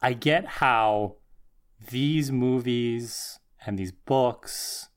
I 0.01 0.13
get 0.13 0.45
how 0.45 1.17
these 1.89 2.31
movies 2.31 3.39
and 3.65 3.77
these 3.77 3.91
books 3.91 4.89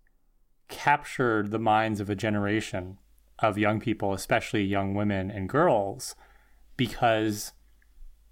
captured 0.68 1.50
the 1.50 1.58
minds 1.58 2.00
of 2.00 2.08
a 2.08 2.14
generation 2.14 2.98
of 3.38 3.58
young 3.58 3.80
people, 3.80 4.12
especially 4.12 4.62
young 4.62 4.94
women 4.94 5.30
and 5.30 5.48
girls, 5.48 6.14
because 6.76 7.52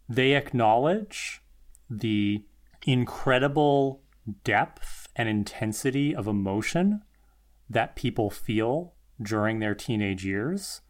they 0.09 0.35
acknowledge 0.35 1.43
the 1.91 2.45
incredible 2.87 4.02
depth 4.45 5.09
and 5.17 5.29
intensity 5.29 6.15
of 6.15 6.27
emotion 6.27 7.03
that 7.69 7.97
people 7.97 8.31
feel 8.31 8.95
during 9.21 9.59
their 9.59 9.75
teenage 9.75 10.25
years. 10.25 10.81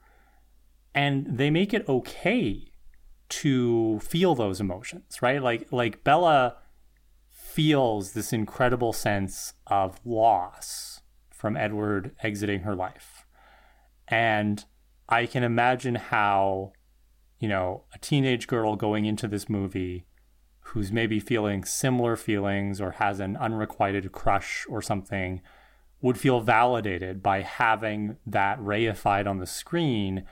And 0.95 1.39
they 1.39 1.51
make 1.51 1.73
it 1.73 1.89
okay 1.89 2.73
to 3.29 3.99
feel 4.01 4.35
those 4.35 4.61
emotions, 4.61 5.23
right? 5.23 5.43
Like 5.43 5.73
like 5.73 6.05
Bella 6.05 6.57
feels 7.31 8.13
this 8.13 8.33
incredible 8.33 8.93
sense 8.93 9.55
of 9.67 10.01
loss 10.05 11.01
from 11.31 11.57
Edward 11.57 12.15
exiting 12.23 12.61
her 12.61 12.75
life. 12.75 13.27
And 14.09 14.65
I 15.09 15.27
can 15.27 15.43
imagine 15.43 15.95
how, 15.95 16.73
you 17.39 17.49
know, 17.49 17.85
a 17.95 17.99
teenage 17.99 18.47
girl 18.47 18.77
going 18.77 19.07
into 19.07 19.27
this 19.27 19.49
movie 19.49 20.07
who's 20.73 20.91
maybe 20.91 21.21
feeling 21.21 21.65
similar 21.65 22.17
feelings 22.17 22.81
or 22.81 22.93
has 22.93 23.21
an 23.21 23.37
unrequited 23.37 24.11
crush 24.11 24.65
or 24.71 24.81
something 24.81 25.43
would 26.01 26.17
feel 26.17 26.41
validated 26.41 27.23
by 27.23 27.43
having 27.43 28.17
that 28.27 28.59
reified 28.59 29.27
on 29.27 29.39
the 29.39 29.47
screen. 29.47 30.25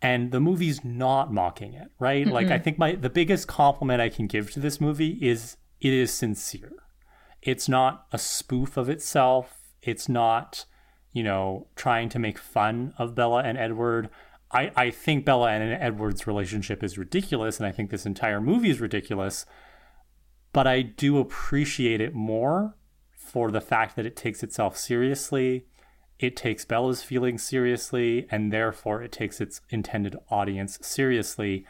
And 0.00 0.32
the 0.32 0.40
movie's 0.40 0.82
not 0.84 1.32
mocking 1.32 1.74
it 1.74 1.90
right? 1.98 2.26
Like 2.26 2.48
i 2.48 2.58
think 2.58 2.78
my 2.78 2.94
the 2.94 3.10
biggest 3.10 3.46
compliment 3.46 4.00
i 4.00 4.08
can 4.08 4.26
give 4.26 4.50
to 4.52 4.60
this 4.60 4.80
movie 4.80 5.18
is 5.20 5.56
it 5.80 5.92
is 5.92 6.12
sincere. 6.12 6.72
It's 7.42 7.68
not 7.68 8.06
a 8.10 8.18
spoof 8.18 8.76
of 8.76 8.88
itself. 8.88 9.74
It's 9.82 10.08
not 10.08 10.64
you 11.12 11.22
know 11.22 11.66
trying 11.76 12.08
to 12.10 12.18
make 12.18 12.38
fun 12.38 12.94
of 12.96 13.14
bella 13.14 13.42
and 13.42 13.58
edward 13.58 14.08
i 14.52 14.70
i 14.76 14.90
think 14.90 15.24
bella 15.24 15.50
and 15.50 15.82
edward's 15.82 16.26
relationship 16.26 16.82
is 16.82 16.98
ridiculous 16.98 17.58
and 17.58 17.66
i 17.66 17.72
think 17.72 17.90
this 17.90 18.06
entire 18.06 18.40
movie 18.40 18.70
is 18.70 18.80
ridiculous 18.80 19.46
but 20.52 20.66
i 20.66 20.82
do 20.82 21.18
appreciate 21.18 22.00
it 22.00 22.14
more 22.14 22.74
for 23.14 23.50
the 23.50 23.60
fact 23.60 23.96
that 23.96 24.06
it 24.06 24.16
takes 24.16 24.42
itself 24.42 24.76
seriously 24.76 25.66
it 26.18 26.36
takes 26.36 26.64
Bella's 26.64 27.02
feelings 27.02 27.42
seriously, 27.42 28.26
and 28.30 28.52
therefore 28.52 29.02
it 29.02 29.12
takes 29.12 29.40
its 29.40 29.60
intended 29.70 30.16
audience 30.30 30.78
seriously. 30.82 31.64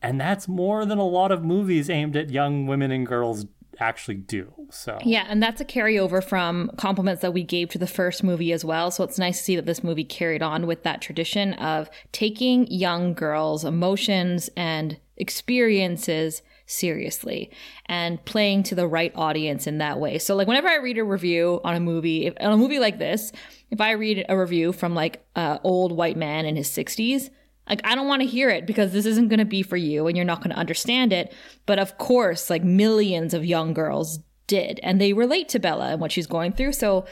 And 0.00 0.20
that's 0.20 0.48
more 0.48 0.84
than 0.84 0.98
a 0.98 1.06
lot 1.06 1.30
of 1.30 1.44
movies 1.44 1.88
aimed 1.88 2.16
at 2.16 2.30
young 2.30 2.66
women 2.66 2.90
and 2.90 3.06
girls 3.06 3.46
actually 3.80 4.16
do. 4.16 4.52
So, 4.70 4.98
Yeah, 5.04 5.26
and 5.28 5.42
that's 5.42 5.60
a 5.60 5.64
carryover 5.64 6.22
from 6.22 6.70
compliments 6.76 7.22
that 7.22 7.32
we 7.32 7.42
gave 7.42 7.70
to 7.70 7.78
the 7.78 7.86
first 7.86 8.22
movie 8.22 8.52
as 8.52 8.64
well. 8.64 8.90
So 8.90 9.04
it's 9.04 9.18
nice 9.18 9.38
to 9.38 9.44
see 9.44 9.56
that 9.56 9.66
this 9.66 9.84
movie 9.84 10.04
carried 10.04 10.42
on 10.42 10.66
with 10.66 10.82
that 10.82 11.00
tradition 11.00 11.54
of 11.54 11.90
taking 12.12 12.66
young 12.68 13.14
girls' 13.14 13.64
emotions 13.64 14.50
and 14.56 14.98
experiences 15.16 16.42
seriously 16.66 17.50
and 17.86 18.24
playing 18.24 18.62
to 18.64 18.74
the 18.74 18.86
right 18.86 19.12
audience 19.14 19.66
in 19.66 19.78
that 19.78 20.00
way. 20.00 20.18
So 20.18 20.34
like 20.34 20.48
whenever 20.48 20.68
I 20.68 20.76
read 20.76 20.98
a 20.98 21.04
review 21.04 21.60
on 21.64 21.74
a 21.74 21.80
movie, 21.80 22.26
if, 22.26 22.34
on 22.40 22.52
a 22.52 22.56
movie 22.56 22.78
like 22.78 22.98
this, 22.98 23.32
if 23.70 23.80
I 23.80 23.92
read 23.92 24.24
a 24.28 24.38
review 24.38 24.72
from 24.72 24.94
like 24.94 25.24
a 25.36 25.60
old 25.62 25.92
white 25.92 26.16
man 26.16 26.46
in 26.46 26.56
his 26.56 26.70
60s, 26.70 27.30
like 27.68 27.80
I 27.84 27.94
don't 27.94 28.08
want 28.08 28.22
to 28.22 28.28
hear 28.28 28.48
it 28.50 28.66
because 28.66 28.92
this 28.92 29.06
isn't 29.06 29.28
going 29.28 29.38
to 29.38 29.44
be 29.44 29.62
for 29.62 29.76
you 29.76 30.06
and 30.06 30.16
you're 30.16 30.26
not 30.26 30.38
going 30.38 30.50
to 30.50 30.58
understand 30.58 31.12
it. 31.12 31.32
But 31.66 31.78
of 31.78 31.98
course, 31.98 32.50
like 32.50 32.64
millions 32.64 33.34
of 33.34 33.44
young 33.44 33.72
girls 33.72 34.18
did 34.46 34.80
and 34.82 35.00
they 35.00 35.12
relate 35.12 35.48
to 35.50 35.58
Bella 35.58 35.90
and 35.92 36.00
what 36.00 36.12
she's 36.12 36.26
going 36.26 36.52
through. 36.52 36.72
So 36.72 37.06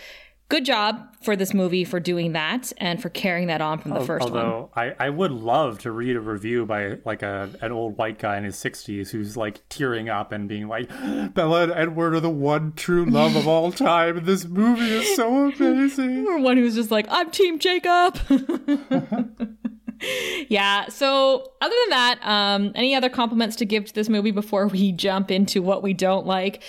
good 0.49 0.65
job 0.65 1.07
for 1.23 1.37
this 1.37 1.55
movie 1.55 1.85
for 1.85 2.01
doing 2.01 2.33
that 2.33 2.73
and 2.79 3.01
for 3.01 3.09
carrying 3.09 3.47
that 3.47 3.61
on 3.61 3.79
from 3.79 3.93
the 3.93 4.01
first 4.01 4.29
one. 4.29 4.37
although 4.37 4.71
I, 4.75 4.95
I 4.99 5.09
would 5.09 5.31
love 5.31 5.79
to 5.81 5.93
read 5.93 6.17
a 6.17 6.21
review 6.21 6.67
by 6.67 6.97
like 7.05 7.23
a 7.23 7.51
an 7.61 7.71
old 7.71 7.97
white 7.97 8.19
guy 8.19 8.37
in 8.37 8.43
his 8.43 8.57
60s 8.57 9.11
who's 9.11 9.37
like 9.37 9.61
tearing 9.69 10.09
up 10.09 10.33
and 10.33 10.49
being 10.49 10.67
like, 10.67 10.89
Bella 11.35 11.63
and 11.63 11.73
Edward 11.73 12.15
are 12.15 12.21
the 12.21 12.29
one 12.31 12.73
true 12.73 13.05
love 13.05 13.37
of 13.37 13.47
all 13.47 13.71
time, 13.71 14.25
this 14.25 14.45
movie 14.45 14.91
is 14.91 15.15
so 15.15 15.51
amazing. 15.57 16.27
or 16.27 16.41
one 16.41 16.57
who's 16.57 16.75
just 16.75 16.91
like, 16.91 17.07
I'm 17.09 17.31
Team 17.31 17.61
Jacob. 17.61 18.19
yeah. 20.49 20.89
So, 20.89 21.53
other 21.61 21.75
than 21.85 21.91
that, 21.91 22.19
um, 22.23 22.73
any 22.75 22.95
other 22.95 23.09
compliments 23.09 23.57
to 23.57 23.65
give 23.65 23.87
to 23.87 23.95
this 23.95 24.09
movie 24.09 24.31
before 24.31 24.67
we 24.67 24.93
jump 24.93 25.31
into 25.31 25.63
what 25.63 25.83
we 25.83 25.95
don't 25.95 26.27
like? 26.27 26.63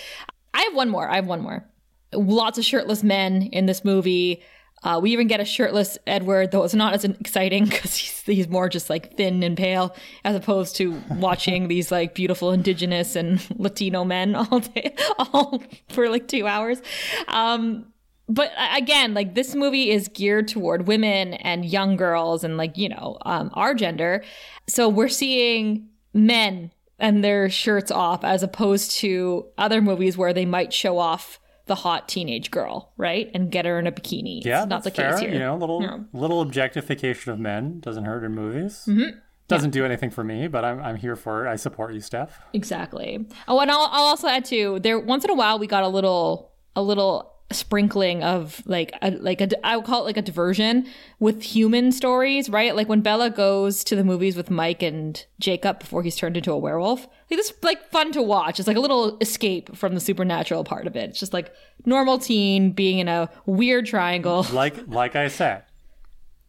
I 0.54 0.62
have 0.62 0.74
one 0.74 0.88
more. 0.88 1.08
I 1.08 1.16
have 1.16 1.26
one 1.26 1.40
more. 1.40 1.64
Lots 2.12 2.58
of 2.58 2.64
shirtless 2.64 3.02
men 3.02 3.42
in 3.52 3.66
this 3.66 3.84
movie. 3.84 4.42
Uh, 4.84 4.98
we 5.00 5.12
even 5.12 5.28
get 5.28 5.40
a 5.40 5.44
shirtless 5.44 5.96
Edward, 6.06 6.50
though 6.50 6.64
it's 6.64 6.74
not 6.74 6.92
as 6.92 7.04
exciting 7.04 7.64
because 7.68 7.94
he's, 7.96 8.20
he's 8.22 8.48
more 8.48 8.68
just 8.68 8.90
like 8.90 9.16
thin 9.16 9.42
and 9.42 9.56
pale, 9.56 9.94
as 10.24 10.34
opposed 10.34 10.76
to 10.76 11.00
watching 11.10 11.68
these 11.68 11.92
like 11.92 12.14
beautiful 12.14 12.50
indigenous 12.50 13.14
and 13.14 13.44
Latino 13.58 14.04
men 14.04 14.34
all 14.34 14.60
day, 14.60 14.94
all 15.18 15.62
for 15.88 16.08
like 16.08 16.28
two 16.28 16.46
hours. 16.46 16.82
Um, 17.28 17.86
but 18.28 18.50
again, 18.74 19.14
like 19.14 19.34
this 19.34 19.54
movie 19.54 19.90
is 19.90 20.08
geared 20.08 20.48
toward 20.48 20.86
women 20.86 21.34
and 21.34 21.64
young 21.64 21.96
girls 21.96 22.44
and 22.44 22.56
like, 22.56 22.76
you 22.78 22.88
know, 22.88 23.18
um, 23.22 23.50
our 23.54 23.74
gender. 23.74 24.22
So 24.68 24.88
we're 24.88 25.08
seeing 25.08 25.88
men 26.14 26.70
and 26.98 27.22
their 27.24 27.50
shirts 27.50 27.90
off 27.90 28.22
as 28.24 28.42
opposed 28.42 28.92
to 28.98 29.46
other 29.58 29.82
movies 29.82 30.16
where 30.16 30.32
they 30.32 30.44
might 30.46 30.72
show 30.72 30.98
off 30.98 31.40
the 31.66 31.74
hot 31.76 32.08
teenage 32.08 32.50
girl, 32.50 32.92
right? 32.96 33.30
And 33.34 33.50
get 33.50 33.64
her 33.64 33.78
in 33.78 33.86
a 33.86 33.92
bikini. 33.92 34.38
It's 34.38 34.46
Yeah, 34.46 34.60
not 34.60 34.68
that's 34.68 34.84
the 34.84 34.90
fair. 34.90 35.10
case 35.12 35.20
here. 35.20 35.32
You 35.32 35.38
know, 35.38 35.56
little 35.56 35.82
Yeah. 35.82 35.98
little 36.12 36.40
objectification 36.40 37.32
of 37.32 37.38
men 37.38 37.80
doesn't 37.80 38.04
hurt 38.04 38.24
in 38.24 38.34
movies. 38.34 38.84
Mm-hmm. 38.88 39.18
Doesn't 39.48 39.70
do 39.70 39.84
anything 39.84 40.10
for 40.10 40.24
me, 40.24 40.48
but 40.48 40.64
I'm 40.64 40.80
I'm 40.80 40.96
here 40.96 41.14
for 41.16 41.44
it. 41.46 41.50
I 41.50 41.56
support 41.56 41.92
you, 41.92 42.00
Steph. 42.00 42.40
Exactly. 42.52 43.26
Oh, 43.48 43.58
and 43.60 43.70
I'll, 43.70 43.88
I'll 43.92 44.04
also 44.04 44.26
add 44.28 44.44
too. 44.44 44.78
There 44.80 44.98
once 44.98 45.24
in 45.24 45.30
a 45.30 45.34
while 45.34 45.58
we 45.58 45.66
got 45.66 45.82
a 45.82 45.88
little 45.88 46.52
a 46.74 46.82
little 46.82 47.31
sprinkling 47.52 48.22
of 48.22 48.62
like 48.66 48.92
a 49.02 49.10
like 49.12 49.40
a 49.40 49.66
I 49.66 49.76
would 49.76 49.86
call 49.86 50.02
it 50.02 50.04
like 50.04 50.16
a 50.16 50.22
diversion 50.22 50.86
with 51.18 51.42
human 51.42 51.92
stories, 51.92 52.48
right? 52.50 52.74
Like 52.74 52.88
when 52.88 53.00
Bella 53.00 53.30
goes 53.30 53.84
to 53.84 53.96
the 53.96 54.04
movies 54.04 54.36
with 54.36 54.50
Mike 54.50 54.82
and 54.82 55.24
Jacob 55.38 55.80
before 55.80 56.02
he's 56.02 56.16
turned 56.16 56.36
into 56.36 56.52
a 56.52 56.58
werewolf. 56.58 57.02
Like 57.02 57.38
this 57.38 57.50
is 57.50 57.56
like 57.62 57.90
fun 57.90 58.12
to 58.12 58.22
watch. 58.22 58.58
It's 58.58 58.66
like 58.66 58.76
a 58.76 58.80
little 58.80 59.16
escape 59.20 59.76
from 59.76 59.94
the 59.94 60.00
supernatural 60.00 60.64
part 60.64 60.86
of 60.86 60.96
it. 60.96 61.10
It's 61.10 61.20
just 61.20 61.32
like 61.32 61.52
normal 61.84 62.18
teen 62.18 62.72
being 62.72 62.98
in 62.98 63.08
a 63.08 63.30
weird 63.46 63.86
triangle. 63.86 64.46
Like 64.52 64.86
like 64.86 65.16
I 65.16 65.28
said, 65.28 65.64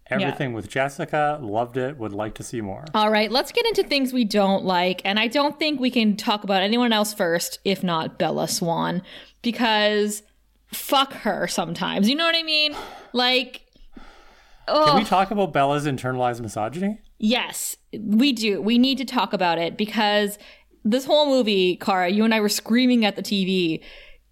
everything 0.08 0.54
with 0.54 0.70
Jessica, 0.70 1.40
loved 1.42 1.78
it. 1.78 1.98
Would 1.98 2.14
like 2.14 2.36
to 2.36 2.44
see 2.44 2.62
more. 2.62 2.86
All 2.94 3.10
right, 3.10 3.32
let's 3.32 3.52
get 3.52 3.66
into 3.66 3.84
things 3.84 4.14
we 4.14 4.26
don't 4.26 4.66
like. 4.66 5.02
And 5.06 5.20
I 5.20 5.28
don't 5.28 5.58
think 5.58 5.80
we 5.80 5.90
can 5.90 6.16
talk 6.16 6.44
about 6.44 6.62
anyone 6.62 6.94
else 6.94 7.14
first, 7.14 7.60
if 7.64 7.84
not 7.84 8.20
Bella 8.20 8.48
Swan, 8.48 9.02
because 9.42 10.24
fuck 10.76 11.14
her 11.14 11.48
sometimes. 11.48 12.10
You 12.10 12.16
know 12.16 12.26
what 12.26 12.36
I 12.36 12.44
mean? 12.44 12.76
Like, 13.14 13.62
Can 14.68 14.98
we 14.98 15.04
talk 15.04 15.32
about 15.32 15.54
Bella's 15.54 15.86
internalized 15.86 16.42
misogyny? 16.42 17.00
yes, 17.20 17.78
we 17.98 18.34
do. 18.34 18.62
We 18.62 18.78
need 18.78 18.98
to 18.98 19.06
talk 19.06 19.32
about 19.34 19.58
it 19.58 19.78
because 19.78 20.38
this 20.84 21.06
whole 21.06 21.26
movie, 21.28 21.78
Kara, 21.78 22.10
you 22.10 22.26
and 22.26 22.34
I 22.34 22.40
were 22.42 22.50
screaming 22.50 23.06
at 23.06 23.16
the 23.16 23.22
TV. 23.22 23.82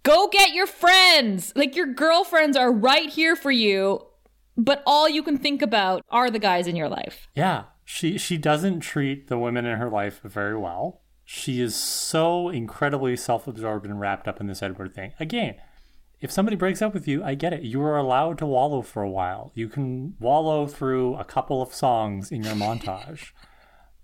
Go 0.04 0.28
get 0.30 0.52
your 0.54 0.68
friends. 0.68 1.54
Like 1.56 1.76
your 1.76 1.86
girlfriends 1.94 2.58
are 2.58 2.72
right 2.72 3.08
here 3.08 3.36
for 3.36 3.52
you, 3.52 4.02
but 4.58 4.84
all 4.86 5.08
you 5.08 5.24
can 5.24 5.38
think 5.38 5.62
about 5.62 6.04
are 6.10 6.30
the 6.30 6.40
guys 6.40 6.68
in 6.68 6.76
your 6.76 6.90
life. 6.90 7.28
Yeah, 7.36 7.66
she 7.86 8.18
she 8.18 8.38
doesn't 8.38 8.80
treat 8.82 9.28
the 9.28 9.38
women 9.38 9.66
in 9.66 9.78
her 9.78 9.90
life 9.90 10.20
very 10.24 10.58
well. 10.58 11.02
She 11.24 11.62
is 11.62 11.76
so 11.76 12.50
incredibly 12.50 13.16
self-absorbed 13.16 13.86
and 13.86 14.00
wrapped 14.02 14.28
up 14.28 14.42
in 14.42 14.48
this 14.48 14.62
Edward 14.62 14.94
thing. 14.94 15.14
Again, 15.20 15.56
if 16.22 16.32
somebody 16.32 16.56
breaks 16.56 16.82
up 16.82 16.94
with 16.94 17.08
you, 17.08 17.24
I 17.24 17.34
get 17.34 17.52
it. 17.52 17.64
You 17.64 17.82
are 17.82 17.98
allowed 17.98 18.38
to 18.38 18.46
wallow 18.46 18.84
for 18.84 19.02
a 19.02 19.10
while. 19.10 19.52
You 19.56 19.68
can 19.68 20.16
wallow 20.20 20.68
through 20.68 21.16
a 21.16 21.26
couple 21.26 21.62
of 21.62 21.74
songs 21.74 22.32
in 22.32 22.44
your 22.44 22.56
montage. 22.56 23.32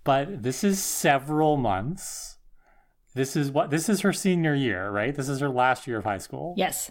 But 0.03 0.41
this 0.41 0.63
is 0.63 0.81
several 0.81 1.57
months. 1.57 2.37
This 3.13 3.35
is 3.35 3.51
what 3.51 3.71
this 3.71 3.89
is 3.89 3.99
her 4.01 4.13
senior 4.13 4.55
year, 4.55 4.89
right? 4.89 5.13
This 5.13 5.27
is 5.27 5.41
her 5.41 5.49
last 5.49 5.85
year 5.85 5.97
of 5.97 6.05
high 6.05 6.17
school. 6.17 6.53
Yes. 6.55 6.89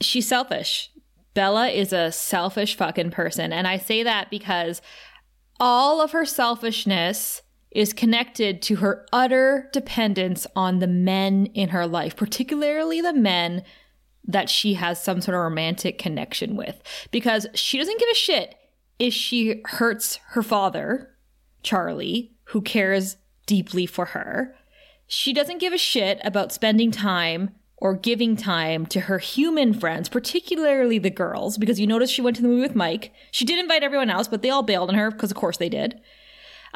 She's 0.00 0.26
selfish. 0.26 0.90
Bella 1.34 1.68
is 1.68 1.92
a 1.92 2.10
selfish 2.10 2.76
fucking 2.76 3.12
person. 3.12 3.52
And 3.52 3.68
I 3.68 3.78
say 3.78 4.02
that 4.02 4.28
because 4.28 4.82
all 5.60 6.00
of 6.00 6.10
her 6.10 6.24
selfishness 6.24 7.42
is 7.70 7.92
connected 7.92 8.60
to 8.62 8.76
her 8.76 9.06
utter 9.12 9.70
dependence 9.72 10.44
on 10.56 10.80
the 10.80 10.88
men 10.88 11.46
in 11.54 11.68
her 11.68 11.86
life, 11.86 12.16
particularly 12.16 13.00
the 13.00 13.14
men 13.14 13.62
that 14.24 14.48
she 14.48 14.74
has 14.74 15.02
some 15.02 15.20
sort 15.20 15.34
of 15.34 15.42
romantic 15.42 15.98
connection 15.98 16.56
with. 16.56 16.80
Because 17.10 17.46
she 17.54 17.78
doesn't 17.78 17.98
give 17.98 18.08
a 18.10 18.14
shit 18.14 18.54
if 18.98 19.12
she 19.12 19.62
hurts 19.66 20.16
her 20.28 20.42
father, 20.42 21.14
Charlie, 21.62 22.32
who 22.44 22.60
cares 22.60 23.16
deeply 23.46 23.86
for 23.86 24.06
her. 24.06 24.54
She 25.06 25.32
doesn't 25.32 25.58
give 25.58 25.72
a 25.72 25.78
shit 25.78 26.20
about 26.24 26.52
spending 26.52 26.90
time 26.90 27.50
or 27.78 27.94
giving 27.94 28.36
time 28.36 28.86
to 28.86 29.00
her 29.00 29.18
human 29.18 29.74
friends, 29.74 30.08
particularly 30.08 30.98
the 30.98 31.10
girls, 31.10 31.58
because 31.58 31.80
you 31.80 31.86
notice 31.86 32.10
she 32.10 32.22
went 32.22 32.36
to 32.36 32.42
the 32.42 32.48
movie 32.48 32.62
with 32.62 32.76
Mike. 32.76 33.12
She 33.32 33.44
did 33.44 33.58
invite 33.58 33.82
everyone 33.82 34.08
else, 34.08 34.28
but 34.28 34.42
they 34.42 34.50
all 34.50 34.62
bailed 34.62 34.88
on 34.88 34.94
her 34.94 35.10
because, 35.10 35.32
of 35.32 35.36
course, 35.36 35.56
they 35.56 35.68
did. 35.68 36.00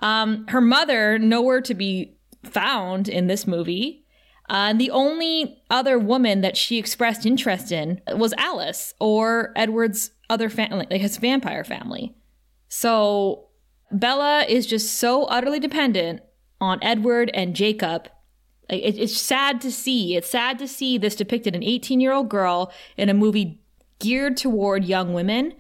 Um, 0.03 0.47
her 0.49 0.61
mother, 0.61 1.17
nowhere 1.19 1.61
to 1.61 1.75
be 1.75 2.17
found 2.43 3.09
in 3.09 3.29
this 3.29 3.47
movie. 3.47 4.05
Uh, 4.49 4.71
and 4.71 4.81
the 4.81 4.91
only 4.91 5.63
other 5.71 5.99
woman 5.99 6.41
that 6.41 6.57
she 6.57 6.79
expressed 6.79 7.27
interest 7.27 7.73
in 7.73 8.01
was 8.15 8.33
Alice 8.39 8.95
or 9.01 9.53
Edward's 9.57 10.13
other 10.31 10.49
family, 10.49 10.87
like 10.91 11.01
his 11.01 11.17
vampire 11.17 11.65
family. 11.65 12.15
So 12.69 13.49
Bella 13.91 14.45
is 14.49 14.67
just 14.67 14.95
so 14.95 15.25
utterly 15.25 15.61
dependent 15.61 16.21
on 16.61 16.79
Edward 16.83 17.31
and 17.35 17.55
Jacob 17.55 18.09
it, 18.69 18.99
it's 18.99 19.17
sad 19.17 19.61
to 19.63 19.71
see. 19.71 20.17
It's 20.17 20.29
sad 20.29 20.59
to 20.59 20.69
see 20.69 20.99
this 20.99 21.17
depicted 21.17 21.55
an 21.55 21.63
18 21.63 22.01
year 22.01 22.13
old 22.13 22.29
girl 22.29 22.73
in 22.97 23.09
a 23.09 23.15
movie 23.15 23.61
geared 23.99 24.37
toward 24.37 24.85
young 24.85 25.13
women, 25.13 25.55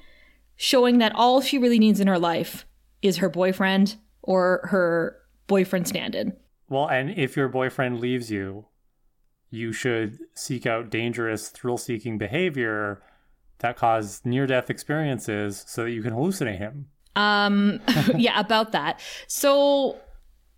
showing 0.56 0.98
that 0.98 1.14
all 1.14 1.40
she 1.40 1.58
really 1.58 1.78
needs 1.78 2.00
in 2.00 2.06
her 2.06 2.18
life 2.18 2.66
is 3.02 3.18
her 3.18 3.28
boyfriend 3.28 3.96
or 4.22 4.68
her 4.70 5.18
boyfriend 5.46 5.86
stand 5.86 6.14
in. 6.14 6.36
Well, 6.68 6.88
and 6.88 7.10
if 7.10 7.36
your 7.36 7.48
boyfriend 7.48 8.00
leaves 8.00 8.30
you, 8.30 8.66
you 9.50 9.72
should 9.72 10.18
seek 10.34 10.66
out 10.66 10.90
dangerous, 10.90 11.48
thrill 11.48 11.78
seeking 11.78 12.18
behavior 12.18 13.02
that 13.58 13.76
cause 13.76 14.20
near 14.24 14.46
death 14.46 14.70
experiences 14.70 15.64
so 15.66 15.84
that 15.84 15.90
you 15.90 16.02
can 16.02 16.12
hallucinate 16.12 16.58
him. 16.58 16.86
Um, 17.14 17.80
yeah, 18.16 18.38
about 18.38 18.72
that. 18.72 19.00
So 19.26 19.98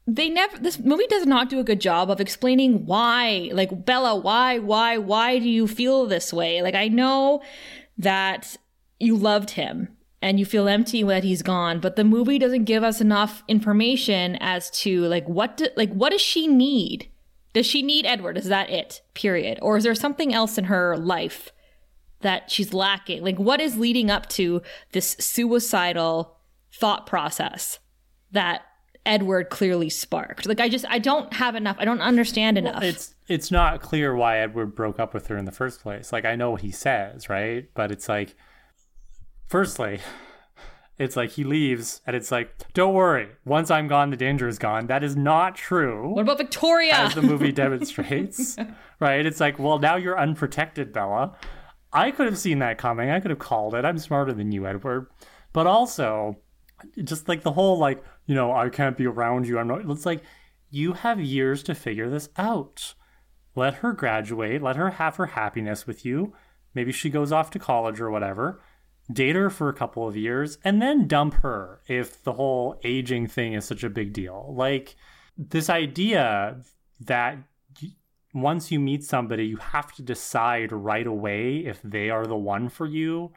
they 0.09 0.31
never 0.31 0.59
this 0.59 0.79
movie 0.79 1.07
does 1.09 1.27
not 1.27 1.51
do 1.51 1.61
a 1.61 1.65
good 1.65 1.81
job 1.81 2.11
of 2.11 2.19
explaining 2.19 2.87
why 2.87 3.51
like 3.53 3.85
bella 3.85 4.17
why 4.17 4.59
why 4.59 4.97
why 4.97 5.39
do 5.39 5.49
you 5.49 5.69
feel 5.69 6.07
this 6.07 6.33
way 6.33 6.63
like 6.63 6.75
i 6.75 6.89
know 6.89 7.43
that 7.99 8.57
you 8.99 9.15
loved 9.15 9.51
him 9.51 9.87
and 10.23 10.41
you 10.41 10.47
feel 10.47 10.67
empty 10.67 11.03
that 11.03 11.25
he's 11.25 11.43
gone 11.43 11.79
but 11.79 11.97
the 11.97 12.05
movie 12.05 12.39
doesn't 12.39 12.65
give 12.65 12.83
us 12.83 13.03
enough 13.03 13.43
information 13.49 14.37
as 14.41 14.71
to 14.71 15.03
like 15.03 15.29
what 15.29 15.59
do, 15.59 15.67
like 15.77 15.93
what 15.93 16.11
does 16.11 16.23
she 16.23 16.47
need 16.47 17.11
does 17.53 17.67
she 17.67 17.83
need 17.83 18.07
edward 18.07 18.37
is 18.37 18.47
that 18.47 18.71
it 18.71 19.03
period 19.15 19.59
or 19.63 19.77
is 19.77 19.85
there 19.85 19.95
something 19.95 20.33
else 20.33 20.59
in 20.59 20.65
her 20.65 20.97
life 20.97 21.51
that 22.21 22.51
she's 22.51 22.73
lacking 22.73 23.23
like 23.23 23.39
what 23.39 23.61
is 23.61 23.77
leading 23.77 24.11
up 24.11 24.29
to 24.29 24.63
this 24.93 25.17
suicidal 25.19 26.37
thought 26.73 27.07
process 27.07 27.79
that 28.31 28.63
Edward 29.09 29.49
clearly 29.49 29.89
sparked. 29.89 30.47
Like 30.47 30.61
I 30.61 30.69
just 30.69 30.85
I 30.89 30.99
don't 30.99 31.33
have 31.33 31.55
enough. 31.55 31.77
I 31.79 31.87
don't 31.87 32.03
understand 32.03 32.59
enough. 32.59 32.83
Well, 32.83 32.91
it's 32.91 33.15
it's 33.27 33.51
not 33.51 33.81
clear 33.81 34.15
why 34.15 34.39
Edward 34.39 34.75
broke 34.75 35.01
up 35.01 35.15
with 35.15 35.29
her 35.29 35.37
in 35.39 35.47
the 35.47 35.53
first 35.53 35.81
place. 35.81 36.13
Like 36.13 36.27
I 36.27 36.37
know 36.37 36.51
what 36.51 36.61
he 36.61 36.71
says, 36.71 37.29
right? 37.29 37.69
But 37.75 37.91
it's 37.91 38.09
like 38.09 38.37
firstly, 39.47 40.01
it's 40.99 41.17
like 41.17 41.31
he 41.31 41.45
leaves 41.45 42.01
and 42.07 42.15
it's 42.17 42.31
like, 42.31 42.73
don't 42.75 42.95
worry, 42.95 43.29
once 43.45 43.71
I'm 43.71 43.89
gone, 43.89 44.11
the 44.11 44.17
danger 44.17 44.49
is 44.49 44.59
gone. 44.59 44.87
That 44.89 45.05
is 45.05 45.17
not 45.17 45.55
true. 45.55 46.13
What 46.13 46.23
about 46.23 46.39
Victoria? 46.39 46.95
As 46.95 47.15
the 47.15 47.23
movie 47.23 47.53
demonstrates. 47.65 48.57
right? 49.01 49.25
It's 49.25 49.41
like, 49.41 49.59
well, 49.59 49.79
now 49.79 49.97
you're 49.97 50.19
unprotected, 50.19 50.93
Bella. 50.93 51.37
I 51.93 52.11
could 52.11 52.27
have 52.27 52.39
seen 52.39 52.59
that 52.59 52.79
coming. 52.79 53.11
I 53.11 53.21
could 53.21 53.31
have 53.31 53.39
called 53.39 53.75
it. 53.75 53.85
I'm 53.85 53.99
smarter 53.99 54.33
than 54.33 54.53
you, 54.53 54.67
Edward. 54.67 55.09
But 55.53 55.67
also, 55.67 56.37
just 57.03 57.29
like 57.29 57.43
the 57.43 57.53
whole 57.53 57.79
like 57.79 58.03
you 58.29 58.35
know, 58.35 58.53
I 58.53 58.69
can't 58.69 58.97
be 58.97 59.07
around 59.07 59.49
you. 59.49 59.59
I'm 59.59 59.67
not. 59.67 59.91
It's 59.91 60.07
like, 60.07 60.23
you 60.71 60.93
have 60.93 61.19
years 61.19 61.63
to 61.65 61.75
figure 61.75 62.11
this 62.11 62.29
out. 62.37 62.95
Let 63.57 63.75
her 63.77 63.93
graduate. 63.93 64.63
Let 64.63 64.77
her 64.77 64.91
have 64.91 65.17
her 65.17 65.27
happiness 65.27 65.87
with 65.87 66.05
you. 66.05 66.35
Maybe 66.75 66.93
she 66.93 67.09
goes 67.09 67.33
off 67.33 67.51
to 67.53 67.59
college 67.59 68.01
or 68.01 68.11
whatever. 68.11 68.61
Date 69.11 69.37
her 69.37 69.49
for 69.49 69.69
a 69.69 69.75
couple 69.75 70.07
of 70.07 70.17
years 70.17 70.59
and 70.65 70.83
then 70.83 71.09
dump 71.09 71.35
her 71.35 71.81
if 71.87 72.23
the 72.23 72.35
whole 72.35 72.79
aging 72.85 73.27
thing 73.27 73.55
is 73.55 73.65
such 73.65 73.83
a 73.83 73.91
big 73.91 74.13
deal. 74.13 74.55
Like, 74.57 74.97
this 75.37 75.71
idea 75.71 76.61
that 77.01 77.39
once 78.35 78.71
you 78.71 78.79
meet 78.79 79.05
somebody, 79.05 79.47
you 79.47 79.57
have 79.57 79.93
to 79.93 80.03
decide 80.03 80.73
right 80.73 81.07
away 81.07 81.59
if 81.59 81.81
they 81.83 82.11
are 82.11 82.27
the 82.27 82.37
one 82.37 82.69
for 82.69 82.87
you 82.87 83.33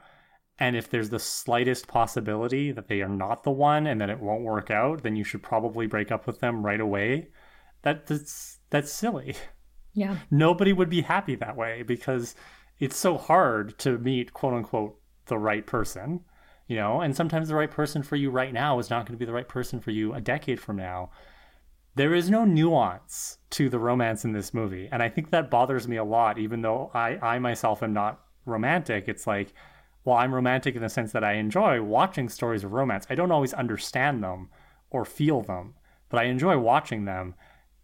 and 0.59 0.75
if 0.75 0.89
there's 0.89 1.09
the 1.09 1.19
slightest 1.19 1.87
possibility 1.87 2.71
that 2.71 2.87
they 2.87 3.01
are 3.01 3.09
not 3.09 3.43
the 3.43 3.51
one 3.51 3.87
and 3.87 3.99
that 3.99 4.11
it 4.11 4.19
won't 4.19 4.43
work 4.43 4.69
out, 4.69 5.01
then 5.01 5.15
you 5.15 5.23
should 5.23 5.41
probably 5.41 5.87
break 5.87 6.11
up 6.11 6.27
with 6.27 6.39
them 6.39 6.63
right 6.63 6.79
away. 6.79 7.29
That, 7.81 8.05
that's 8.05 8.59
that's 8.69 8.91
silly. 8.91 9.35
Yeah. 9.93 10.17
Nobody 10.29 10.71
would 10.71 10.89
be 10.89 11.01
happy 11.01 11.35
that 11.35 11.57
way 11.57 11.83
because 11.83 12.35
it's 12.79 12.95
so 12.95 13.17
hard 13.17 13.77
to 13.79 13.97
meet 13.97 14.33
quote 14.33 14.53
unquote 14.53 15.00
the 15.31 15.39
right 15.39 15.65
person, 15.65 16.19
you 16.67 16.75
know, 16.75 17.01
and 17.01 17.15
sometimes 17.15 17.47
the 17.47 17.55
right 17.55 17.71
person 17.71 18.03
for 18.03 18.15
you 18.15 18.29
right 18.29 18.53
now 18.53 18.77
is 18.77 18.91
not 18.91 19.07
going 19.07 19.15
to 19.15 19.19
be 19.19 19.25
the 19.25 19.33
right 19.33 19.47
person 19.47 19.79
for 19.79 19.89
you 19.89 20.13
a 20.13 20.21
decade 20.21 20.59
from 20.59 20.75
now. 20.75 21.09
There 21.95 22.13
is 22.13 22.29
no 22.29 22.45
nuance 22.45 23.39
to 23.51 23.69
the 23.69 23.79
romance 23.79 24.23
in 24.23 24.33
this 24.33 24.53
movie, 24.53 24.87
and 24.91 25.01
I 25.01 25.09
think 25.09 25.31
that 25.31 25.49
bothers 25.49 25.87
me 25.87 25.97
a 25.97 26.03
lot 26.03 26.37
even 26.37 26.61
though 26.61 26.91
I 26.93 27.17
I 27.21 27.39
myself 27.39 27.81
am 27.81 27.93
not 27.93 28.21
romantic. 28.45 29.07
It's 29.07 29.25
like 29.25 29.53
well, 30.03 30.17
I'm 30.17 30.33
romantic 30.33 30.75
in 30.75 30.81
the 30.81 30.89
sense 30.89 31.11
that 31.11 31.23
I 31.23 31.33
enjoy 31.33 31.81
watching 31.81 32.27
stories 32.27 32.63
of 32.63 32.73
romance, 32.73 33.05
I 33.09 33.15
don't 33.15 33.31
always 33.31 33.53
understand 33.53 34.23
them 34.23 34.49
or 34.89 35.05
feel 35.05 35.41
them, 35.41 35.75
but 36.09 36.19
I 36.19 36.23
enjoy 36.23 36.57
watching 36.57 37.05
them. 37.05 37.35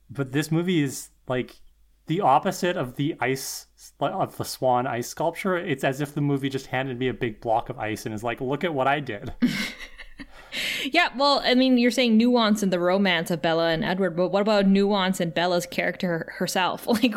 But 0.09 0.31
this 0.31 0.51
movie 0.51 0.81
is 0.81 1.09
like 1.27 1.61
the 2.07 2.21
opposite 2.21 2.75
of 2.75 2.95
the 2.95 3.15
ice 3.19 3.66
of 3.99 4.37
the 4.37 4.45
swan 4.45 4.87
ice 4.87 5.07
sculpture. 5.07 5.57
It's 5.57 5.83
as 5.83 6.01
if 6.01 6.13
the 6.13 6.21
movie 6.21 6.49
just 6.49 6.67
handed 6.67 6.97
me 6.99 7.07
a 7.07 7.13
big 7.13 7.41
block 7.41 7.69
of 7.69 7.77
ice 7.79 8.05
and 8.05 8.13
is 8.13 8.23
like, 8.23 8.41
"Look 8.41 8.63
at 8.63 8.73
what 8.73 8.87
I 8.87 8.99
did." 8.99 9.33
yeah, 10.83 11.09
well, 11.15 11.41
I 11.43 11.55
mean, 11.55 11.77
you're 11.77 11.91
saying 11.91 12.17
nuance 12.17 12.63
in 12.63 12.69
the 12.69 12.79
romance 12.79 13.31
of 13.31 13.41
Bella 13.41 13.69
and 13.69 13.83
Edward, 13.83 14.15
but 14.15 14.29
what 14.29 14.41
about 14.41 14.67
nuance 14.67 15.19
in 15.19 15.29
Bella's 15.31 15.65
character 15.65 16.33
herself? 16.37 16.87
Like, 16.97 17.13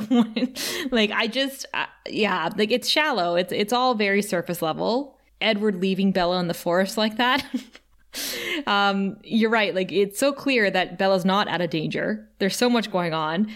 like 0.90 1.10
I 1.10 1.26
just, 1.26 1.64
uh, 1.72 1.86
yeah, 2.08 2.50
like 2.56 2.70
it's 2.70 2.88
shallow. 2.88 3.36
It's 3.36 3.52
it's 3.52 3.72
all 3.72 3.94
very 3.94 4.20
surface 4.20 4.60
level. 4.60 5.18
Edward 5.40 5.76
leaving 5.76 6.12
Bella 6.12 6.38
in 6.40 6.48
the 6.48 6.54
forest 6.54 6.98
like 6.98 7.16
that. 7.16 7.44
um, 8.66 9.16
you're 9.22 9.50
right. 9.50 9.74
Like 9.74 9.90
it's 9.90 10.18
so 10.18 10.32
clear 10.32 10.70
that 10.70 10.98
Bella's 10.98 11.24
not 11.24 11.48
out 11.48 11.62
of 11.62 11.70
danger. 11.70 12.28
There's 12.38 12.56
so 12.56 12.68
much 12.68 12.90
going 12.90 13.14
on. 13.14 13.50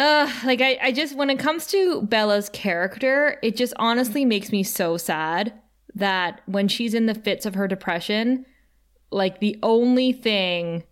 Uh, 0.00 0.32
like 0.44 0.62
I, 0.62 0.78
I 0.80 0.92
just 0.92 1.14
when 1.14 1.28
it 1.28 1.38
comes 1.38 1.66
to 1.66 2.00
Bella's 2.00 2.48
character, 2.48 3.38
it 3.42 3.54
just 3.54 3.74
honestly 3.76 4.24
makes 4.24 4.50
me 4.50 4.62
so 4.62 4.96
sad 4.96 5.52
that 5.94 6.40
when 6.46 6.68
she's 6.68 6.94
in 6.94 7.04
the 7.04 7.14
fits 7.14 7.44
of 7.44 7.54
her 7.54 7.68
depression, 7.68 8.46
like 9.10 9.40
the 9.40 9.58
only 9.62 10.12
thing 10.12 10.84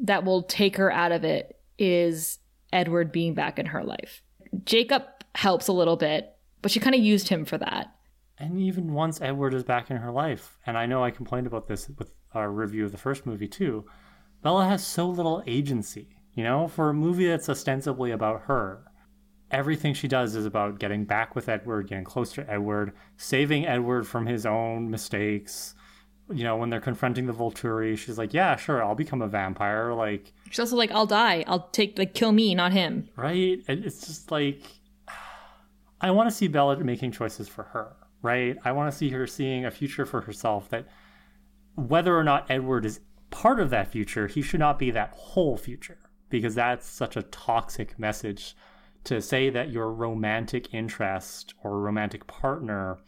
that 0.00 0.24
will 0.24 0.42
take 0.42 0.78
her 0.78 0.90
out 0.90 1.12
of 1.12 1.22
it 1.22 1.60
is 1.78 2.40
Edward 2.72 3.12
being 3.12 3.34
back 3.34 3.60
in 3.60 3.66
her 3.66 3.84
life. 3.84 4.20
Jacob 4.64 5.04
helps 5.36 5.68
a 5.68 5.72
little 5.72 5.96
bit, 5.96 6.34
but 6.60 6.72
she 6.72 6.80
kind 6.80 6.96
of 6.96 7.00
used 7.00 7.28
him 7.28 7.44
for 7.44 7.58
that. 7.58 7.94
And 8.36 8.58
even 8.58 8.92
once 8.92 9.20
Edward 9.20 9.54
is 9.54 9.62
back 9.62 9.92
in 9.92 9.98
her 9.98 10.10
life, 10.10 10.58
and 10.66 10.76
I 10.76 10.86
know 10.86 11.04
I 11.04 11.12
complained 11.12 11.46
about 11.46 11.68
this 11.68 11.88
with 11.96 12.10
our 12.34 12.50
review 12.50 12.84
of 12.84 12.90
the 12.90 12.98
first 12.98 13.26
movie 13.26 13.46
too, 13.46 13.84
Bella 14.42 14.66
has 14.66 14.84
so 14.84 15.08
little 15.08 15.44
agency. 15.46 16.15
You 16.36 16.44
know, 16.44 16.68
for 16.68 16.90
a 16.90 16.94
movie 16.94 17.26
that's 17.26 17.48
ostensibly 17.48 18.12
about 18.12 18.42
her, 18.42 18.84
everything 19.50 19.94
she 19.94 20.06
does 20.06 20.36
is 20.36 20.46
about 20.46 20.78
getting 20.78 21.04
back 21.04 21.34
with 21.34 21.48
Edward, 21.48 21.88
getting 21.88 22.04
close 22.04 22.32
to 22.34 22.48
Edward, 22.48 22.92
saving 23.16 23.66
Edward 23.66 24.06
from 24.06 24.26
his 24.26 24.44
own 24.44 24.90
mistakes, 24.90 25.74
you 26.30 26.44
know, 26.44 26.56
when 26.56 26.70
they're 26.70 26.80
confronting 26.80 27.26
the 27.26 27.32
Volturi, 27.32 27.96
she's 27.96 28.18
like, 28.18 28.34
"Yeah, 28.34 28.56
sure, 28.56 28.84
I'll 28.84 28.94
become 28.94 29.22
a 29.22 29.28
vampire." 29.28 29.94
Like, 29.94 30.32
she's 30.50 30.58
also 30.58 30.76
like, 30.76 30.90
"I'll 30.90 31.06
die. 31.06 31.44
I'll 31.46 31.68
take 31.68 31.98
like 31.98 32.14
kill 32.14 32.32
me, 32.32 32.54
not 32.54 32.72
him." 32.72 33.08
Right? 33.16 33.62
It's 33.68 34.06
just 34.06 34.30
like, 34.30 34.62
I 36.00 36.10
want 36.10 36.28
to 36.28 36.34
see 36.34 36.48
Bella 36.48 36.76
making 36.82 37.12
choices 37.12 37.48
for 37.48 37.64
her, 37.64 37.96
right? 38.22 38.56
I 38.64 38.72
want 38.72 38.90
to 38.90 38.96
see 38.96 39.10
her 39.10 39.26
seeing 39.26 39.64
a 39.64 39.70
future 39.70 40.04
for 40.04 40.20
herself 40.20 40.68
that 40.70 40.86
whether 41.76 42.16
or 42.16 42.24
not 42.24 42.50
Edward 42.50 42.84
is 42.84 43.00
part 43.30 43.60
of 43.60 43.70
that 43.70 43.88
future, 43.92 44.26
he 44.26 44.42
should 44.42 44.60
not 44.60 44.78
be 44.78 44.90
that 44.90 45.10
whole 45.14 45.56
future 45.56 45.98
because 46.28 46.54
that's 46.54 46.86
such 46.86 47.16
a 47.16 47.22
toxic 47.22 47.98
message 47.98 48.56
to 49.04 49.22
say 49.22 49.50
that 49.50 49.70
your 49.70 49.92
romantic 49.92 50.74
interest 50.74 51.54
or 51.62 51.80
romantic 51.80 52.26
partner 52.26 52.98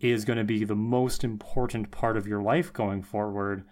is 0.00 0.24
going 0.24 0.38
to 0.38 0.44
be 0.44 0.64
the 0.64 0.76
most 0.76 1.24
important 1.24 1.90
part 1.90 2.16
of 2.16 2.26
your 2.26 2.42
life 2.42 2.72
going 2.72 3.02
forward. 3.02 3.64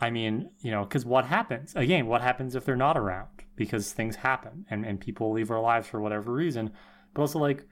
I 0.00 0.10
mean, 0.10 0.50
you 0.60 0.70
know, 0.70 0.84
because 0.84 1.04
what 1.04 1.26
happens? 1.26 1.74
Again, 1.76 2.06
what 2.06 2.22
happens 2.22 2.54
if 2.54 2.64
they're 2.64 2.76
not 2.76 2.96
around? 2.96 3.28
Because 3.56 3.92
things 3.92 4.16
happen 4.16 4.66
and, 4.70 4.84
and 4.84 5.00
people 5.00 5.32
leave 5.32 5.50
our 5.50 5.60
lives 5.60 5.88
for 5.88 6.00
whatever 6.00 6.32
reason. 6.32 6.70
But 7.12 7.22
also, 7.22 7.38
like, 7.38 7.66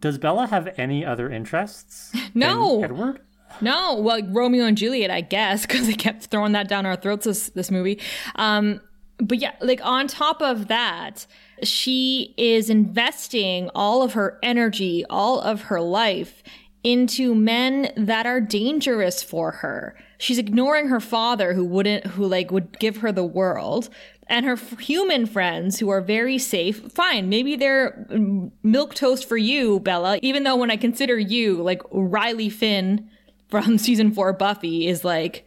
does 0.00 0.18
Bella 0.18 0.46
have 0.46 0.68
any 0.76 1.04
other 1.04 1.30
interests? 1.30 2.12
No. 2.34 2.82
Edward? 2.82 3.20
No, 3.60 4.00
well, 4.00 4.20
Romeo 4.30 4.64
and 4.64 4.76
Juliet, 4.76 5.10
I 5.10 5.20
guess, 5.20 5.64
because 5.64 5.86
they 5.86 5.94
kept 5.94 6.24
throwing 6.24 6.52
that 6.52 6.66
down 6.66 6.84
our 6.84 6.96
throats 6.96 7.24
this, 7.24 7.50
this 7.50 7.70
movie. 7.70 8.00
Um, 8.34 8.80
but 9.18 9.38
yeah, 9.38 9.52
like 9.60 9.84
on 9.84 10.08
top 10.08 10.42
of 10.42 10.68
that, 10.68 11.26
she 11.62 12.34
is 12.36 12.68
investing 12.68 13.70
all 13.74 14.02
of 14.02 14.14
her 14.14 14.38
energy, 14.42 15.04
all 15.08 15.40
of 15.40 15.62
her 15.62 15.80
life 15.80 16.42
into 16.82 17.34
men 17.34 17.90
that 17.96 18.26
are 18.26 18.40
dangerous 18.40 19.22
for 19.22 19.50
her. 19.50 19.96
She's 20.18 20.38
ignoring 20.38 20.88
her 20.88 21.00
father 21.00 21.54
who 21.54 21.64
wouldn't, 21.64 22.06
who 22.06 22.26
like 22.26 22.50
would 22.50 22.78
give 22.78 22.98
her 22.98 23.10
the 23.10 23.24
world 23.24 23.88
and 24.26 24.46
her 24.46 24.56
human 24.56 25.26
friends 25.26 25.78
who 25.78 25.88
are 25.88 26.00
very 26.00 26.38
safe. 26.38 26.92
Fine. 26.92 27.28
Maybe 27.28 27.56
they're 27.56 28.06
mm, 28.10 28.50
milk 28.62 28.94
toast 28.94 29.28
for 29.28 29.36
you, 29.36 29.80
Bella, 29.80 30.18
even 30.22 30.44
though 30.44 30.56
when 30.56 30.70
I 30.70 30.76
consider 30.76 31.18
you 31.18 31.62
like 31.62 31.82
Riley 31.90 32.50
Finn 32.50 33.08
from 33.48 33.78
season 33.78 34.12
four 34.12 34.32
Buffy 34.32 34.86
is 34.86 35.04
like 35.04 35.46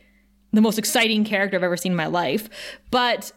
the 0.53 0.61
most 0.61 0.79
exciting 0.79 1.23
character 1.23 1.57
I've 1.57 1.63
ever 1.63 1.77
seen 1.77 1.91
in 1.91 1.97
my 1.97 2.07
life. 2.07 2.49
But 2.89 3.31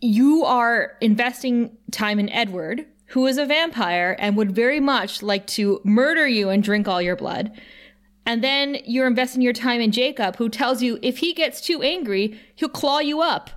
you 0.00 0.44
are 0.44 0.96
investing 1.00 1.76
time 1.90 2.18
in 2.18 2.28
Edward, 2.30 2.86
who 3.06 3.26
is 3.26 3.38
a 3.38 3.46
vampire 3.46 4.16
and 4.18 4.36
would 4.36 4.52
very 4.52 4.80
much 4.80 5.22
like 5.22 5.46
to 5.48 5.80
murder 5.84 6.26
you 6.26 6.50
and 6.50 6.62
drink 6.62 6.86
all 6.86 7.00
your 7.00 7.16
blood. 7.16 7.52
And 8.26 8.44
then 8.44 8.76
you're 8.84 9.06
investing 9.06 9.40
your 9.40 9.54
time 9.54 9.80
in 9.80 9.90
Jacob, 9.90 10.36
who 10.36 10.48
tells 10.48 10.82
you 10.82 10.98
if 11.02 11.18
he 11.18 11.32
gets 11.32 11.60
too 11.60 11.82
angry, 11.82 12.38
he'll 12.54 12.68
claw 12.68 12.98
you 12.98 13.22
up. 13.22 13.50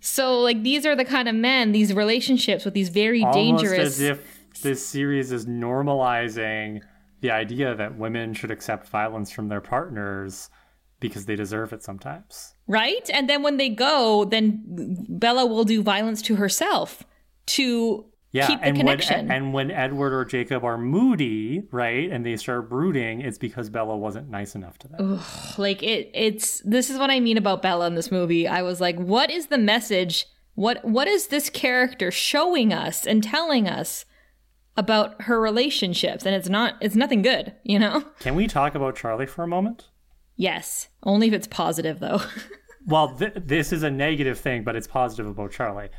So, 0.00 0.40
like, 0.40 0.62
these 0.62 0.86
are 0.86 0.96
the 0.96 1.04
kind 1.04 1.28
of 1.28 1.34
men, 1.34 1.72
these 1.72 1.92
relationships 1.92 2.64
with 2.64 2.72
these 2.72 2.88
very 2.88 3.22
Almost 3.22 3.36
dangerous. 3.36 3.78
as 3.80 4.00
if 4.00 4.38
this 4.62 4.86
series 4.86 5.32
is 5.32 5.46
normalizing 5.46 6.80
the 7.20 7.30
idea 7.32 7.74
that 7.74 7.98
women 7.98 8.32
should 8.32 8.50
accept 8.50 8.88
violence 8.88 9.30
from 9.30 9.48
their 9.48 9.60
partners 9.60 10.50
because 11.00 11.26
they 11.26 11.36
deserve 11.36 11.72
it 11.72 11.82
sometimes. 11.82 12.54
Right? 12.68 13.08
And 13.12 13.28
then 13.28 13.42
when 13.42 13.56
they 13.56 13.70
go, 13.70 14.24
then 14.26 14.62
Bella 15.08 15.46
will 15.46 15.64
do 15.64 15.82
violence 15.82 16.20
to 16.22 16.36
herself 16.36 17.02
to 17.46 18.04
Yeah, 18.30 18.46
keep 18.46 18.60
the 18.60 18.66
and 18.66 18.76
connection. 18.76 19.26
when 19.28 19.32
and 19.36 19.52
when 19.54 19.70
Edward 19.70 20.12
or 20.12 20.24
Jacob 20.26 20.62
are 20.64 20.76
moody, 20.76 21.62
right, 21.72 22.10
and 22.10 22.26
they 22.26 22.36
start 22.36 22.68
brooding, 22.68 23.22
it's 23.22 23.38
because 23.38 23.70
Bella 23.70 23.96
wasn't 23.96 24.28
nice 24.28 24.54
enough 24.54 24.78
to 24.80 24.88
them. 24.88 25.18
like 25.56 25.82
it 25.82 26.10
it's 26.12 26.60
this 26.60 26.90
is 26.90 26.98
what 26.98 27.10
I 27.10 27.20
mean 27.20 27.38
about 27.38 27.62
Bella 27.62 27.86
in 27.86 27.94
this 27.94 28.10
movie. 28.12 28.46
I 28.46 28.60
was 28.62 28.80
like, 28.82 28.96
what 28.98 29.30
is 29.30 29.46
the 29.46 29.58
message? 29.58 30.26
What 30.54 30.84
what 30.84 31.08
is 31.08 31.28
this 31.28 31.48
character 31.48 32.10
showing 32.10 32.72
us 32.72 33.06
and 33.06 33.22
telling 33.24 33.66
us 33.66 34.04
about 34.76 35.22
her 35.22 35.40
relationships? 35.40 36.26
And 36.26 36.34
it's 36.34 36.50
not 36.50 36.74
it's 36.82 36.96
nothing 36.96 37.22
good, 37.22 37.54
you 37.62 37.78
know? 37.78 38.04
Can 38.20 38.34
we 38.34 38.46
talk 38.46 38.74
about 38.74 38.94
Charlie 38.96 39.26
for 39.26 39.42
a 39.42 39.48
moment? 39.48 39.88
Yes. 40.38 40.88
Only 41.02 41.26
if 41.28 41.34
it's 41.34 41.46
positive 41.46 42.00
though. 42.00 42.22
Well, 42.86 43.14
th- 43.14 43.34
this 43.36 43.70
is 43.70 43.82
a 43.82 43.90
negative 43.90 44.38
thing, 44.38 44.64
but 44.64 44.74
it's 44.74 44.86
positive 44.86 45.26
about 45.26 45.50
Charlie. 45.52 45.90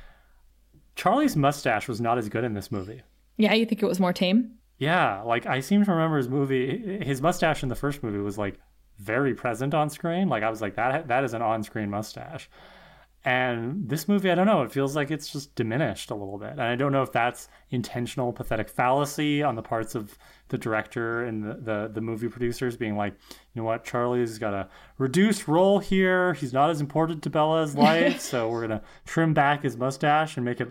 Charlie's 0.96 1.36
mustache 1.36 1.88
was 1.88 2.02
not 2.02 2.18
as 2.18 2.30
good 2.30 2.44
in 2.44 2.56
this 2.56 2.72
movie. 2.72 3.04
yeah, 3.38 3.54
you 3.54 3.68
think 3.68 3.84
it 3.84 3.86
was 3.86 4.00
more 4.00 4.12
tame? 4.14 4.54
Yeah, 4.80 5.22
like 5.22 5.46
I 5.46 5.60
seem 5.60 5.84
to 5.86 5.92
remember 5.92 6.18
his 6.18 6.30
movie. 6.30 7.00
His 7.06 7.22
mustache 7.22 7.62
in 7.62 7.70
the 7.70 7.76
first 7.76 8.02
movie 8.02 8.18
was 8.18 8.40
like 8.40 8.60
very 8.98 9.36
present 9.36 9.76
on 9.76 9.92
screen. 9.92 10.30
Like 10.30 10.42
I 10.42 10.50
was 10.50 10.62
like 10.64 10.78
that. 10.78 11.08
That 11.10 11.24
is 11.24 11.36
an 11.36 11.44
on-screen 11.44 11.92
mustache. 11.92 12.50
And 13.26 13.90
this 13.90 14.08
movie, 14.08 14.32
I 14.32 14.36
don't 14.36 14.46
know. 14.46 14.62
It 14.62 14.72
feels 14.72 14.96
like 14.96 15.12
it's 15.12 15.30
just 15.30 15.54
diminished 15.56 16.10
a 16.10 16.16
little 16.16 16.38
bit. 16.38 16.52
And 16.52 16.62
I 16.62 16.76
don't 16.76 16.94
know 16.94 17.04
if 17.04 17.12
that's 17.12 17.50
intentional 17.70 18.32
pathetic 18.32 18.70
fallacy 18.70 19.44
on 19.44 19.56
the 19.56 19.62
parts 19.62 19.94
of 19.94 20.18
the 20.48 20.58
director 20.58 21.26
and 21.26 21.44
the, 21.44 21.54
the, 21.56 21.92
the 21.96 22.02
movie 22.02 22.30
producers 22.30 22.78
being 22.78 22.96
like, 22.96 23.14
you 23.54 23.62
know 23.62 23.66
what, 23.66 23.84
Charlie's 23.84 24.38
got 24.40 24.54
a 24.54 24.70
reduced 24.98 25.48
role 25.50 25.80
here. 25.80 26.34
He's 26.34 26.54
not 26.54 26.70
as 26.70 26.80
important 26.80 27.22
to 27.24 27.30
Bella's 27.30 27.76
life, 27.78 28.22
so 28.22 28.48
we're 28.50 28.62
gonna 28.62 28.82
trim 29.06 29.34
back 29.34 29.64
his 29.64 29.76
mustache 29.76 30.38
and 30.38 30.46
make 30.46 30.62
it 30.62 30.70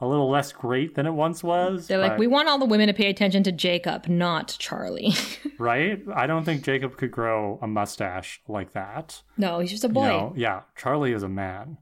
a 0.00 0.06
little 0.08 0.30
less 0.30 0.50
great 0.52 0.94
than 0.94 1.04
it 1.04 1.10
once 1.12 1.44
was. 1.44 1.86
They're 1.86 1.98
like, 1.98 2.16
we 2.16 2.26
want 2.26 2.48
all 2.48 2.58
the 2.58 2.64
women 2.64 2.86
to 2.86 2.94
pay 2.94 3.10
attention 3.10 3.42
to 3.42 3.52
Jacob, 3.52 4.08
not 4.08 4.56
Charlie. 4.58 5.12
right? 5.58 6.00
I 6.14 6.26
don't 6.26 6.44
think 6.44 6.62
Jacob 6.64 6.96
could 6.96 7.10
grow 7.10 7.58
a 7.60 7.66
mustache 7.66 8.40
like 8.48 8.72
that. 8.72 9.22
no, 9.36 9.58
he's 9.60 9.70
just 9.70 9.84
a 9.84 9.88
You 9.88 9.92
boy. 9.92 10.06
know? 10.08 10.32
Yeah, 10.34 10.62
Charlie 10.74 11.12
is 11.12 11.22
a 11.22 11.28
man. 11.28 11.76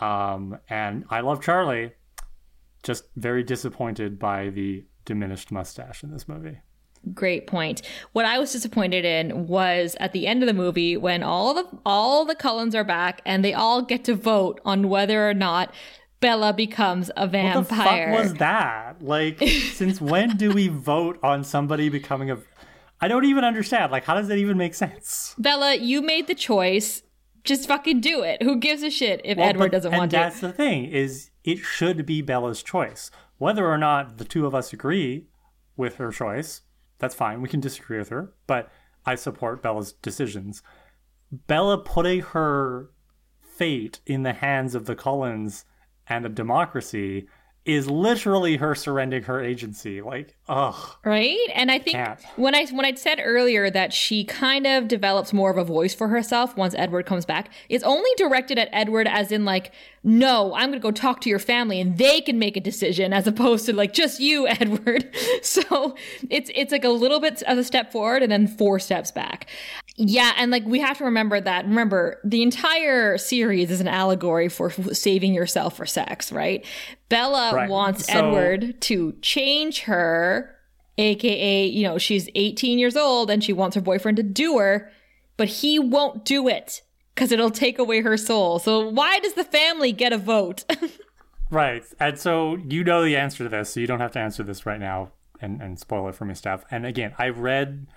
Um, 0.00 0.58
and 0.68 1.04
I 1.10 1.20
love 1.20 1.42
Charlie. 1.42 1.92
Just 2.82 3.04
very 3.16 3.42
disappointed 3.44 4.18
by 4.18 4.48
the 4.50 4.84
diminished 5.04 5.52
mustache 5.52 6.02
in 6.02 6.10
this 6.10 6.26
movie. 6.26 6.58
Great 7.14 7.46
point. 7.46 7.82
What 8.12 8.24
I 8.24 8.38
was 8.38 8.52
disappointed 8.52 9.04
in 9.04 9.46
was 9.48 9.96
at 9.98 10.12
the 10.12 10.26
end 10.26 10.42
of 10.42 10.46
the 10.46 10.54
movie 10.54 10.96
when 10.96 11.22
all 11.22 11.52
the 11.54 11.66
all 11.84 12.24
the 12.24 12.36
Cullens 12.36 12.76
are 12.76 12.84
back 12.84 13.20
and 13.26 13.44
they 13.44 13.54
all 13.54 13.82
get 13.82 14.04
to 14.04 14.14
vote 14.14 14.60
on 14.64 14.88
whether 14.88 15.28
or 15.28 15.34
not 15.34 15.74
Bella 16.20 16.52
becomes 16.52 17.10
a 17.16 17.26
vampire. 17.26 17.56
What 17.58 17.68
the 17.68 17.74
fuck 17.74 18.24
was 18.24 18.34
that? 18.34 19.02
Like, 19.02 19.40
since 19.72 20.00
when 20.00 20.36
do 20.36 20.52
we 20.52 20.68
vote 20.68 21.18
on 21.22 21.42
somebody 21.42 21.88
becoming 21.88 22.30
a? 22.30 22.38
I 23.00 23.08
don't 23.08 23.24
even 23.24 23.42
understand. 23.42 23.90
Like, 23.90 24.04
how 24.04 24.14
does 24.14 24.28
that 24.28 24.38
even 24.38 24.56
make 24.56 24.74
sense? 24.74 25.34
Bella, 25.36 25.74
you 25.74 26.00
made 26.00 26.28
the 26.28 26.36
choice. 26.36 27.02
Just 27.44 27.66
fucking 27.66 28.00
do 28.00 28.22
it. 28.22 28.42
Who 28.42 28.56
gives 28.56 28.82
a 28.82 28.90
shit 28.90 29.20
if 29.24 29.36
Well, 29.38 29.48
Edward 29.48 29.66
but- 29.70 29.72
doesn't 29.72 29.92
and 29.92 29.98
want 29.98 30.10
that's 30.12 30.40
to? 30.40 30.48
the 30.48 30.52
thing 30.52 30.84
is 30.84 31.30
it 31.44 31.58
should 31.58 32.06
be 32.06 32.22
Bella's 32.22 32.62
choice. 32.62 33.10
Whether 33.38 33.66
or 33.66 33.78
not 33.78 34.18
the 34.18 34.24
two 34.24 34.46
of 34.46 34.54
us 34.54 34.72
agree 34.72 35.26
with 35.76 35.96
her 35.96 36.12
choice, 36.12 36.62
that's 36.98 37.14
fine. 37.14 37.42
We 37.42 37.48
can 37.48 37.58
disagree 37.60 37.98
with 37.98 38.10
her, 38.10 38.32
but 38.46 38.70
I 39.04 39.16
support 39.16 39.62
Bella's 39.62 39.92
decisions. 39.94 40.62
Bella 41.32 41.78
putting 41.78 42.20
her 42.20 42.90
fate 43.40 44.00
in 44.06 44.22
the 44.22 44.34
hands 44.34 44.74
of 44.74 44.86
the 44.86 44.94
Cullens 44.94 45.64
and 46.06 46.24
a 46.24 46.28
democracy 46.28 47.26
is 47.64 47.88
literally 47.88 48.56
her 48.56 48.74
surrendering 48.74 49.22
her 49.22 49.40
agency. 49.40 50.02
Like, 50.02 50.34
ugh. 50.48 50.96
Right? 51.04 51.38
And 51.54 51.70
I 51.70 51.78
think 51.78 51.96
Can't. 51.96 52.20
when 52.36 52.54
I 52.54 52.66
when 52.66 52.84
I 52.84 52.94
said 52.94 53.20
earlier 53.22 53.70
that 53.70 53.92
she 53.92 54.24
kind 54.24 54.66
of 54.66 54.88
develops 54.88 55.32
more 55.32 55.50
of 55.50 55.58
a 55.58 55.64
voice 55.64 55.94
for 55.94 56.08
herself 56.08 56.56
once 56.56 56.74
Edward 56.76 57.06
comes 57.06 57.24
back, 57.24 57.52
it's 57.68 57.84
only 57.84 58.10
directed 58.16 58.58
at 58.58 58.68
Edward 58.72 59.06
as 59.06 59.30
in 59.30 59.44
like, 59.44 59.72
no, 60.02 60.52
I'm 60.54 60.70
gonna 60.70 60.80
go 60.80 60.90
talk 60.90 61.20
to 61.20 61.30
your 61.30 61.38
family 61.38 61.80
and 61.80 61.98
they 61.98 62.20
can 62.20 62.38
make 62.38 62.56
a 62.56 62.60
decision 62.60 63.12
as 63.12 63.28
opposed 63.28 63.66
to 63.66 63.72
like 63.72 63.92
just 63.92 64.18
you, 64.18 64.48
Edward. 64.60 65.14
So 65.42 65.96
it's 66.30 66.50
it's 66.54 66.72
like 66.72 66.84
a 66.84 66.88
little 66.88 67.20
bit 67.20 67.42
of 67.44 67.58
a 67.58 67.64
step 67.64 67.92
forward 67.92 68.22
and 68.22 68.32
then 68.32 68.48
four 68.48 68.80
steps 68.80 69.12
back. 69.12 69.46
Yeah, 69.96 70.32
and 70.38 70.50
like 70.50 70.64
we 70.64 70.80
have 70.80 70.98
to 70.98 71.04
remember 71.04 71.40
that. 71.40 71.66
Remember, 71.66 72.18
the 72.24 72.42
entire 72.42 73.18
series 73.18 73.70
is 73.70 73.80
an 73.80 73.88
allegory 73.88 74.48
for 74.48 74.70
saving 74.94 75.34
yourself 75.34 75.76
for 75.76 75.84
sex, 75.86 76.32
right? 76.32 76.64
Bella 77.08 77.52
Right. 77.54 77.68
wants 77.70 78.06
So- 78.06 78.12
Edward 78.18 78.80
to 78.82 79.12
change 79.20 79.80
her, 79.82 80.56
aka, 80.98 81.66
you 81.66 81.82
know, 81.84 81.98
she's 81.98 82.28
18 82.34 82.78
years 82.78 82.96
old 82.96 83.30
and 83.30 83.44
she 83.44 83.52
wants 83.52 83.74
her 83.76 83.82
boyfriend 83.82 84.16
to 84.16 84.22
do 84.22 84.58
her, 84.58 84.90
but 85.36 85.48
he 85.48 85.78
won't 85.78 86.24
do 86.24 86.48
it 86.48 86.80
because 87.14 87.30
it'll 87.30 87.50
take 87.50 87.78
away 87.78 88.00
her 88.00 88.16
soul. 88.16 88.58
So 88.58 88.88
why 88.88 89.18
does 89.20 89.34
the 89.34 89.44
family 89.44 89.92
get 89.92 90.12
a 90.12 90.18
vote? 90.18 90.64
Right. 91.50 91.82
And 92.00 92.18
so 92.18 92.56
you 92.66 92.82
know 92.82 93.04
the 93.04 93.14
answer 93.18 93.44
to 93.44 93.50
this, 93.50 93.74
so 93.74 93.80
you 93.80 93.86
don't 93.86 94.00
have 94.00 94.12
to 94.12 94.18
answer 94.18 94.42
this 94.42 94.64
right 94.64 94.80
now 94.80 95.10
and, 95.38 95.60
and 95.60 95.78
spoil 95.78 96.08
it 96.08 96.14
for 96.14 96.24
me, 96.24 96.32
Steph. 96.32 96.64
And 96.70 96.86
again, 96.86 97.12
I 97.18 97.28
read 97.28 97.88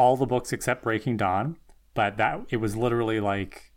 all 0.00 0.16
the 0.16 0.24
books 0.24 0.50
except 0.50 0.82
Breaking 0.82 1.18
Dawn, 1.18 1.58
but 1.92 2.16
that 2.16 2.40
it 2.48 2.56
was 2.56 2.74
literally 2.74 3.20
like 3.20 3.70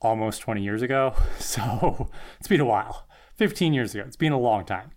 almost 0.00 0.40
20 0.40 0.62
years 0.62 0.80
ago. 0.82 1.14
So 1.38 2.08
it's 2.38 2.48
been 2.48 2.60
a 2.60 2.64
while. 2.64 3.06
15 3.36 3.74
years 3.74 3.94
ago. 3.94 4.04
It's 4.06 4.16
been 4.16 4.32
a 4.32 4.38
long 4.38 4.64
time. 4.64 4.92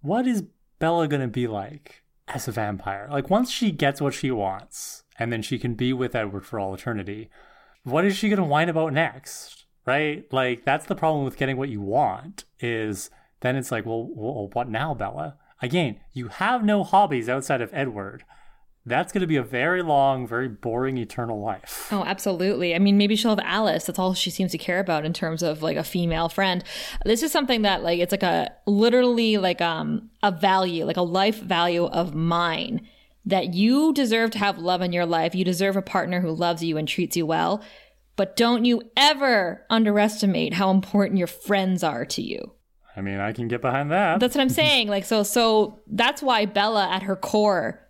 What 0.00 0.26
is 0.26 0.42
Bella 0.78 1.06
going 1.06 1.22
to 1.22 1.28
be 1.28 1.46
like 1.46 2.02
as 2.26 2.48
a 2.48 2.52
vampire? 2.52 3.08
Like 3.10 3.30
once 3.30 3.50
she 3.50 3.70
gets 3.70 4.00
what 4.00 4.14
she 4.14 4.30
wants 4.32 5.04
and 5.18 5.32
then 5.32 5.42
she 5.42 5.58
can 5.58 5.74
be 5.74 5.92
with 5.92 6.16
Edward 6.16 6.44
for 6.44 6.58
all 6.58 6.74
eternity, 6.74 7.30
what 7.84 8.04
is 8.04 8.16
she 8.16 8.28
going 8.28 8.38
to 8.38 8.44
whine 8.44 8.68
about 8.68 8.92
next? 8.92 9.66
Right? 9.86 10.24
Like 10.32 10.64
that's 10.64 10.86
the 10.86 10.96
problem 10.96 11.24
with 11.24 11.36
getting 11.36 11.56
what 11.56 11.68
you 11.68 11.80
want 11.80 12.44
is 12.58 13.10
then 13.40 13.54
it's 13.54 13.70
like, 13.70 13.86
well, 13.86 14.08
well 14.12 14.50
what 14.52 14.68
now, 14.68 14.94
Bella? 14.94 15.36
Again, 15.62 16.00
you 16.12 16.28
have 16.28 16.64
no 16.64 16.82
hobbies 16.82 17.28
outside 17.28 17.60
of 17.60 17.70
Edward. 17.72 18.24
That's 18.88 19.12
going 19.12 19.20
to 19.20 19.26
be 19.26 19.36
a 19.36 19.42
very 19.42 19.82
long, 19.82 20.26
very 20.26 20.48
boring 20.48 20.96
eternal 20.98 21.40
life. 21.40 21.88
Oh, 21.90 22.04
absolutely. 22.04 22.74
I 22.74 22.78
mean, 22.78 22.96
maybe 22.96 23.16
she'll 23.16 23.36
have 23.36 23.44
Alice. 23.44 23.84
That's 23.84 23.98
all 23.98 24.14
she 24.14 24.30
seems 24.30 24.52
to 24.52 24.58
care 24.58 24.80
about 24.80 25.04
in 25.04 25.12
terms 25.12 25.42
of 25.42 25.62
like 25.62 25.76
a 25.76 25.84
female 25.84 26.28
friend. 26.28 26.64
This 27.04 27.22
is 27.22 27.30
something 27.30 27.62
that 27.62 27.82
like 27.82 28.00
it's 28.00 28.12
like 28.12 28.22
a 28.22 28.50
literally 28.66 29.36
like 29.36 29.60
um 29.60 30.10
a 30.22 30.30
value, 30.30 30.84
like 30.84 30.96
a 30.96 31.02
life 31.02 31.40
value 31.40 31.84
of 31.84 32.14
mine 32.14 32.86
that 33.24 33.52
you 33.52 33.92
deserve 33.92 34.30
to 34.30 34.38
have 34.38 34.58
love 34.58 34.80
in 34.80 34.92
your 34.92 35.06
life. 35.06 35.34
You 35.34 35.44
deserve 35.44 35.76
a 35.76 35.82
partner 35.82 36.20
who 36.20 36.30
loves 36.30 36.64
you 36.64 36.78
and 36.78 36.88
treats 36.88 37.16
you 37.16 37.26
well. 37.26 37.62
But 38.16 38.36
don't 38.36 38.64
you 38.64 38.82
ever 38.96 39.64
underestimate 39.70 40.54
how 40.54 40.70
important 40.70 41.18
your 41.18 41.28
friends 41.28 41.84
are 41.84 42.04
to 42.06 42.22
you. 42.22 42.52
I 42.96 43.00
mean, 43.00 43.20
I 43.20 43.32
can 43.32 43.46
get 43.46 43.60
behind 43.60 43.92
that. 43.92 44.18
That's 44.18 44.34
what 44.34 44.42
I'm 44.42 44.48
saying. 44.48 44.88
Like 44.88 45.04
so 45.04 45.22
so 45.22 45.80
that's 45.86 46.22
why 46.22 46.46
Bella 46.46 46.88
at 46.88 47.02
her 47.04 47.16
core 47.16 47.84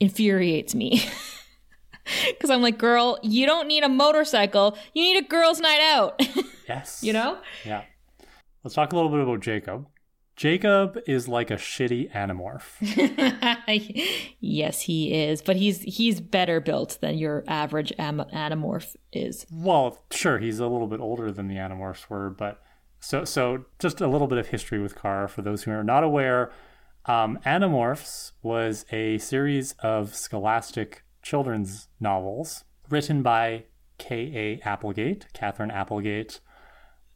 infuriates 0.00 0.74
me. 0.74 1.04
Cuz 2.40 2.50
I'm 2.50 2.62
like, 2.62 2.78
"Girl, 2.78 3.18
you 3.22 3.46
don't 3.46 3.68
need 3.68 3.84
a 3.84 3.88
motorcycle. 3.88 4.76
You 4.94 5.02
need 5.02 5.16
a 5.18 5.26
girls 5.26 5.60
night 5.60 5.80
out." 5.80 6.20
yes. 6.68 7.02
you 7.02 7.12
know? 7.12 7.38
Yeah. 7.64 7.84
Let's 8.64 8.74
talk 8.74 8.92
a 8.92 8.96
little 8.96 9.10
bit 9.10 9.20
about 9.20 9.40
Jacob. 9.40 9.86
Jacob 10.40 10.98
is 11.06 11.28
like 11.28 11.50
a 11.50 11.56
shitty 11.56 12.10
animorph. 12.12 12.64
yes, 14.40 14.80
he 14.80 15.12
is, 15.12 15.42
but 15.42 15.56
he's 15.56 15.82
he's 15.82 16.18
better 16.18 16.60
built 16.60 16.96
than 17.02 17.18
your 17.18 17.44
average 17.46 17.92
am- 17.98 18.24
animorph 18.32 18.96
is. 19.12 19.44
Well, 19.52 20.02
sure, 20.10 20.38
he's 20.38 20.58
a 20.58 20.66
little 20.66 20.86
bit 20.86 21.00
older 21.00 21.30
than 21.30 21.48
the 21.48 21.56
animorphs 21.56 22.08
were, 22.08 22.30
but 22.30 22.62
so 23.00 23.24
so 23.24 23.66
just 23.78 24.00
a 24.00 24.06
little 24.06 24.28
bit 24.28 24.38
of 24.38 24.46
history 24.46 24.80
with 24.80 25.00
Kara 25.00 25.28
for 25.28 25.42
those 25.42 25.64
who 25.64 25.72
are 25.72 25.84
not 25.84 26.04
aware. 26.04 26.50
Um, 27.06 27.38
Animorphs 27.46 28.32
was 28.42 28.84
a 28.92 29.18
series 29.18 29.74
of 29.80 30.14
scholastic 30.14 31.02
children's 31.22 31.88
novels 31.98 32.64
written 32.88 33.22
by 33.22 33.64
K.A. 33.98 34.60
Applegate, 34.66 35.26
Catherine 35.32 35.70
Applegate. 35.70 36.40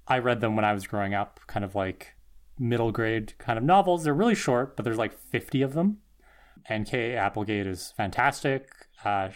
I 0.06 0.18
read 0.18 0.40
them 0.40 0.56
when 0.56 0.64
I 0.64 0.72
was 0.72 0.86
growing 0.86 1.14
up, 1.14 1.40
kind 1.46 1.64
of 1.64 1.74
like 1.74 2.14
middle 2.58 2.92
grade 2.92 3.34
kind 3.38 3.58
of 3.58 3.64
novels. 3.64 4.04
They're 4.04 4.14
really 4.14 4.34
short, 4.34 4.76
but 4.76 4.84
there's 4.84 4.98
like 4.98 5.18
50 5.18 5.62
of 5.62 5.74
them. 5.74 5.98
And 6.66 6.86
K.A. 6.86 7.18
Applegate 7.18 7.66
is 7.66 7.92
fantastic. 7.96 8.70
Uh, 9.04 9.30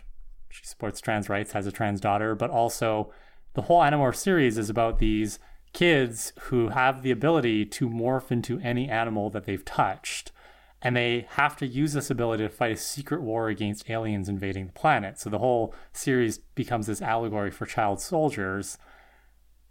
she 0.48 0.64
supports 0.64 1.00
trans 1.00 1.28
rights, 1.28 1.52
has 1.52 1.66
a 1.66 1.72
trans 1.72 2.00
daughter, 2.00 2.34
but 2.34 2.50
also 2.50 3.12
the 3.54 3.62
whole 3.62 3.80
Animorph 3.80 4.16
series 4.16 4.56
is 4.56 4.70
about 4.70 4.98
these 4.98 5.38
kids 5.72 6.32
who 6.42 6.68
have 6.68 7.02
the 7.02 7.10
ability 7.10 7.66
to 7.66 7.88
morph 7.88 8.30
into 8.30 8.58
any 8.60 8.88
animal 8.88 9.28
that 9.30 9.44
they've 9.44 9.64
touched. 9.64 10.32
And 10.80 10.96
they 10.96 11.26
have 11.30 11.56
to 11.56 11.66
use 11.66 11.92
this 11.92 12.10
ability 12.10 12.44
to 12.44 12.48
fight 12.48 12.72
a 12.72 12.76
secret 12.76 13.20
war 13.20 13.48
against 13.48 13.90
aliens 13.90 14.28
invading 14.28 14.66
the 14.66 14.72
planet. 14.72 15.18
So 15.18 15.28
the 15.28 15.38
whole 15.38 15.74
series 15.92 16.38
becomes 16.38 16.86
this 16.86 17.02
allegory 17.02 17.50
for 17.50 17.66
child 17.66 18.00
soldiers. 18.00 18.78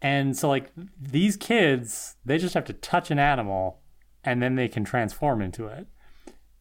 And 0.02 0.38
so, 0.38 0.50
like, 0.50 0.72
these 1.00 1.38
kids, 1.38 2.18
they 2.26 2.38
just 2.38 2.54
have 2.56 2.66
to 2.66 2.74
touch 2.74 3.10
an 3.10 3.20
animal 3.20 3.80
and 4.24 4.42
then 4.44 4.56
they 4.56 4.68
can 4.68 4.84
transform 4.84 5.42
into 5.42 5.68
it. 5.68 5.88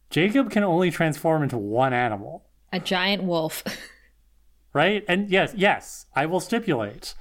Jacob 0.09 0.49
can 0.49 0.63
only 0.63 0.91
transform 0.91 1.43
into 1.43 1.57
one 1.57 1.91
animal. 1.91 2.45
A 2.71 2.79
giant 2.79 3.23
wolf. 3.23 3.63
right? 4.73 5.03
And 5.09 5.29
yes, 5.29 5.53
yes, 5.55 6.05
I 6.15 6.25
will 6.25 6.39
stipulate 6.39 7.15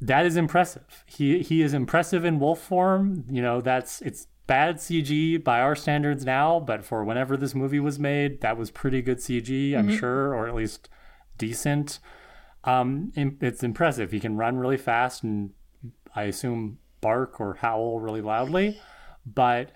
that 0.00 0.26
is 0.26 0.36
impressive. 0.36 1.04
He 1.06 1.40
he 1.40 1.62
is 1.62 1.74
impressive 1.74 2.24
in 2.24 2.38
wolf 2.38 2.60
form. 2.60 3.24
You 3.28 3.42
know, 3.42 3.60
that's 3.60 4.00
it's 4.02 4.26
bad 4.48 4.76
CG 4.78 5.44
by 5.44 5.60
our 5.60 5.76
standards 5.76 6.24
now, 6.24 6.58
but 6.58 6.84
for 6.84 7.04
whenever 7.04 7.36
this 7.36 7.54
movie 7.54 7.78
was 7.78 8.00
made, 8.00 8.40
that 8.40 8.56
was 8.56 8.72
pretty 8.72 9.00
good 9.00 9.18
CG, 9.18 9.76
I'm 9.76 9.86
mm-hmm. 9.86 9.96
sure, 9.96 10.34
or 10.34 10.48
at 10.48 10.54
least 10.56 10.88
decent. 11.36 12.00
Um, 12.64 13.12
it's 13.14 13.62
impressive. 13.62 14.10
He 14.10 14.18
can 14.18 14.36
run 14.36 14.58
really 14.58 14.76
fast 14.76 15.22
and 15.22 15.50
I 16.16 16.24
assume 16.24 16.78
bark 17.00 17.40
or 17.40 17.54
howl 17.54 18.00
really 18.00 18.22
loudly, 18.22 18.80
but 19.24 19.72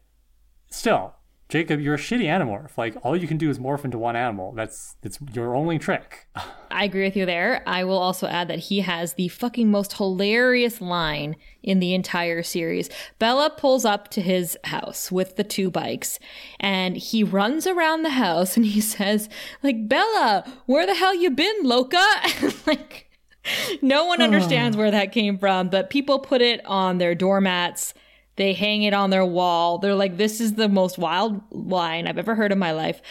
still, 0.70 1.14
Jacob, 1.52 1.80
you're 1.82 1.96
a 1.96 1.98
shitty 1.98 2.24
animorph. 2.24 2.78
Like 2.78 2.96
all 3.02 3.14
you 3.14 3.28
can 3.28 3.36
do 3.36 3.50
is 3.50 3.58
morph 3.58 3.84
into 3.84 3.98
one 3.98 4.16
animal. 4.16 4.52
That's 4.52 4.96
it's 5.02 5.18
your 5.34 5.54
only 5.54 5.78
trick. 5.78 6.26
I 6.70 6.84
agree 6.84 7.04
with 7.04 7.14
you 7.14 7.26
there. 7.26 7.62
I 7.66 7.84
will 7.84 7.98
also 7.98 8.26
add 8.26 8.48
that 8.48 8.58
he 8.58 8.80
has 8.80 9.12
the 9.12 9.28
fucking 9.28 9.70
most 9.70 9.98
hilarious 9.98 10.80
line 10.80 11.36
in 11.62 11.78
the 11.78 11.92
entire 11.92 12.42
series. 12.42 12.88
Bella 13.18 13.50
pulls 13.54 13.84
up 13.84 14.08
to 14.12 14.22
his 14.22 14.56
house 14.64 15.12
with 15.12 15.36
the 15.36 15.44
two 15.44 15.70
bikes 15.70 16.18
and 16.58 16.96
he 16.96 17.22
runs 17.22 17.66
around 17.66 18.02
the 18.02 18.10
house 18.10 18.56
and 18.56 18.64
he 18.64 18.80
says, 18.96 19.28
like, 19.62 19.86
Bella, 19.90 20.50
where 20.64 20.86
the 20.86 20.94
hell 20.94 21.14
you 21.14 21.28
been, 21.28 21.64
Loca? 21.64 22.02
like 22.66 23.10
no 23.82 24.06
one 24.06 24.22
understands 24.22 24.74
where 24.74 24.90
that 24.90 25.12
came 25.12 25.36
from, 25.36 25.68
but 25.68 25.90
people 25.90 26.18
put 26.18 26.40
it 26.40 26.64
on 26.64 26.96
their 26.96 27.14
doormats 27.14 27.92
they 28.36 28.52
hang 28.52 28.82
it 28.82 28.94
on 28.94 29.10
their 29.10 29.26
wall. 29.26 29.78
They're 29.78 29.94
like, 29.94 30.16
this 30.16 30.40
is 30.40 30.54
the 30.54 30.68
most 30.68 30.98
wild 30.98 31.40
line 31.50 32.06
I've 32.06 32.18
ever 32.18 32.34
heard 32.34 32.52
in 32.52 32.58
my 32.58 32.72
life. 32.72 33.02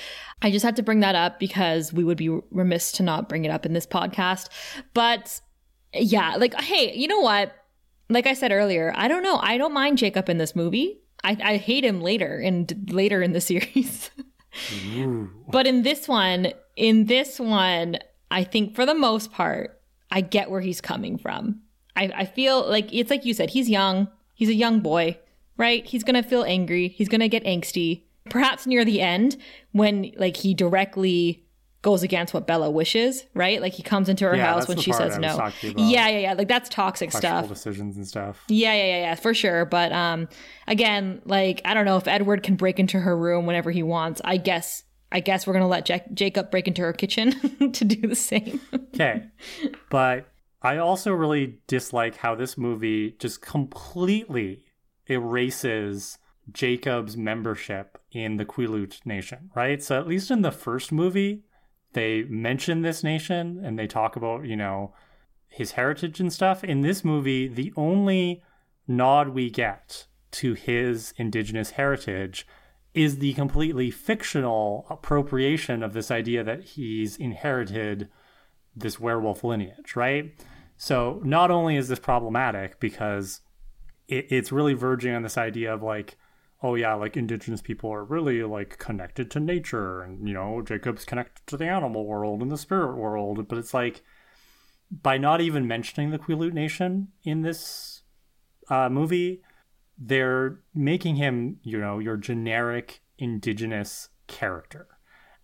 I 0.41 0.51
just 0.51 0.65
had 0.65 0.75
to 0.77 0.83
bring 0.83 1.01
that 1.01 1.15
up 1.15 1.39
because 1.39 1.93
we 1.93 2.03
would 2.03 2.17
be 2.17 2.29
remiss 2.29 2.91
to 2.93 3.03
not 3.03 3.29
bring 3.29 3.45
it 3.45 3.51
up 3.51 3.65
in 3.65 3.73
this 3.73 3.85
podcast. 3.85 4.49
But 4.93 5.39
yeah, 5.93 6.35
like, 6.37 6.59
hey, 6.59 6.95
you 6.95 7.07
know 7.07 7.19
what? 7.19 7.53
Like 8.09 8.27
I 8.27 8.33
said 8.33 8.51
earlier, 8.51 8.91
I 8.95 9.07
don't 9.07 9.23
know. 9.23 9.37
I 9.37 9.57
don't 9.57 9.73
mind 9.73 9.97
Jacob 9.97 10.29
in 10.29 10.37
this 10.37 10.55
movie. 10.55 10.99
I, 11.23 11.37
I 11.43 11.57
hate 11.57 11.85
him 11.85 12.01
later 12.01 12.39
and 12.39 12.89
later 12.91 13.21
in 13.21 13.33
the 13.33 13.41
series. 13.51 14.09
but 15.47 15.67
in 15.67 15.83
this 15.83 16.07
one, 16.07 16.53
in 16.75 17.05
this 17.05 17.39
one, 17.39 17.99
I 18.31 18.43
think 18.43 18.75
for 18.75 18.85
the 18.85 18.95
most 18.95 19.31
part, 19.31 19.79
I 20.09 20.21
get 20.21 20.49
where 20.49 20.61
he's 20.61 20.81
coming 20.81 21.17
from. 21.17 21.61
I, 21.95 22.11
I 22.15 22.25
feel 22.25 22.67
like 22.67 22.93
it's 22.93 23.09
like 23.09 23.25
you 23.25 23.33
said, 23.33 23.49
he's 23.51 23.69
young. 23.69 24.07
He's 24.41 24.49
a 24.49 24.55
young 24.55 24.79
boy, 24.79 25.19
right? 25.55 25.85
He's 25.85 26.03
going 26.03 26.15
to 26.15 26.27
feel 26.27 26.43
angry. 26.43 26.87
He's 26.87 27.07
going 27.07 27.21
to 27.21 27.29
get 27.29 27.43
angsty. 27.43 28.05
Perhaps 28.31 28.65
near 28.65 28.83
the 28.83 28.99
end 28.99 29.37
when 29.71 30.13
like 30.17 30.35
he 30.35 30.55
directly 30.55 31.45
goes 31.83 32.01
against 32.01 32.33
what 32.33 32.47
Bella 32.47 32.71
wishes, 32.71 33.23
right? 33.35 33.61
Like 33.61 33.73
he 33.73 33.83
comes 33.83 34.09
into 34.09 34.25
her 34.25 34.35
yeah, 34.35 34.47
house 34.47 34.67
when 34.67 34.79
she 34.79 34.93
says 34.93 35.19
no. 35.19 35.51
Yeah, 35.61 36.07
yeah, 36.07 36.17
yeah. 36.17 36.33
Like 36.33 36.47
that's 36.47 36.69
toxic 36.69 37.11
stuff. 37.11 37.49
Decisions 37.49 37.97
and 37.97 38.07
stuff. 38.07 38.43
Yeah, 38.47 38.73
yeah, 38.73 38.83
yeah, 38.83 38.97
yeah, 39.01 39.15
for 39.15 39.35
sure. 39.35 39.65
But 39.65 39.91
um, 39.91 40.27
again, 40.65 41.21
like 41.25 41.61
I 41.63 41.75
don't 41.75 41.85
know 41.85 41.97
if 41.97 42.07
Edward 42.07 42.41
can 42.41 42.55
break 42.55 42.79
into 42.79 42.99
her 42.99 43.15
room 43.15 43.45
whenever 43.45 43.69
he 43.69 43.83
wants. 43.83 44.21
I 44.25 44.37
guess, 44.37 44.85
I 45.11 45.19
guess 45.19 45.45
we're 45.45 45.53
gonna 45.53 45.67
let 45.67 45.87
Jacob 46.15 46.49
break 46.49 46.67
into 46.67 46.81
her 46.81 46.93
kitchen 46.93 47.71
to 47.73 47.85
do 47.85 48.07
the 48.07 48.15
same. 48.15 48.59
okay, 48.73 49.27
but 49.91 50.30
I 50.61 50.77
also 50.77 51.11
really 51.11 51.59
dislike 51.67 52.17
how 52.17 52.35
this 52.35 52.57
movie 52.57 53.15
just 53.19 53.41
completely 53.41 54.65
erases 55.07 56.19
Jacob's 56.51 57.17
membership 57.17 57.97
in 58.11 58.37
the 58.37 58.45
Quileute 58.45 59.05
Nation, 59.05 59.49
right? 59.55 59.81
So 59.81 59.99
at 59.99 60.07
least 60.07 60.29
in 60.29 60.41
the 60.41 60.51
first 60.51 60.91
movie, 60.91 61.43
they 61.93 62.23
mention 62.23 62.81
this 62.81 63.03
nation 63.03 63.61
and 63.63 63.77
they 63.77 63.87
talk 63.87 64.15
about, 64.15 64.45
you 64.45 64.55
know, 64.55 64.93
his 65.47 65.71
heritage 65.71 66.19
and 66.19 66.31
stuff. 66.31 66.63
In 66.63 66.81
this 66.81 67.03
movie, 67.03 67.47
the 67.47 67.73
only 67.75 68.43
nod 68.87 69.29
we 69.29 69.49
get 69.49 70.07
to 70.31 70.53
his 70.53 71.13
indigenous 71.17 71.71
heritage 71.71 72.47
is 72.93 73.17
the 73.17 73.33
completely 73.33 73.89
fictional 73.91 74.85
appropriation 74.89 75.81
of 75.83 75.93
this 75.93 76.11
idea 76.11 76.43
that 76.43 76.63
he's 76.63 77.17
inherited 77.17 78.09
this 78.75 78.99
werewolf 78.99 79.43
lineage, 79.43 79.95
right? 79.95 80.33
So 80.77 81.21
not 81.23 81.51
only 81.51 81.75
is 81.75 81.87
this 81.87 81.99
problematic 81.99 82.79
because 82.79 83.41
it, 84.07 84.27
it's 84.29 84.51
really 84.51 84.73
verging 84.73 85.13
on 85.13 85.23
this 85.23 85.37
idea 85.37 85.73
of 85.73 85.83
like, 85.83 86.17
oh 86.63 86.75
yeah, 86.75 86.93
like 86.93 87.17
indigenous 87.17 87.61
people 87.61 87.91
are 87.91 88.03
really 88.03 88.43
like 88.43 88.77
connected 88.77 89.31
to 89.31 89.39
nature, 89.39 90.01
and 90.01 90.27
you 90.27 90.33
know 90.33 90.61
Jacob's 90.61 91.05
connected 91.05 91.45
to 91.47 91.57
the 91.57 91.67
animal 91.67 92.05
world 92.05 92.41
and 92.41 92.51
the 92.51 92.57
spirit 92.57 92.95
world, 92.95 93.47
but 93.47 93.57
it's 93.57 93.73
like 93.73 94.01
by 94.91 95.17
not 95.17 95.41
even 95.41 95.67
mentioning 95.67 96.11
the 96.11 96.19
Quileute 96.19 96.53
Nation 96.53 97.09
in 97.23 97.41
this 97.41 98.01
uh, 98.69 98.89
movie, 98.89 99.41
they're 99.97 100.59
making 100.73 101.15
him, 101.15 101.59
you 101.63 101.79
know, 101.79 101.99
your 101.99 102.17
generic 102.17 103.01
indigenous 103.17 104.09
character. 104.27 104.87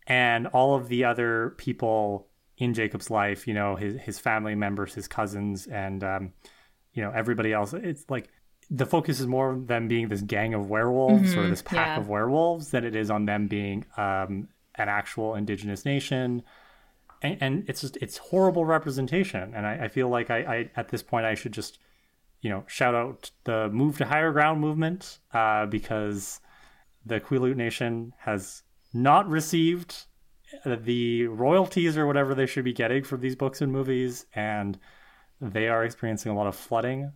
And 0.05 0.47
all 0.47 0.75
of 0.75 0.87
the 0.89 1.03
other 1.03 1.53
people 1.57 2.26
in 2.57 2.73
Jacob's 2.73 3.09
life, 3.09 3.47
you 3.47 3.53
know, 3.53 3.75
his 3.75 3.99
his 4.01 4.19
family 4.19 4.55
members, 4.55 4.93
his 4.93 5.07
cousins, 5.07 5.67
and 5.67 6.03
um, 6.03 6.33
you 6.93 7.03
know 7.03 7.11
everybody 7.11 7.53
else. 7.53 7.73
It's 7.73 8.05
like 8.09 8.29
the 8.69 8.85
focus 8.85 9.19
is 9.19 9.27
more 9.27 9.51
on 9.51 9.67
them 9.67 9.87
being 9.87 10.09
this 10.09 10.21
gang 10.21 10.53
of 10.53 10.69
werewolves 10.69 11.31
mm-hmm, 11.31 11.39
or 11.39 11.49
this 11.49 11.61
pack 11.61 11.87
yeah. 11.87 11.99
of 11.99 12.09
werewolves 12.09 12.71
than 12.71 12.83
it 12.83 12.95
is 12.95 13.09
on 13.09 13.25
them 13.25 13.47
being 13.47 13.85
um, 13.95 14.49
an 14.75 14.89
actual 14.89 15.35
indigenous 15.35 15.85
nation. 15.85 16.43
And, 17.21 17.37
and, 17.41 17.69
it's 17.69 17.81
just 17.81 17.97
it's 17.97 18.17
horrible 18.17 18.65
representation. 18.65 19.53
And 19.55 19.65
I, 19.65 19.85
I 19.85 19.87
feel 19.87 20.09
like 20.09 20.29
I, 20.29 20.37
I, 20.37 20.69
at 20.75 20.89
this 20.89 21.01
point 21.01 21.25
I 21.25 21.33
should 21.33 21.53
just 21.53 21.79
you 22.41 22.49
know 22.49 22.63
shout 22.67 22.93
out 22.93 23.31
the 23.45 23.69
move 23.69 23.97
to 23.99 24.05
higher 24.05 24.31
ground 24.31 24.59
movement 24.59 25.19
uh, 25.33 25.65
because 25.65 26.39
the 27.05 27.19
Quileute 27.19 27.55
Nation 27.55 28.13
has 28.19 28.63
not 28.93 29.29
received 29.29 30.05
the 30.65 31.27
royalties 31.27 31.97
or 31.97 32.07
whatever 32.07 32.33
they 32.33 32.45
should 32.45 32.63
be 32.63 32.73
getting 32.73 33.03
from 33.03 33.21
these 33.21 33.35
books 33.35 33.61
and 33.61 33.71
movies, 33.71 34.25
and 34.33 34.79
they 35.41 35.67
are 35.67 35.83
experiencing 35.83 36.31
a 36.31 36.35
lot 36.35 36.47
of 36.47 36.55
flooding 36.55 37.11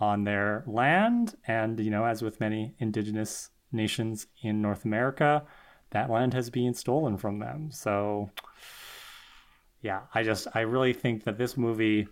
on 0.00 0.24
their 0.24 0.64
land. 0.66 1.34
And, 1.46 1.78
you 1.80 1.90
know, 1.90 2.04
as 2.04 2.22
with 2.22 2.40
many 2.40 2.74
indigenous 2.78 3.50
nations 3.72 4.26
in 4.42 4.62
North 4.62 4.84
America, 4.84 5.44
that 5.90 6.10
land 6.10 6.34
has 6.34 6.50
been 6.50 6.74
stolen 6.74 7.16
from 7.16 7.38
them. 7.38 7.70
So, 7.72 8.30
yeah, 9.82 10.02
I 10.14 10.22
just, 10.22 10.46
I 10.54 10.60
really 10.60 10.92
think 10.92 11.24
that 11.24 11.38
this 11.38 11.56
movie, 11.56 12.08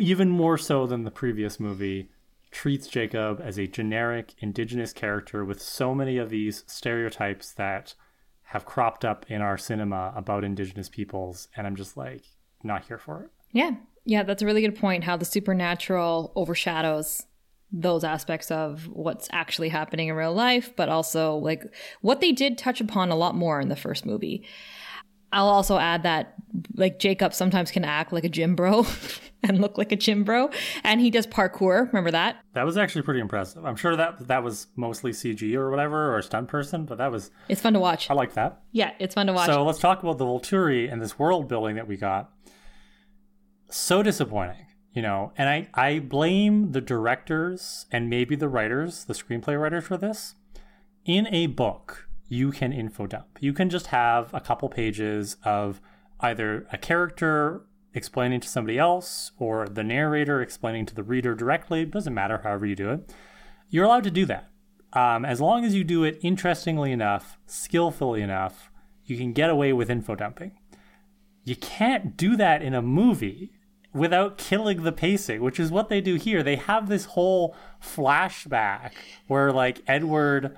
even 0.00 0.30
more 0.30 0.58
so 0.58 0.86
than 0.86 1.04
the 1.04 1.10
previous 1.10 1.60
movie, 1.60 2.10
treats 2.50 2.88
Jacob 2.88 3.40
as 3.40 3.58
a 3.58 3.66
generic 3.66 4.34
indigenous 4.38 4.92
character 4.92 5.44
with 5.44 5.62
so 5.62 5.94
many 5.94 6.18
of 6.18 6.30
these 6.30 6.64
stereotypes 6.66 7.52
that 7.52 7.94
have 8.50 8.64
cropped 8.64 9.04
up 9.04 9.24
in 9.28 9.40
our 9.40 9.56
cinema 9.56 10.12
about 10.16 10.42
indigenous 10.42 10.88
peoples 10.88 11.46
and 11.56 11.66
i'm 11.66 11.76
just 11.76 11.96
like 11.96 12.24
not 12.62 12.84
here 12.84 12.98
for 12.98 13.22
it. 13.22 13.30
Yeah. 13.52 13.70
Yeah 14.04 14.22
that's 14.22 14.42
a 14.42 14.46
really 14.46 14.60
good 14.60 14.78
point 14.78 15.04
how 15.04 15.16
the 15.16 15.24
supernatural 15.24 16.32
overshadows 16.34 17.26
those 17.72 18.02
aspects 18.02 18.50
of 18.50 18.88
what's 18.88 19.28
actually 19.32 19.68
happening 19.68 20.08
in 20.08 20.16
real 20.16 20.34
life 20.34 20.74
but 20.74 20.88
also 20.88 21.36
like 21.36 21.62
what 22.00 22.20
they 22.20 22.32
did 22.32 22.58
touch 22.58 22.80
upon 22.80 23.10
a 23.10 23.16
lot 23.16 23.36
more 23.36 23.60
in 23.60 23.68
the 23.68 23.76
first 23.76 24.04
movie 24.04 24.44
I'll 25.32 25.48
also 25.48 25.78
add 25.78 26.02
that 26.02 26.34
like 26.74 26.98
Jacob 26.98 27.34
sometimes 27.34 27.70
can 27.70 27.84
act 27.84 28.12
like 28.12 28.24
a 28.24 28.28
gym 28.28 28.56
bro 28.56 28.84
and 29.42 29.60
look 29.60 29.78
like 29.78 29.92
a 29.92 29.96
gym 29.96 30.24
bro, 30.24 30.50
and 30.84 31.00
he 31.00 31.10
does 31.10 31.26
parkour. 31.26 31.86
Remember 31.88 32.10
that? 32.10 32.36
That 32.54 32.64
was 32.64 32.76
actually 32.76 33.02
pretty 33.02 33.20
impressive. 33.20 33.64
I'm 33.64 33.76
sure 33.76 33.96
that 33.96 34.26
that 34.28 34.42
was 34.42 34.66
mostly 34.76 35.12
CG 35.12 35.54
or 35.54 35.70
whatever 35.70 36.12
or 36.12 36.18
a 36.18 36.22
stunt 36.22 36.48
person, 36.48 36.84
but 36.84 36.98
that 36.98 37.10
was 37.10 37.30
it's 37.48 37.60
fun 37.60 37.72
to 37.74 37.80
watch. 37.80 38.10
I 38.10 38.14
like 38.14 38.34
that. 38.34 38.60
Yeah, 38.72 38.92
it's 38.98 39.14
fun 39.14 39.26
to 39.28 39.32
watch. 39.32 39.46
So 39.46 39.64
let's 39.64 39.78
talk 39.78 40.02
about 40.02 40.18
the 40.18 40.24
Volturi 40.24 40.92
and 40.92 41.00
this 41.00 41.18
world 41.18 41.48
building 41.48 41.76
that 41.76 41.86
we 41.86 41.96
got. 41.96 42.30
So 43.70 44.02
disappointing, 44.02 44.66
you 44.92 45.02
know, 45.02 45.32
and 45.38 45.48
I 45.48 45.68
I 45.74 46.00
blame 46.00 46.72
the 46.72 46.80
directors 46.80 47.86
and 47.92 48.10
maybe 48.10 48.34
the 48.34 48.48
writers, 48.48 49.04
the 49.04 49.14
screenplay 49.14 49.60
writers 49.60 49.84
for 49.84 49.96
this. 49.96 50.34
In 51.06 51.26
a 51.28 51.46
book, 51.46 52.08
you 52.30 52.52
can 52.52 52.72
info 52.72 53.08
dump. 53.08 53.26
You 53.40 53.52
can 53.52 53.68
just 53.68 53.88
have 53.88 54.32
a 54.32 54.40
couple 54.40 54.68
pages 54.68 55.36
of 55.44 55.80
either 56.20 56.64
a 56.72 56.78
character 56.78 57.66
explaining 57.92 58.38
to 58.38 58.48
somebody 58.48 58.78
else 58.78 59.32
or 59.36 59.66
the 59.66 59.82
narrator 59.82 60.40
explaining 60.40 60.86
to 60.86 60.94
the 60.94 61.02
reader 61.02 61.34
directly. 61.34 61.82
It 61.82 61.90
doesn't 61.90 62.14
matter, 62.14 62.40
however 62.44 62.66
you 62.66 62.76
do 62.76 62.90
it. 62.90 63.12
You're 63.68 63.84
allowed 63.84 64.04
to 64.04 64.12
do 64.12 64.26
that. 64.26 64.48
Um, 64.92 65.24
as 65.24 65.40
long 65.40 65.64
as 65.64 65.74
you 65.74 65.82
do 65.82 66.04
it 66.04 66.20
interestingly 66.22 66.92
enough, 66.92 67.36
skillfully 67.46 68.22
enough, 68.22 68.70
you 69.04 69.16
can 69.16 69.32
get 69.32 69.50
away 69.50 69.72
with 69.72 69.90
info 69.90 70.14
dumping. 70.14 70.52
You 71.42 71.56
can't 71.56 72.16
do 72.16 72.36
that 72.36 72.62
in 72.62 72.74
a 72.74 72.82
movie 72.82 73.50
without 73.92 74.38
killing 74.38 74.84
the 74.84 74.92
pacing, 74.92 75.42
which 75.42 75.58
is 75.58 75.72
what 75.72 75.88
they 75.88 76.00
do 76.00 76.14
here. 76.14 76.44
They 76.44 76.56
have 76.56 76.88
this 76.88 77.06
whole 77.06 77.56
flashback 77.82 78.92
where, 79.26 79.50
like, 79.50 79.82
Edward 79.88 80.56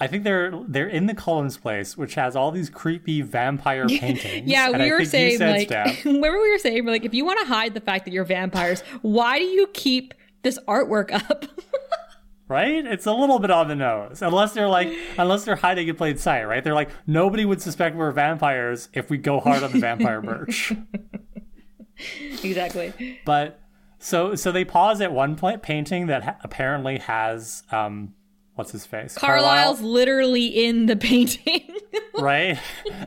I 0.00 0.06
think 0.06 0.24
they're 0.24 0.52
they're 0.68 0.88
in 0.88 1.06
the 1.06 1.14
Cullens 1.14 1.56
place, 1.56 1.96
which 1.96 2.14
has 2.14 2.36
all 2.36 2.50
these 2.50 2.70
creepy 2.70 3.22
vampire 3.22 3.86
paintings. 3.88 4.48
yeah, 4.48 4.70
we 4.70 4.90
were 4.90 5.04
saying 5.04 5.40
like, 5.40 5.70
remember 6.04 6.40
we 6.40 6.50
were 6.50 6.58
saying 6.58 6.84
we're 6.84 6.92
like, 6.92 7.04
if 7.04 7.14
you 7.14 7.24
want 7.24 7.40
to 7.40 7.46
hide 7.46 7.74
the 7.74 7.80
fact 7.80 8.04
that 8.04 8.12
you're 8.12 8.24
vampires, 8.24 8.82
why 9.02 9.38
do 9.38 9.44
you 9.44 9.66
keep 9.68 10.14
this 10.42 10.58
artwork 10.68 11.12
up? 11.12 11.46
right? 12.48 12.86
It's 12.86 13.06
a 13.06 13.12
little 13.12 13.40
bit 13.40 13.50
on 13.50 13.66
the 13.68 13.74
nose, 13.74 14.22
unless 14.22 14.52
they're 14.52 14.68
like, 14.68 14.92
unless 15.18 15.44
they're 15.44 15.56
hiding 15.56 15.88
in 15.88 15.96
plain 15.96 16.16
sight, 16.16 16.44
right? 16.44 16.62
They're 16.62 16.74
like, 16.74 16.90
nobody 17.06 17.44
would 17.44 17.60
suspect 17.60 17.96
we're 17.96 18.12
vampires 18.12 18.88
if 18.92 19.10
we 19.10 19.18
go 19.18 19.40
hard 19.40 19.62
on 19.64 19.72
the 19.72 19.80
vampire 19.80 20.22
merch. 20.22 20.72
exactly. 22.42 23.20
But 23.24 23.60
so 23.98 24.36
so 24.36 24.52
they 24.52 24.64
pause 24.64 25.00
at 25.00 25.12
one 25.12 25.36
painting 25.60 26.06
that 26.06 26.22
ha- 26.22 26.36
apparently 26.44 26.98
has 26.98 27.64
um, 27.72 28.14
what's 28.58 28.72
his 28.72 28.84
face? 28.84 29.16
Carlisle's 29.16 29.78
Carlisle? 29.78 29.88
literally 29.92 30.46
in 30.46 30.86
the 30.86 30.96
painting. 30.96 31.76
right? 32.14 32.58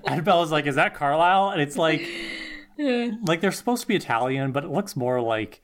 And 0.05 0.23
Bella's 0.23 0.51
like, 0.51 0.65
is 0.65 0.75
that 0.75 0.95
Carlisle? 0.95 1.49
And 1.49 1.61
it's 1.61 1.77
like, 1.77 2.07
like 2.77 3.41
they're 3.41 3.51
supposed 3.51 3.81
to 3.81 3.87
be 3.87 3.95
Italian, 3.95 4.53
but 4.53 4.63
it 4.63 4.71
looks 4.71 4.95
more 4.95 5.19
like 5.21 5.61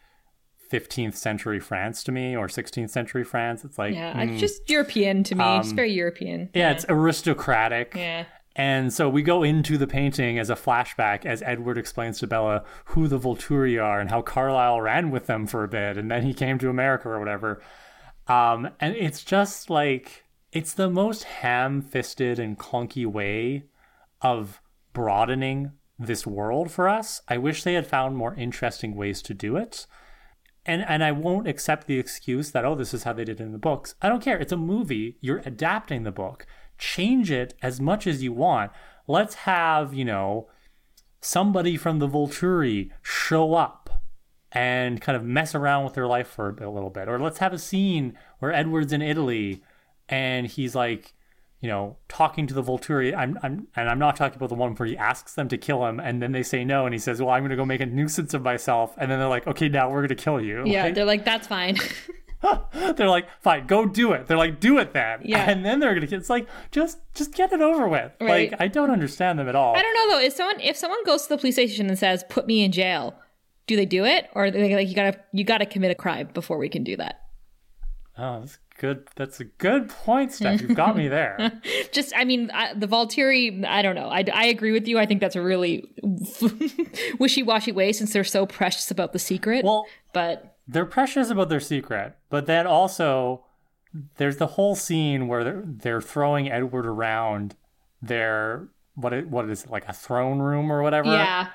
15th 0.69 1.15
century 1.15 1.61
France 1.61 2.03
to 2.03 2.11
me 2.11 2.35
or 2.35 2.47
16th 2.47 2.89
century 2.89 3.23
France. 3.23 3.63
It's 3.63 3.77
like, 3.77 3.95
yeah, 3.95 4.13
mm, 4.13 4.29
it's 4.29 4.41
just 4.41 4.69
European 4.69 5.23
to 5.23 5.35
me. 5.35 5.43
Um, 5.43 5.61
it's 5.61 5.71
very 5.71 5.93
European. 5.93 6.49
Yeah, 6.53 6.67
yeah, 6.67 6.71
it's 6.71 6.85
aristocratic. 6.89 7.93
Yeah. 7.95 8.25
And 8.57 8.91
so 8.91 9.07
we 9.07 9.21
go 9.21 9.43
into 9.43 9.77
the 9.77 9.87
painting 9.87 10.37
as 10.37 10.49
a 10.49 10.55
flashback 10.55 11.25
as 11.25 11.41
Edward 11.43 11.77
explains 11.77 12.19
to 12.19 12.27
Bella 12.27 12.63
who 12.85 13.07
the 13.07 13.19
Volturi 13.19 13.81
are 13.81 14.01
and 14.01 14.09
how 14.09 14.21
Carlisle 14.21 14.81
ran 14.81 15.11
with 15.11 15.27
them 15.27 15.47
for 15.47 15.63
a 15.63 15.67
bit 15.67 15.95
and 15.97 16.11
then 16.11 16.23
he 16.23 16.33
came 16.33 16.57
to 16.59 16.69
America 16.69 17.07
or 17.07 17.19
whatever. 17.19 17.61
Um, 18.27 18.69
and 18.79 18.95
it's 18.95 19.23
just 19.23 19.69
like 19.69 20.25
it's 20.51 20.73
the 20.73 20.89
most 20.89 21.23
ham-fisted 21.23 22.39
and 22.39 22.57
clunky 22.57 23.05
way 23.05 23.65
of 24.21 24.61
broadening 24.93 25.71
this 25.99 26.27
world 26.27 26.71
for 26.71 26.87
us. 26.87 27.21
I 27.27 27.37
wish 27.37 27.63
they 27.63 27.73
had 27.73 27.87
found 27.87 28.17
more 28.17 28.35
interesting 28.35 28.95
ways 28.95 29.21
to 29.23 29.33
do 29.33 29.55
it. 29.57 29.87
And 30.65 30.83
and 30.87 31.03
I 31.03 31.11
won't 31.11 31.47
accept 31.47 31.87
the 31.87 31.99
excuse 31.99 32.51
that 32.51 32.65
oh 32.65 32.75
this 32.75 32.93
is 32.93 33.03
how 33.03 33.13
they 33.13 33.23
did 33.23 33.39
it 33.39 33.43
in 33.43 33.53
the 33.53 33.57
books. 33.57 33.95
I 34.01 34.09
don't 34.09 34.23
care. 34.23 34.37
It's 34.37 34.51
a 34.51 34.57
movie. 34.57 35.17
You're 35.21 35.41
adapting 35.45 36.03
the 36.03 36.11
book. 36.11 36.45
Change 36.77 37.31
it 37.31 37.53
as 37.61 37.79
much 37.79 38.05
as 38.05 38.21
you 38.21 38.33
want. 38.33 38.71
Let's 39.07 39.35
have, 39.35 39.93
you 39.93 40.03
know, 40.05 40.49
somebody 41.21 41.77
from 41.77 41.99
the 41.99 42.07
Volturi 42.07 42.91
show 43.01 43.53
up 43.53 43.76
and 44.51 45.01
kind 45.01 45.15
of 45.15 45.23
mess 45.23 45.53
around 45.53 45.83
with 45.83 45.93
their 45.93 46.07
life 46.07 46.27
for 46.27 46.49
a 46.61 46.69
little 46.69 46.89
bit. 46.89 47.07
Or 47.07 47.19
let's 47.19 47.39
have 47.39 47.53
a 47.53 47.59
scene 47.59 48.17
where 48.39 48.51
Edward's 48.51 48.93
in 48.93 49.01
Italy 49.01 49.61
and 50.09 50.47
he's 50.47 50.73
like, 50.73 51.13
you 51.59 51.67
know, 51.67 51.97
talking 52.07 52.45
to 52.47 52.53
the 52.53 52.61
Volturi. 52.63 53.15
I'm, 53.15 53.37
I'm, 53.41 53.67
and 53.75 53.89
I'm 53.89 53.99
not 53.99 54.15
talking 54.15 54.37
about 54.37 54.49
the 54.49 54.55
one 54.55 54.75
where 54.75 54.87
he 54.87 54.95
asks 54.95 55.33
them 55.33 55.47
to 55.49 55.57
kill 55.57 55.85
him, 55.87 55.99
and 55.99 56.21
then 56.21 56.31
they 56.31 56.43
say 56.43 56.63
no, 56.63 56.85
and 56.85 56.93
he 56.93 56.99
says, 56.99 57.19
"Well, 57.19 57.31
I'm 57.31 57.41
going 57.41 57.49
to 57.49 57.55
go 57.55 57.65
make 57.65 57.81
a 57.81 57.85
nuisance 57.87 58.35
of 58.35 58.43
myself," 58.43 58.93
and 58.97 59.09
then 59.09 59.17
they're 59.17 59.27
like, 59.27 59.47
"Okay, 59.47 59.67
now 59.67 59.89
we're 59.89 60.01
going 60.01 60.09
to 60.09 60.15
kill 60.15 60.39
you." 60.39 60.63
Yeah, 60.65 60.83
like, 60.83 60.95
they're 60.95 61.05
like, 61.05 61.25
"That's 61.25 61.47
fine." 61.47 61.77
they're 62.95 63.09
like, 63.09 63.27
"Fine, 63.41 63.65
go 63.65 63.87
do 63.87 64.11
it." 64.11 64.27
They're 64.27 64.37
like, 64.37 64.59
"Do 64.59 64.77
it 64.77 64.93
then." 64.93 65.21
Yeah, 65.23 65.49
and 65.49 65.65
then 65.65 65.79
they're 65.79 65.91
going 65.91 66.01
to. 66.01 66.07
get 66.07 66.19
It's 66.19 66.29
like, 66.29 66.47
just, 66.69 66.99
just 67.15 67.33
get 67.33 67.51
it 67.51 67.61
over 67.61 67.87
with. 67.87 68.11
Right. 68.21 68.51
Like, 68.51 68.61
I 68.61 68.67
don't 68.67 68.91
understand 68.91 69.39
them 69.39 69.49
at 69.49 69.55
all. 69.55 69.75
I 69.75 69.81
don't 69.81 69.93
know 69.95 70.15
though. 70.15 70.23
If 70.23 70.33
someone, 70.33 70.59
if 70.59 70.77
someone 70.77 71.03
goes 71.05 71.23
to 71.23 71.29
the 71.29 71.37
police 71.37 71.55
station 71.55 71.87
and 71.87 71.97
says, 71.97 72.23
"Put 72.29 72.45
me 72.45 72.63
in 72.63 72.71
jail," 72.71 73.15
do 73.67 73.75
they 73.75 73.85
do 73.85 74.05
it? 74.05 74.29
Or 74.33 74.49
they 74.49 74.73
like 74.73 74.87
you 74.87 74.95
gotta 74.95 75.19
you 75.33 75.43
gotta 75.43 75.65
commit 75.65 75.91
a 75.91 75.95
crime 75.95 76.29
before 76.33 76.57
we 76.57 76.69
can 76.69 76.83
do 76.83 76.95
that. 76.97 77.21
Oh 78.17 78.39
that's 78.39 78.57
good 78.79 79.07
that's 79.15 79.39
a 79.39 79.43
good 79.43 79.89
point 79.89 80.31
steph. 80.31 80.61
You've 80.61 80.75
got 80.75 80.95
me 80.97 81.07
there. 81.09 81.61
Just 81.91 82.13
i 82.15 82.23
mean 82.23 82.49
I, 82.51 82.73
the 82.73 82.87
volturi 82.87 83.63
i 83.65 83.81
don't 83.81 83.95
know. 83.95 84.07
I, 84.07 84.23
I 84.33 84.45
agree 84.45 84.71
with 84.71 84.87
you. 84.87 84.97
I 84.97 85.05
think 85.05 85.21
that's 85.21 85.35
a 85.35 85.41
really 85.41 85.93
wishy-washy 87.19 87.73
way 87.73 87.91
since 87.91 88.13
they're 88.13 88.23
so 88.23 88.45
precious 88.45 88.89
about 88.89 89.13
the 89.13 89.19
secret. 89.19 89.63
Well 89.63 89.85
but 90.13 90.57
they're 90.67 90.85
precious 90.85 91.29
about 91.29 91.49
their 91.49 91.59
secret 91.59 92.15
but 92.29 92.45
then 92.45 92.65
also 92.65 93.43
there's 94.17 94.37
the 94.37 94.47
whole 94.47 94.75
scene 94.75 95.27
where 95.27 95.43
they're, 95.43 95.63
they're 95.65 96.01
throwing 96.01 96.49
edward 96.51 96.85
around 96.85 97.55
their 98.01 98.69
what 98.95 99.13
it, 99.13 99.27
what 99.27 99.49
is 99.49 99.65
it 99.65 99.69
like 99.69 99.87
a 99.87 99.93
throne 99.93 100.39
room 100.39 100.71
or 100.71 100.81
whatever? 100.81 101.09
Yeah 101.09 101.49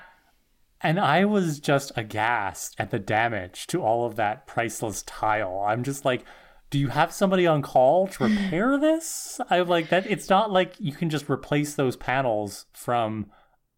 and 0.83 0.99
I 0.99 1.25
was 1.25 1.59
just 1.59 1.91
aghast 1.95 2.75
at 2.77 2.91
the 2.91 2.99
damage 2.99 3.65
to 3.67 3.81
all 3.81 4.05
of 4.05 4.17
that 4.17 4.45
priceless 4.45 5.01
tile. 5.03 5.63
I'm 5.65 5.83
just 5.83 6.03
like, 6.03 6.25
do 6.69 6.77
you 6.77 6.89
have 6.89 7.13
somebody 7.13 7.47
on 7.47 7.61
call 7.61 8.07
to 8.07 8.25
repair 8.25 8.77
this? 8.79 9.39
I'm 9.49 9.67
like 9.67 9.89
that 9.89 10.05
it's 10.05 10.29
not 10.29 10.51
like 10.51 10.75
you 10.79 10.91
can 10.91 11.09
just 11.09 11.29
replace 11.29 11.75
those 11.75 11.95
panels 11.95 12.65
from 12.73 13.31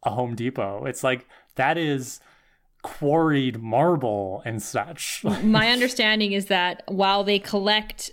a 0.04 0.10
Home 0.10 0.36
Depot. 0.36 0.86
It's 0.86 1.04
like 1.04 1.28
that 1.56 1.78
is 1.78 2.20
quarried 2.82 3.62
marble 3.62 4.42
and 4.46 4.62
such. 4.62 5.24
My 5.44 5.70
understanding 5.70 6.32
is 6.32 6.48
that 6.48 6.84
while 6.88 7.24
they 7.24 7.40
collect 7.40 8.12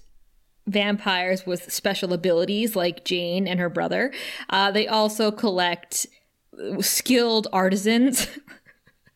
vampires 0.66 1.46
with 1.46 1.72
special 1.72 2.12
abilities 2.12 2.76
like 2.76 3.04
Jane 3.04 3.48
and 3.48 3.58
her 3.58 3.68
brother, 3.68 4.12
uh, 4.50 4.70
they 4.70 4.86
also 4.86 5.30
collect 5.30 6.06
skilled 6.80 7.48
artisans 7.52 8.28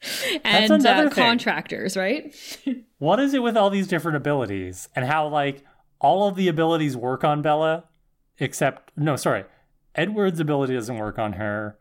and 0.45 0.87
uh, 0.87 1.11
contractors, 1.11 1.97
right? 1.97 2.35
what 2.99 3.21
is 3.21 3.35
it 3.35 3.43
with 3.43 3.57
all 3.57 3.71
these 3.71 3.89
different 3.89 4.17
abilities 4.17 4.89
and 4.95 5.05
how 5.05 5.29
like 5.29 5.65
all 6.01 6.29
of 6.29 6.37
the 6.37 6.49
abilities 6.49 6.97
work 6.97 7.25
on 7.25 7.43
Bella 7.43 7.85
except 8.39 8.93
no, 8.97 9.17
sorry. 9.17 9.45
Edward's 9.95 10.41
ability 10.41 10.75
doesn't 10.75 10.99
work 10.99 11.19
on 11.19 11.35
her. 11.35 11.79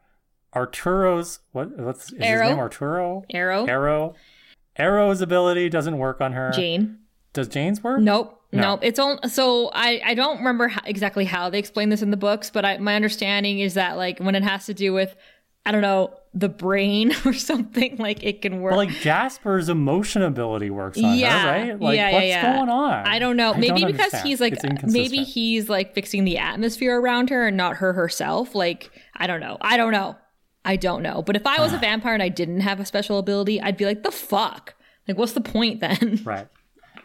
Arturo's 0.53 1.39
what 1.51 1.77
what's 1.77 2.13
is 2.13 2.19
Aro. 2.19 2.41
his 2.41 2.49
name 2.49 2.59
Arturo? 2.59 3.25
Aro. 3.33 3.67
Aro. 3.67 4.15
Aro's 4.79 5.21
ability 5.21 5.69
doesn't 5.69 5.97
work 5.97 6.21
on 6.21 6.33
her. 6.33 6.51
Jane. 6.51 6.99
Does 7.33 7.49
Jane's 7.49 7.83
work? 7.83 7.99
Nope. 7.99 8.41
No, 8.51 8.79
it's 8.81 8.99
all 8.99 9.19
So 9.27 9.69
I 9.73 10.01
I 10.05 10.13
don't 10.13 10.37
remember 10.37 10.69
how, 10.69 10.81
exactly 10.85 11.25
how 11.25 11.49
they 11.49 11.59
explain 11.59 11.89
this 11.89 12.01
in 12.01 12.09
the 12.09 12.17
books, 12.17 12.49
but 12.49 12.63
I, 12.63 12.77
my 12.77 12.95
understanding 12.95 13.59
is 13.59 13.73
that 13.73 13.97
like 13.97 14.19
when 14.19 14.33
it 14.33 14.43
has 14.43 14.65
to 14.67 14.73
do 14.73 14.93
with 14.93 15.13
I 15.65 15.73
don't 15.73 15.81
know 15.81 16.13
the 16.35 16.49
brain 16.49 17.13
or 17.25 17.33
something, 17.33 17.95
like 17.97 18.23
it 18.23 18.41
can 18.41 18.61
work. 18.61 18.73
But 18.73 18.77
like 18.77 18.89
Jasper's 18.89 19.69
emotion 19.69 20.21
ability 20.21 20.69
works 20.69 21.01
on 21.01 21.17
yeah, 21.17 21.41
her, 21.41 21.47
right? 21.47 21.81
Like 21.81 21.97
yeah, 21.97 22.11
what's 22.11 22.25
yeah. 22.27 22.57
going 22.57 22.69
on? 22.69 23.07
I 23.07 23.17
don't 23.17 23.37
know. 23.37 23.53
I 23.53 23.57
maybe 23.57 23.81
don't 23.81 23.91
because 23.91 24.13
understand. 24.13 24.27
he's 24.27 24.41
like 24.41 24.83
maybe 24.83 25.23
he's 25.23 25.69
like 25.69 25.95
fixing 25.95 26.25
the 26.25 26.37
atmosphere 26.37 26.99
around 26.99 27.29
her 27.29 27.47
and 27.47 27.57
not 27.57 27.77
her 27.77 27.93
herself. 27.93 28.53
Like 28.53 28.91
I 29.15 29.25
don't 29.25 29.39
know. 29.39 29.57
I 29.61 29.77
don't 29.77 29.91
know. 29.91 30.17
I 30.65 30.75
don't 30.75 31.03
know. 31.03 31.21
But 31.21 31.35
if 31.35 31.47
I 31.47 31.61
was 31.61 31.73
a 31.73 31.77
vampire 31.79 32.13
and 32.13 32.23
I 32.23 32.29
didn't 32.29 32.61
have 32.61 32.79
a 32.79 32.85
special 32.85 33.17
ability, 33.19 33.61
I'd 33.61 33.77
be 33.77 33.85
like, 33.85 34.03
the 34.03 34.11
fuck. 34.11 34.73
Like, 35.07 35.17
what's 35.17 35.33
the 35.33 35.41
point 35.41 35.79
then? 35.79 36.21
Right. 36.25 36.47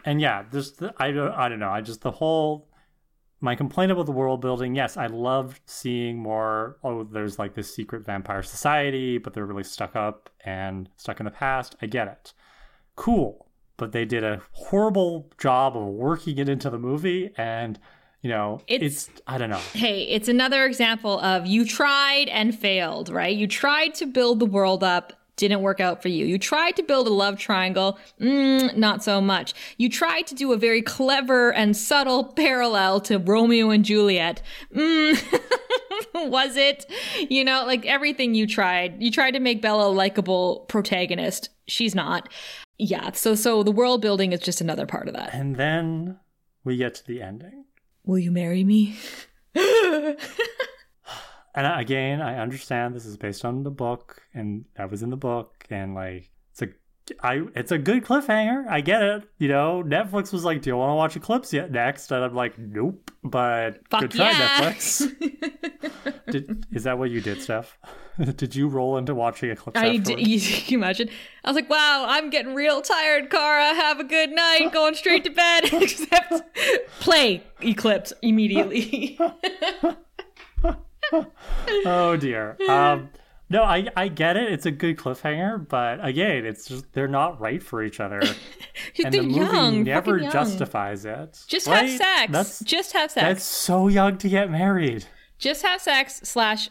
And 0.02 0.18
yeah, 0.18 0.44
just 0.50 0.78
the, 0.78 0.94
I 0.96 1.10
don't 1.10 1.32
I 1.32 1.50
don't 1.50 1.58
know. 1.58 1.68
I 1.68 1.82
just 1.82 2.00
the 2.00 2.10
whole 2.10 2.69
my 3.40 3.54
complaint 3.54 3.90
about 3.92 4.06
the 4.06 4.12
world 4.12 4.40
building. 4.40 4.74
Yes, 4.74 4.96
I 4.96 5.06
loved 5.06 5.60
seeing 5.66 6.18
more. 6.18 6.76
Oh, 6.84 7.04
there's 7.04 7.38
like 7.38 7.54
this 7.54 7.74
secret 7.74 8.04
vampire 8.04 8.42
society, 8.42 9.18
but 9.18 9.32
they're 9.34 9.46
really 9.46 9.64
stuck 9.64 9.96
up 9.96 10.28
and 10.44 10.88
stuck 10.96 11.20
in 11.20 11.24
the 11.24 11.30
past. 11.30 11.74
I 11.80 11.86
get 11.86 12.08
it. 12.08 12.32
Cool, 12.96 13.46
but 13.76 13.92
they 13.92 14.04
did 14.04 14.24
a 14.24 14.42
horrible 14.52 15.30
job 15.38 15.76
of 15.76 15.84
working 15.86 16.38
it 16.38 16.48
into 16.48 16.68
the 16.70 16.78
movie, 16.78 17.32
and 17.36 17.78
you 18.22 18.28
know, 18.28 18.60
It's- 18.66 19.08
it's 19.08 19.22
I 19.26 19.38
don't 19.38 19.48
know. 19.48 19.60
Hey, 19.72 20.02
it's 20.02 20.28
another 20.28 20.66
example 20.66 21.18
of 21.20 21.46
you 21.46 21.64
tried 21.64 22.28
and 22.28 22.54
failed, 22.54 23.08
right? 23.08 23.34
You 23.34 23.46
tried 23.46 23.94
to 23.94 24.06
build 24.06 24.40
the 24.40 24.44
world 24.46 24.84
up, 24.84 25.14
didn't 25.40 25.62
work 25.62 25.80
out 25.80 26.02
for 26.02 26.08
you. 26.08 26.26
You 26.26 26.38
tried 26.38 26.76
to 26.76 26.82
build 26.82 27.06
a 27.06 27.12
love 27.12 27.38
triangle, 27.38 27.98
mm, 28.20 28.76
not 28.76 29.02
so 29.02 29.20
much. 29.20 29.54
You 29.78 29.88
tried 29.88 30.26
to 30.28 30.34
do 30.34 30.52
a 30.52 30.56
very 30.56 30.82
clever 30.82 31.52
and 31.52 31.76
subtle 31.76 32.24
parallel 32.24 33.00
to 33.02 33.18
Romeo 33.18 33.70
and 33.70 33.84
Juliet. 33.84 34.42
Mm, 34.74 35.20
was 36.14 36.56
it? 36.56 36.86
You 37.28 37.44
know, 37.44 37.64
like 37.66 37.86
everything 37.86 38.34
you 38.34 38.46
tried. 38.46 39.02
You 39.02 39.10
tried 39.10 39.32
to 39.32 39.40
make 39.40 39.62
Bella 39.62 39.88
a 39.88 39.92
likable 39.92 40.66
protagonist. 40.68 41.48
She's 41.66 41.94
not. 41.94 42.28
Yeah, 42.78 43.12
so 43.12 43.34
so 43.34 43.62
the 43.62 43.72
world 43.72 44.00
building 44.00 44.32
is 44.32 44.40
just 44.40 44.60
another 44.60 44.86
part 44.86 45.08
of 45.08 45.14
that. 45.14 45.34
And 45.34 45.56
then 45.56 46.18
we 46.64 46.76
get 46.76 46.94
to 46.96 47.06
the 47.06 47.22
ending. 47.22 47.64
Will 48.04 48.18
you 48.18 48.30
marry 48.30 48.64
me? 48.64 48.96
and 51.54 51.80
again, 51.80 52.20
I 52.20 52.38
understand 52.38 52.94
this 52.94 53.06
is 53.06 53.16
based 53.16 53.44
on 53.44 53.62
the 53.62 53.70
book, 53.70 54.22
and 54.34 54.64
that 54.76 54.90
was 54.90 55.02
in 55.02 55.10
the 55.10 55.16
book, 55.16 55.66
and 55.70 55.94
like 55.94 56.30
it's 56.52 56.62
a, 56.62 56.68
I, 57.22 57.42
it's 57.54 57.72
a 57.72 57.78
good 57.78 58.04
cliffhanger. 58.04 58.66
I 58.68 58.80
get 58.80 59.02
it. 59.02 59.24
You 59.38 59.48
know, 59.48 59.82
Netflix 59.84 60.32
was 60.32 60.44
like, 60.44 60.62
"Do 60.62 60.70
you 60.70 60.76
want 60.76 60.90
to 60.90 60.94
watch 60.94 61.16
Eclipse 61.16 61.52
yet?" 61.52 61.70
Next, 61.70 62.10
and 62.12 62.24
I'm 62.24 62.34
like, 62.34 62.58
"Nope." 62.58 63.10
But 63.22 63.80
Fuck 63.90 64.02
good 64.02 64.10
try, 64.12 64.30
yeah. 64.30 64.72
Netflix. 64.72 65.10
did, 66.30 66.66
is 66.72 66.84
that 66.84 66.98
what 66.98 67.10
you 67.10 67.20
did, 67.20 67.42
Steph? 67.42 67.78
did 68.36 68.54
you 68.54 68.68
roll 68.68 68.96
into 68.96 69.14
watching 69.14 69.50
Eclipse? 69.50 69.78
I 69.78 69.96
afterwards? 69.96 70.22
you, 70.28 70.40
can 70.40 70.72
you 70.72 70.78
imagine? 70.78 71.08
I 71.44 71.48
was 71.50 71.54
like, 71.54 71.70
wow, 71.70 72.06
I'm 72.08 72.30
getting 72.30 72.54
real 72.54 72.82
tired, 72.82 73.30
Kara. 73.30 73.74
Have 73.74 74.00
a 74.00 74.04
good 74.04 74.30
night. 74.30 74.72
Going 74.72 74.94
straight 74.94 75.24
to 75.24 75.30
bed. 75.30 75.72
Except 75.72 76.42
play 77.00 77.42
Eclipse 77.60 78.12
immediately. 78.22 79.18
oh 81.86 82.16
dear. 82.16 82.56
Um, 82.68 83.10
no, 83.48 83.64
I 83.64 83.88
I 83.96 84.08
get 84.08 84.36
it. 84.36 84.52
It's 84.52 84.66
a 84.66 84.70
good 84.70 84.96
cliffhanger, 84.96 85.68
but 85.68 86.04
again, 86.04 86.46
it's 86.46 86.66
just 86.66 86.92
they're 86.92 87.08
not 87.08 87.40
right 87.40 87.62
for 87.62 87.82
each 87.82 87.98
other, 87.98 88.20
and 89.04 89.12
the 89.12 89.22
movie 89.22 89.34
young, 89.40 89.82
never 89.82 90.18
young. 90.18 90.30
justifies 90.30 91.04
it. 91.04 91.38
Just 91.48 91.66
right? 91.66 91.88
have 91.88 91.98
sex. 91.98 92.32
That's 92.32 92.60
Just 92.60 92.92
have 92.92 93.10
sex. 93.10 93.26
that's 93.26 93.44
so 93.44 93.88
young 93.88 94.18
to 94.18 94.28
get 94.28 94.50
married, 94.50 95.06
Just 95.38 95.62
have 95.62 95.80
sex 95.80 96.20
slash 96.22 96.68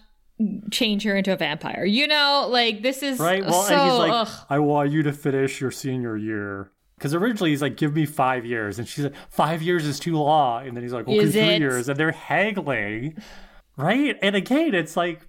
change 0.72 1.04
her 1.04 1.18
into 1.18 1.34
a 1.34 1.36
vampire. 1.36 1.84
You 1.84 2.08
know, 2.08 2.48
like 2.50 2.82
this 2.82 3.04
is 3.04 3.20
right? 3.20 3.46
Well, 3.46 3.64
so. 3.64 3.74
and 3.74 3.90
he's 3.90 4.00
like, 4.00 4.12
ugh. 4.14 4.46
I 4.50 4.60
want 4.60 4.92
you 4.92 5.04
to 5.04 5.12
finish 5.12 5.60
your 5.60 5.72
senior 5.72 6.16
year. 6.16 6.72
Because 6.98 7.14
originally 7.14 7.52
he's 7.52 7.62
like, 7.62 7.78
give 7.78 7.94
me 7.96 8.06
five 8.06 8.46
years. 8.46 8.78
And 8.78 8.86
she's 8.88 9.06
like, 9.06 9.14
five 9.30 9.62
years 9.62 9.86
is 9.86 10.00
too 10.02 10.18
long. 10.18 10.68
And 10.68 10.76
then 10.76 10.84
he's 10.84 10.92
like, 10.92 11.08
okay, 11.08 11.18
Is 11.18 11.32
three 11.32 11.42
it? 11.42 11.62
years. 11.62 11.88
And 11.88 11.98
they're 11.98 12.12
haggling. 12.12 13.16
Right? 13.80 14.18
And 14.22 14.36
again, 14.36 14.76
it's 14.76 14.98
like, 14.98 15.22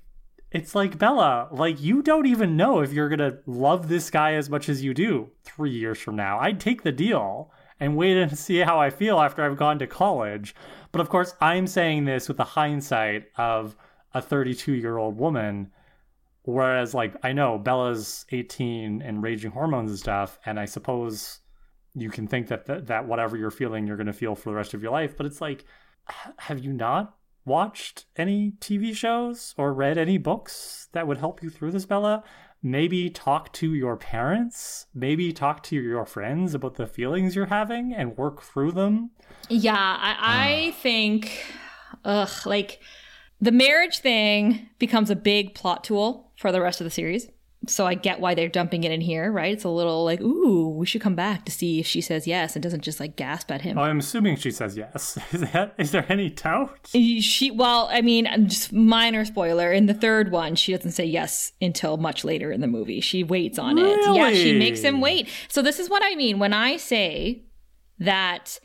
it's 0.50 0.74
like 0.74 0.98
Bella, 0.98 1.46
like 1.52 1.80
you 1.80 2.02
don't 2.02 2.26
even 2.26 2.56
know 2.56 2.80
if 2.80 2.92
you're 2.92 3.08
gonna 3.08 3.38
love 3.46 3.88
this 3.88 4.10
guy 4.10 4.32
as 4.32 4.50
much 4.50 4.68
as 4.68 4.82
you 4.82 4.92
do 4.92 5.30
three 5.44 5.70
years 5.70 6.00
from 6.00 6.16
now. 6.16 6.40
I'd 6.40 6.58
take 6.58 6.82
the 6.82 6.90
deal 6.90 7.52
and 7.78 7.96
wait 7.96 8.16
and 8.16 8.36
see 8.36 8.58
how 8.58 8.80
I 8.80 8.90
feel 8.90 9.20
after 9.20 9.44
I've 9.44 9.56
gone 9.56 9.78
to 9.78 9.86
college. 9.86 10.56
But 10.90 11.00
of 11.00 11.08
course, 11.08 11.32
I'm 11.40 11.68
saying 11.68 12.06
this 12.06 12.26
with 12.26 12.38
the 12.38 12.44
hindsight 12.44 13.28
of 13.36 13.76
a 14.14 14.20
32 14.20 14.72
year 14.72 14.98
old 14.98 15.16
woman. 15.16 15.70
Whereas, 16.42 16.92
like, 16.92 17.14
I 17.22 17.32
know 17.32 17.56
Bella's 17.56 18.26
18 18.32 19.02
and 19.02 19.22
raging 19.22 19.52
hormones 19.52 19.90
and 19.90 20.00
stuff, 20.00 20.40
and 20.44 20.58
I 20.58 20.64
suppose 20.64 21.38
you 21.94 22.10
can 22.10 22.26
think 22.26 22.48
that 22.48 22.66
th- 22.66 22.86
that 22.86 23.06
whatever 23.06 23.36
you're 23.36 23.52
feeling, 23.52 23.86
you're 23.86 23.96
going 23.96 24.08
to 24.08 24.12
feel 24.12 24.34
for 24.34 24.50
the 24.50 24.56
rest 24.56 24.74
of 24.74 24.82
your 24.82 24.90
life. 24.90 25.16
But 25.16 25.26
it's 25.26 25.40
like, 25.40 25.64
have 26.38 26.58
you 26.58 26.72
not 26.72 27.14
watched 27.44 28.06
any 28.16 28.52
TV 28.60 28.94
shows 28.94 29.54
or 29.56 29.72
read 29.72 29.98
any 29.98 30.18
books 30.18 30.88
that 30.92 31.06
would 31.06 31.18
help 31.18 31.42
you 31.42 31.50
through 31.50 31.72
this, 31.72 31.86
Bella? 31.86 32.22
Maybe 32.62 33.08
talk 33.08 33.52
to 33.54 33.72
your 33.72 33.96
parents. 33.96 34.86
Maybe 34.94 35.32
talk 35.32 35.62
to 35.64 35.76
your 35.76 36.04
friends 36.04 36.54
about 36.54 36.74
the 36.74 36.86
feelings 36.86 37.34
you're 37.34 37.46
having 37.46 37.94
and 37.94 38.16
work 38.16 38.42
through 38.42 38.72
them. 38.72 39.10
Yeah, 39.48 39.74
I, 39.74 40.16
I 40.20 40.68
ah. 40.68 40.76
think, 40.80 41.54
ugh, 42.04 42.30
like 42.44 42.80
the 43.40 43.52
marriage 43.52 44.00
thing 44.00 44.68
becomes 44.78 45.08
a 45.08 45.16
big 45.16 45.54
plot 45.54 45.82
tool 45.84 46.32
for 46.36 46.52
the 46.52 46.60
rest 46.60 46.80
of 46.80 46.84
the 46.84 46.90
series. 46.90 47.28
So 47.66 47.86
I 47.86 47.94
get 47.94 48.20
why 48.20 48.34
they're 48.34 48.48
dumping 48.48 48.84
it 48.84 48.90
in 48.92 49.02
here, 49.02 49.30
right? 49.30 49.52
It's 49.52 49.64
a 49.64 49.68
little 49.68 50.02
like, 50.04 50.20
ooh, 50.20 50.70
we 50.70 50.86
should 50.86 51.02
come 51.02 51.14
back 51.14 51.44
to 51.44 51.52
see 51.52 51.78
if 51.78 51.86
she 51.86 52.00
says 52.00 52.26
yes 52.26 52.56
and 52.56 52.62
doesn't 52.62 52.80
just 52.80 52.98
like 53.00 53.16
gasp 53.16 53.50
at 53.50 53.60
him. 53.60 53.76
Oh, 53.76 53.82
I'm 53.82 53.98
assuming 53.98 54.36
she 54.36 54.50
says 54.50 54.78
yes. 54.78 55.18
Is 55.32 55.42
that 55.52 55.74
is 55.76 55.90
there 55.92 56.06
any 56.08 56.30
doubt? 56.30 56.88
She, 56.92 57.50
well, 57.50 57.88
I 57.92 58.00
mean, 58.00 58.26
just 58.48 58.72
minor 58.72 59.24
spoiler. 59.24 59.72
In 59.72 59.86
the 59.86 59.94
third 59.94 60.32
one, 60.32 60.54
she 60.54 60.74
doesn't 60.74 60.92
say 60.92 61.04
yes 61.04 61.52
until 61.60 61.98
much 61.98 62.24
later 62.24 62.50
in 62.50 62.62
the 62.62 62.66
movie. 62.66 63.00
She 63.00 63.22
waits 63.24 63.58
on 63.58 63.78
it. 63.78 63.98
Yeah, 64.14 64.30
she 64.32 64.58
makes 64.58 64.80
him 64.80 65.00
wait. 65.00 65.28
So 65.48 65.60
this 65.60 65.78
is 65.78 65.90
what 65.90 66.02
I 66.02 66.14
mean 66.14 66.38
when 66.38 66.54
I 66.54 66.78
say 66.78 67.42
that 67.98 68.58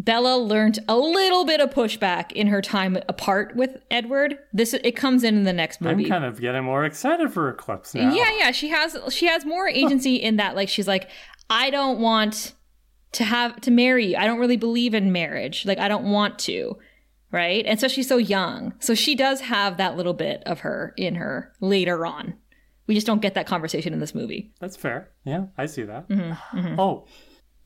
Bella 0.00 0.36
learned 0.38 0.78
a 0.88 0.96
little 0.96 1.44
bit 1.44 1.60
of 1.60 1.70
pushback 1.70 2.32
in 2.32 2.46
her 2.46 2.62
time 2.62 2.96
apart 3.08 3.54
with 3.54 3.76
Edward. 3.90 4.38
This 4.52 4.72
it 4.72 4.96
comes 4.96 5.24
in 5.24 5.36
in 5.36 5.42
the 5.44 5.52
next 5.52 5.80
movie. 5.82 6.04
I'm 6.04 6.10
kind 6.10 6.24
of 6.24 6.40
getting 6.40 6.64
more 6.64 6.84
excited 6.86 7.30
for 7.32 7.50
Eclipse 7.50 7.94
now. 7.94 8.12
Yeah, 8.14 8.30
yeah, 8.38 8.50
she 8.50 8.68
has 8.68 8.96
she 9.10 9.26
has 9.26 9.44
more 9.44 9.68
agency 9.68 10.16
in 10.16 10.36
that 10.36 10.56
like 10.56 10.70
she's 10.70 10.88
like 10.88 11.10
I 11.50 11.68
don't 11.68 12.00
want 12.00 12.54
to 13.12 13.24
have 13.24 13.60
to 13.62 13.70
marry 13.70 14.06
you. 14.12 14.16
I 14.16 14.26
don't 14.26 14.38
really 14.38 14.56
believe 14.56 14.94
in 14.94 15.12
marriage. 15.12 15.66
Like 15.66 15.78
I 15.78 15.88
don't 15.88 16.10
want 16.10 16.38
to. 16.40 16.78
Right? 17.32 17.64
And 17.66 17.78
so 17.78 17.86
she's 17.86 18.08
so 18.08 18.16
young. 18.16 18.74
So 18.80 18.94
she 18.94 19.14
does 19.14 19.40
have 19.42 19.76
that 19.76 19.96
little 19.96 20.14
bit 20.14 20.42
of 20.46 20.60
her 20.60 20.94
in 20.96 21.14
her 21.16 21.52
later 21.60 22.04
on. 22.06 22.34
We 22.86 22.94
just 22.94 23.06
don't 23.06 23.22
get 23.22 23.34
that 23.34 23.46
conversation 23.46 23.92
in 23.92 24.00
this 24.00 24.16
movie. 24.16 24.52
That's 24.60 24.76
fair. 24.76 25.10
Yeah, 25.24 25.46
I 25.56 25.66
see 25.66 25.82
that. 25.84 26.08
Mm-hmm, 26.08 26.80
Oh, 26.80 27.06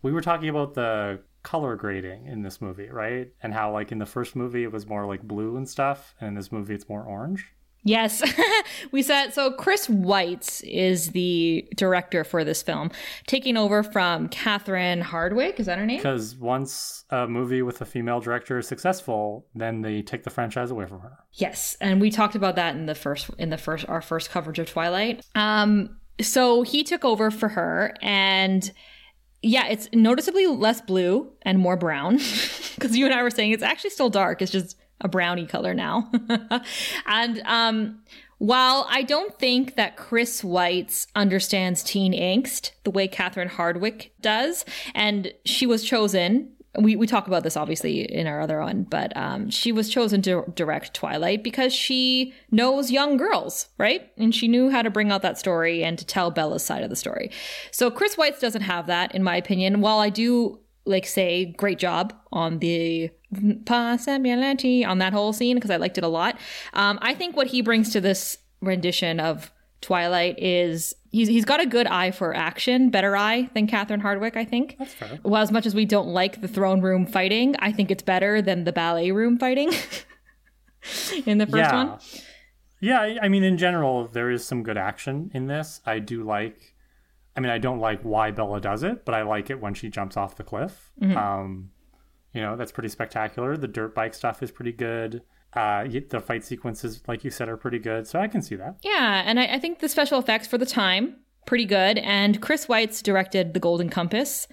we 0.03 0.12
were 0.12 0.20
talking 0.20 0.51
about 0.51 0.74
the 0.74 1.20
color 1.45 1.76
grading 1.76 2.26
in 2.26 2.42
this 2.42 2.61
movie, 2.61 2.88
right? 2.88 3.30
And 3.42 3.55
how 3.55 3.72
like 3.72 3.92
in 3.92 3.99
the 3.99 4.07
first 4.07 4.34
movie 4.34 4.64
it 4.64 4.72
was 4.72 4.86
more 4.86 5.07
like 5.07 5.22
blue 5.22 5.57
and 5.57 5.68
stuff, 5.68 6.14
and 6.20 6.28
in 6.28 6.34
this 6.34 6.51
movie 6.51 6.74
it's 6.74 6.88
more 6.88 7.05
orange. 7.05 7.47
Yes. 7.84 8.22
we 8.92 9.03
said 9.03 9.34
so 9.34 9.53
Chris 9.53 9.86
Weitz 9.86 10.62
is 10.64 11.11
the 11.11 11.68
director 11.76 12.24
for 12.24 12.42
this 12.42 12.62
film, 12.62 12.90
taking 13.26 13.57
over 13.57 13.82
from 13.82 14.28
Catherine 14.28 15.03
Hardwicke. 15.03 15.61
Is 15.61 15.66
that 15.66 15.78
her 15.78 15.86
name? 15.86 15.99
Because 15.99 16.34
once 16.34 17.05
a 17.11 17.28
movie 17.28 17.62
with 17.62 17.80
a 17.82 17.84
female 17.84 18.20
director 18.20 18.59
is 18.59 18.66
successful, 18.66 19.47
then 19.55 19.82
they 19.82 20.01
take 20.03 20.24
the 20.24 20.30
franchise 20.30 20.70
away 20.70 20.86
from 20.86 21.01
her. 21.01 21.18
Yes, 21.34 21.76
and 21.80 22.01
we 22.01 22.11
talked 22.11 22.34
about 22.34 22.57
that 22.57 22.74
in 22.74 22.86
the 22.86 22.95
first 22.95 23.30
in 23.38 23.51
the 23.51 23.59
first 23.59 23.86
our 23.88 24.01
first 24.01 24.30
coverage 24.30 24.59
of 24.59 24.68
Twilight. 24.68 25.24
Um 25.34 25.99
so 26.20 26.62
he 26.62 26.84
took 26.84 27.05
over 27.05 27.30
for 27.30 27.49
her 27.51 27.95
and 28.01 28.72
yeah, 29.45 29.66
it's 29.68 29.88
noticeably 29.92 30.47
less 30.47 30.80
blue 30.80 31.30
and 31.42 31.59
more 31.59 31.76
brown 31.76 32.18
cuz 32.80 32.97
you 32.97 33.05
and 33.05 33.14
I 33.14 33.22
were 33.22 33.30
saying 33.30 33.53
it's 33.53 33.62
actually 33.62 33.90
still 33.90 34.11
dark, 34.11 34.42
it's 34.42 34.53
just 34.53 34.76
a 35.01 35.09
brownie 35.09 35.47
color 35.47 35.74
now. 35.74 36.11
and 37.07 37.42
um 37.45 38.01
while 38.38 38.86
I 38.90 39.03
don't 39.03 39.38
think 39.38 39.76
that 39.76 39.97
Chris 39.97 40.42
Weitz 40.42 41.07
understands 41.14 41.82
teen 41.82 42.12
angst 42.12 42.72
the 42.82 42.90
way 42.90 43.07
Catherine 43.07 43.49
Hardwicke 43.49 44.11
does, 44.20 44.64
and 44.95 45.32
she 45.45 45.66
was 45.66 45.84
chosen 45.84 46.51
we, 46.79 46.97
we 46.97 47.07
talk 47.07 47.27
about 47.27 47.43
this 47.43 47.57
obviously 47.57 48.01
in 48.01 48.27
our 48.27 48.41
other 48.41 48.61
one, 48.61 48.85
but 48.85 49.16
um, 49.16 49.51
she 49.51 49.72
was 49.72 49.89
chosen 49.89 50.22
to 50.22 50.45
direct 50.55 50.95
Twilight 50.95 51.45
because 51.45 51.72
she 51.72 52.35
knows 52.51 52.91
young 52.91 53.16
girls, 53.16 53.68
right? 53.79 54.11
And 54.16 54.35
she 54.35 54.49
knew 54.49 54.70
how 54.70 54.83
to 54.83 54.91
bring 54.91 55.12
out 55.12 55.22
that 55.22 55.39
story 55.39 55.85
and 55.85 55.99
to 55.99 56.05
tell 56.05 56.31
Bella's 56.31 56.64
side 56.64 56.83
of 56.83 56.91
the 56.91 56.97
story. 56.97 57.31
So 57.70 57.91
Chris 57.91 58.16
Weitz 58.16 58.41
doesn't 58.41 58.62
have 58.62 58.87
that, 58.87 59.14
in 59.14 59.22
my 59.22 59.37
opinion. 59.37 59.81
While 59.81 59.99
I 59.99 60.11
do 60.11 60.61
like 60.87 61.07
say 61.07 61.47
great 61.47 61.79
job 61.79 62.12
on 62.31 62.59
the 62.59 63.11
possibility 63.64 64.85
on 64.85 64.99
that 64.99 65.12
whole 65.12 65.33
scene 65.33 65.57
because 65.57 65.70
I 65.70 65.77
liked 65.77 65.99
it 65.99 66.05
a 66.05 66.09
lot. 66.09 66.39
Um, 66.72 66.99
I 67.03 67.14
think 67.14 67.37
what 67.37 67.49
he 67.49 67.62
brings 67.62 67.91
to 67.93 68.01
this 68.01 68.39
rendition 68.61 69.20
of 69.20 69.51
Twilight 69.81 70.39
is 70.39 70.95
he's 71.14 71.28
he's 71.28 71.44
got 71.44 71.60
a 71.60 71.66
good 71.66 71.86
eye 71.86 72.10
for 72.10 72.34
action, 72.34 72.90
better 72.90 73.16
eye 73.16 73.48
than 73.54 73.66
Catherine 73.66 74.02
Hardwicke, 74.02 74.36
I 74.36 74.44
think. 74.44 74.76
That's 74.78 74.92
fair. 74.94 75.18
Well, 75.22 75.40
as 75.40 75.52
much 75.52 75.64
as 75.64 75.74
we 75.74 75.86
don't 75.86 76.08
like 76.08 76.40
the 76.40 76.48
throne 76.48 76.80
room 76.80 77.06
fighting, 77.06 77.54
I 77.60 77.72
think 77.72 77.90
it's 77.90 78.02
better 78.02 78.42
than 78.42 78.64
the 78.64 78.72
ballet 78.72 79.12
room 79.12 79.38
fighting 79.38 79.72
in 81.26 81.38
the 81.38 81.46
first 81.46 81.56
yeah. 81.56 81.84
one. 81.84 81.98
Yeah, 82.80 83.00
I- 83.00 83.18
I 83.22 83.28
mean, 83.28 83.44
in 83.44 83.56
general, 83.56 84.08
there 84.08 84.30
is 84.30 84.44
some 84.44 84.62
good 84.62 84.76
action 84.76 85.30
in 85.32 85.46
this. 85.46 85.80
I 85.86 86.00
do 86.00 86.24
like. 86.24 86.74
I 87.36 87.40
mean, 87.40 87.50
I 87.50 87.58
don't 87.58 87.80
like 87.80 88.02
why 88.02 88.30
Bella 88.30 88.60
does 88.60 88.82
it, 88.84 89.04
but 89.04 89.14
I 89.14 89.22
like 89.22 89.50
it 89.50 89.60
when 89.60 89.74
she 89.74 89.88
jumps 89.88 90.16
off 90.16 90.36
the 90.36 90.44
cliff. 90.44 90.92
Mm-hmm. 91.00 91.16
Um, 91.16 91.70
you 92.32 92.40
know, 92.40 92.56
that's 92.56 92.70
pretty 92.70 92.88
spectacular. 92.88 93.56
The 93.56 93.66
dirt 93.66 93.94
bike 93.94 94.14
stuff 94.14 94.42
is 94.42 94.50
pretty 94.52 94.72
good. 94.72 95.22
Uh, 95.55 95.86
the 96.09 96.20
fight 96.20 96.44
sequences, 96.44 97.02
like 97.07 97.24
you 97.24 97.30
said, 97.30 97.48
are 97.48 97.57
pretty 97.57 97.78
good. 97.78 98.07
So 98.07 98.18
I 98.18 98.28
can 98.28 98.42
see 98.42 98.57
that. 98.57 98.76
Yeah, 98.82 99.22
and 99.24 99.38
I, 99.38 99.55
I 99.55 99.59
think 99.59 99.78
the 99.78 99.88
special 99.88 100.18
effects 100.18 100.46
for 100.48 100.59
the 100.59 100.66
time 100.66 101.16
pretty 101.46 101.64
good. 101.64 101.98
And 101.98 102.40
Chris 102.40 102.66
Weitz 102.66 103.02
directed 103.02 103.55
The 103.55 103.61
Golden 103.61 103.88
Compass, 103.88 104.48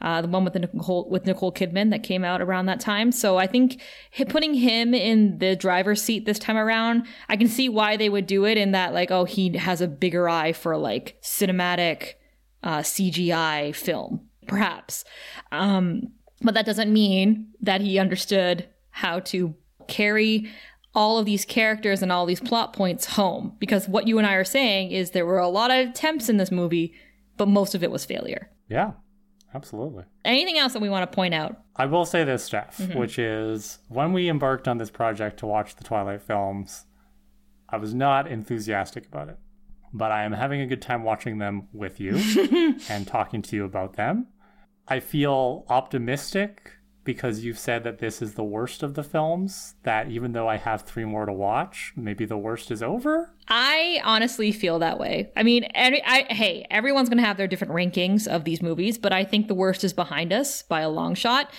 uh, 0.00 0.22
the 0.22 0.28
one 0.28 0.44
with 0.44 0.52
the 0.52 0.60
Nicole 0.60 1.08
with 1.08 1.26
Nicole 1.26 1.52
Kidman 1.52 1.90
that 1.90 2.02
came 2.02 2.24
out 2.24 2.40
around 2.40 2.66
that 2.66 2.80
time. 2.80 3.12
So 3.12 3.36
I 3.36 3.46
think 3.46 3.80
putting 4.28 4.54
him 4.54 4.94
in 4.94 5.38
the 5.38 5.56
driver's 5.56 6.02
seat 6.02 6.26
this 6.26 6.38
time 6.38 6.56
around, 6.56 7.06
I 7.28 7.36
can 7.36 7.48
see 7.48 7.68
why 7.68 7.96
they 7.96 8.08
would 8.08 8.26
do 8.26 8.44
it. 8.44 8.58
In 8.58 8.72
that, 8.72 8.94
like, 8.94 9.10
oh, 9.10 9.24
he 9.24 9.56
has 9.56 9.80
a 9.80 9.88
bigger 9.88 10.28
eye 10.28 10.52
for 10.52 10.76
like 10.76 11.18
cinematic 11.22 12.14
uh, 12.62 12.78
CGI 12.78 13.74
film, 13.74 14.28
perhaps. 14.46 15.04
Um, 15.52 16.12
but 16.42 16.54
that 16.54 16.66
doesn't 16.66 16.92
mean 16.92 17.48
that 17.62 17.80
he 17.80 17.98
understood 17.98 18.68
how 18.90 19.20
to 19.20 19.54
carry 19.88 20.50
all 20.94 21.18
of 21.18 21.26
these 21.26 21.44
characters 21.44 22.02
and 22.02 22.10
all 22.10 22.24
these 22.24 22.40
plot 22.40 22.72
points 22.72 23.04
home. 23.04 23.54
Because 23.58 23.86
what 23.88 24.08
you 24.08 24.18
and 24.18 24.26
I 24.26 24.34
are 24.34 24.44
saying 24.44 24.92
is 24.92 25.10
there 25.10 25.26
were 25.26 25.38
a 25.38 25.48
lot 25.48 25.70
of 25.70 25.88
attempts 25.90 26.28
in 26.28 26.38
this 26.38 26.50
movie, 26.50 26.94
but 27.36 27.48
most 27.48 27.74
of 27.74 27.84
it 27.84 27.90
was 27.90 28.06
failure. 28.06 28.50
Yeah, 28.68 28.92
absolutely. 29.54 30.04
Anything 30.24 30.58
else 30.58 30.72
that 30.72 30.82
we 30.82 30.88
want 30.88 31.08
to 31.08 31.14
point 31.14 31.34
out? 31.34 31.60
I 31.76 31.84
will 31.84 32.06
say 32.06 32.24
this, 32.24 32.44
Steph, 32.44 32.78
mm-hmm. 32.78 32.98
which 32.98 33.18
is 33.18 33.78
when 33.88 34.14
we 34.14 34.30
embarked 34.30 34.66
on 34.66 34.78
this 34.78 34.90
project 34.90 35.38
to 35.40 35.46
watch 35.46 35.76
the 35.76 35.84
Twilight 35.84 36.22
films, 36.22 36.86
I 37.68 37.76
was 37.76 37.92
not 37.92 38.26
enthusiastic 38.26 39.06
about 39.06 39.28
it. 39.28 39.36
But 39.92 40.12
I 40.12 40.24
am 40.24 40.32
having 40.32 40.62
a 40.62 40.66
good 40.66 40.82
time 40.82 41.04
watching 41.04 41.38
them 41.38 41.68
with 41.72 42.00
you 42.00 42.16
and 42.88 43.06
talking 43.06 43.42
to 43.42 43.56
you 43.56 43.64
about 43.64 43.96
them. 43.96 44.28
I 44.88 45.00
feel 45.00 45.64
optimistic 45.68 46.72
because 47.06 47.44
you've 47.44 47.58
said 47.58 47.84
that 47.84 47.98
this 47.98 48.20
is 48.20 48.34
the 48.34 48.44
worst 48.44 48.82
of 48.82 48.92
the 48.94 49.02
films, 49.02 49.74
that 49.84 50.10
even 50.10 50.32
though 50.32 50.48
I 50.48 50.56
have 50.58 50.82
three 50.82 51.06
more 51.06 51.24
to 51.24 51.32
watch, 51.32 51.92
maybe 51.96 52.26
the 52.26 52.36
worst 52.36 52.70
is 52.70 52.82
over. 52.82 53.32
I 53.48 54.00
honestly 54.04 54.50
feel 54.50 54.80
that 54.80 54.98
way. 54.98 55.30
I 55.36 55.44
mean, 55.44 55.68
every, 55.72 56.02
I, 56.04 56.26
hey, 56.32 56.66
everyone's 56.68 57.08
going 57.08 57.18
to 57.18 57.24
have 57.24 57.36
their 57.36 57.46
different 57.46 57.72
rankings 57.72 58.26
of 58.26 58.42
these 58.42 58.60
movies, 58.60 58.98
but 58.98 59.12
I 59.12 59.22
think 59.24 59.46
the 59.46 59.54
worst 59.54 59.84
is 59.84 59.92
behind 59.92 60.32
us 60.32 60.62
by 60.62 60.80
a 60.80 60.90
long 60.90 61.14
shot. 61.14 61.52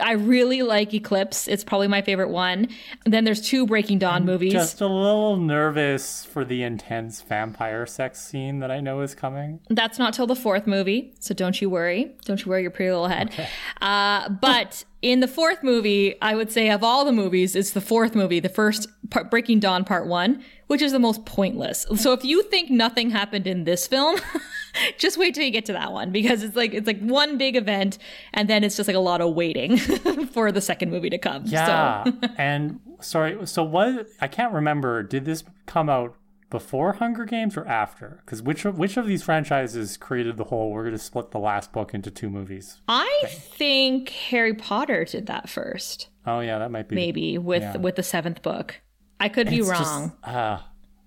I 0.00 0.12
really 0.12 0.62
like 0.62 0.92
Eclipse. 0.92 1.46
It's 1.46 1.62
probably 1.62 1.86
my 1.86 2.02
favorite 2.02 2.30
one. 2.30 2.68
then 3.06 3.22
there's 3.22 3.40
two 3.40 3.66
Breaking 3.66 4.00
Dawn 4.00 4.24
movies. 4.24 4.52
Just 4.52 4.80
a 4.80 4.88
little 4.88 5.36
nervous 5.36 6.24
for 6.24 6.44
the 6.44 6.64
intense 6.64 7.22
vampire 7.22 7.86
sex 7.86 8.20
scene 8.20 8.58
that 8.58 8.72
I 8.72 8.80
know 8.80 9.00
is 9.02 9.14
coming. 9.14 9.60
That's 9.70 9.98
not 9.98 10.14
till 10.14 10.26
the 10.26 10.36
fourth 10.36 10.66
movie, 10.66 11.14
so 11.20 11.34
don't 11.34 11.60
you 11.62 11.70
worry. 11.70 12.16
Don't 12.24 12.44
you 12.44 12.50
worry 12.50 12.62
your 12.62 12.72
pretty 12.72 12.90
little 12.90 13.06
head. 13.06 13.32
Uh, 13.80 14.28
but 14.28 14.84
in 15.00 15.20
the 15.20 15.28
fourth 15.28 15.62
movie, 15.62 16.20
I 16.20 16.34
would 16.34 16.50
say 16.50 16.70
of 16.70 16.82
all 16.82 17.04
the 17.04 17.12
movies, 17.12 17.54
it's 17.54 17.70
the 17.70 17.80
fourth 17.80 18.14
movie, 18.14 18.40
the 18.40 18.48
first 18.48 18.88
part, 19.10 19.30
Breaking 19.30 19.60
Dawn 19.60 19.84
Part 19.84 20.08
One, 20.08 20.42
which 20.66 20.82
is 20.82 20.92
the 20.92 20.98
most 20.98 21.24
pointless. 21.24 21.86
So 21.96 22.12
if 22.12 22.24
you 22.24 22.42
think 22.42 22.70
nothing 22.70 23.10
happened 23.10 23.46
in 23.46 23.62
this 23.62 23.86
film, 23.86 24.18
just 24.98 25.16
wait 25.16 25.34
till 25.34 25.44
you 25.44 25.52
get 25.52 25.66
to 25.66 25.72
that 25.72 25.92
one 25.92 26.10
because 26.10 26.42
it's 26.42 26.56
like 26.56 26.74
it's 26.74 26.86
like 26.86 27.00
one 27.00 27.38
big 27.38 27.54
event, 27.54 27.98
and 28.34 28.48
then 28.48 28.64
it's 28.64 28.76
just 28.76 28.88
like 28.88 28.96
a 28.96 29.00
lot 29.00 29.20
of 29.20 29.34
waiting 29.34 29.76
for 30.32 30.50
the 30.50 30.60
second 30.60 30.90
movie 30.90 31.10
to 31.10 31.18
come. 31.18 31.44
Yeah. 31.46 32.04
So. 32.04 32.12
and 32.36 32.80
sorry, 33.00 33.46
so 33.46 33.62
what 33.62 34.08
I 34.20 34.26
can't 34.26 34.52
remember, 34.52 35.04
did 35.04 35.24
this 35.24 35.44
come 35.66 35.88
out 35.88 36.16
before 36.50 36.94
Hunger 36.94 37.24
Games 37.24 37.56
or 37.56 37.66
after? 37.66 38.22
Because 38.24 38.42
which 38.42 38.64
of, 38.64 38.78
which 38.78 38.96
of 38.96 39.06
these 39.06 39.22
franchises 39.22 39.96
created 39.96 40.36
the 40.36 40.44
whole 40.44 40.70
we're 40.70 40.82
going 40.84 40.94
to 40.96 40.98
split 41.02 41.30
the 41.30 41.38
last 41.38 41.72
book 41.72 41.92
into 41.94 42.10
two 42.10 42.30
movies? 42.30 42.80
I 42.88 43.22
think 43.26 44.08
Harry 44.10 44.54
Potter 44.54 45.04
did 45.04 45.26
that 45.26 45.48
first, 45.48 46.08
Oh 46.26 46.40
yeah, 46.40 46.58
that 46.58 46.70
might 46.70 46.88
be 46.88 46.94
maybe 46.96 47.38
with 47.38 47.62
Yeah. 47.62 47.76
with 47.78 47.96
the 47.96 48.02
seventh 48.02 48.42
book. 48.42 48.80
I 49.20 49.28
could 49.28 49.48
be 49.48 49.58
It's 49.58 49.68
just- 49.68 49.82
wrong. 49.82 50.12
uh, 50.24 50.58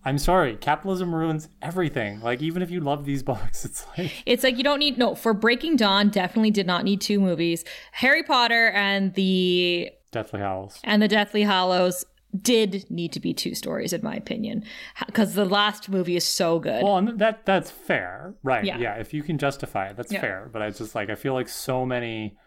I'm 0.03 0.17
sorry, 0.17 0.55
capitalism 0.55 1.13
ruins 1.13 1.47
everything. 1.61 2.21
Like 2.21 2.41
even 2.41 2.61
if 2.63 2.71
you 2.71 2.79
love 2.81 3.05
these 3.05 3.21
books, 3.31 3.63
it's 3.65 3.85
like 3.97 4.23
It's 4.25 4.43
like 4.43 4.57
you 4.57 4.63
don't 4.63 4.79
need 4.79 4.97
no 4.97 5.13
for 5.15 5.33
Breaking 5.33 5.75
Dawn. 5.75 6.09
Definitely 6.09 6.51
did 6.51 6.65
not 6.67 6.83
need 6.83 7.01
two 7.01 7.19
movies. 7.19 7.63
Harry 7.91 8.23
Potter 8.23 8.69
and 8.69 9.13
the 9.13 9.91
Deathly 10.11 10.39
Hallows. 10.39 10.79
and 10.83 11.01
the 11.01 11.07
Deathly 11.07 11.43
Hallows 11.43 12.03
did 12.39 12.89
need 12.89 13.11
to 13.13 13.19
be 13.19 13.33
two 13.33 13.55
stories, 13.55 13.91
in 13.93 14.01
my 14.03 14.15
opinion, 14.15 14.63
because 15.05 15.33
the 15.33 15.45
last 15.45 15.89
movie 15.89 16.15
is 16.15 16.23
so 16.23 16.59
good. 16.59 16.83
Well, 16.83 16.97
and 16.97 17.19
that 17.19 17.45
that's 17.45 17.69
fair, 17.71 18.35
right? 18.43 18.63
Yeah. 18.63 18.77
Yeah, 18.77 18.93
if 18.95 19.13
you 19.13 19.23
can 19.23 19.37
justify 19.37 19.87
it, 19.87 19.97
that's 19.97 20.11
Yeah. 20.11 20.21
fair. 20.21 20.49
But 20.51 20.61
I 20.61 20.69
just 20.69 20.95
like 20.95 21.09
I 21.09 21.15
feel 21.15 21.33
like 21.33 21.49
so 21.49 21.85
many 21.85 22.37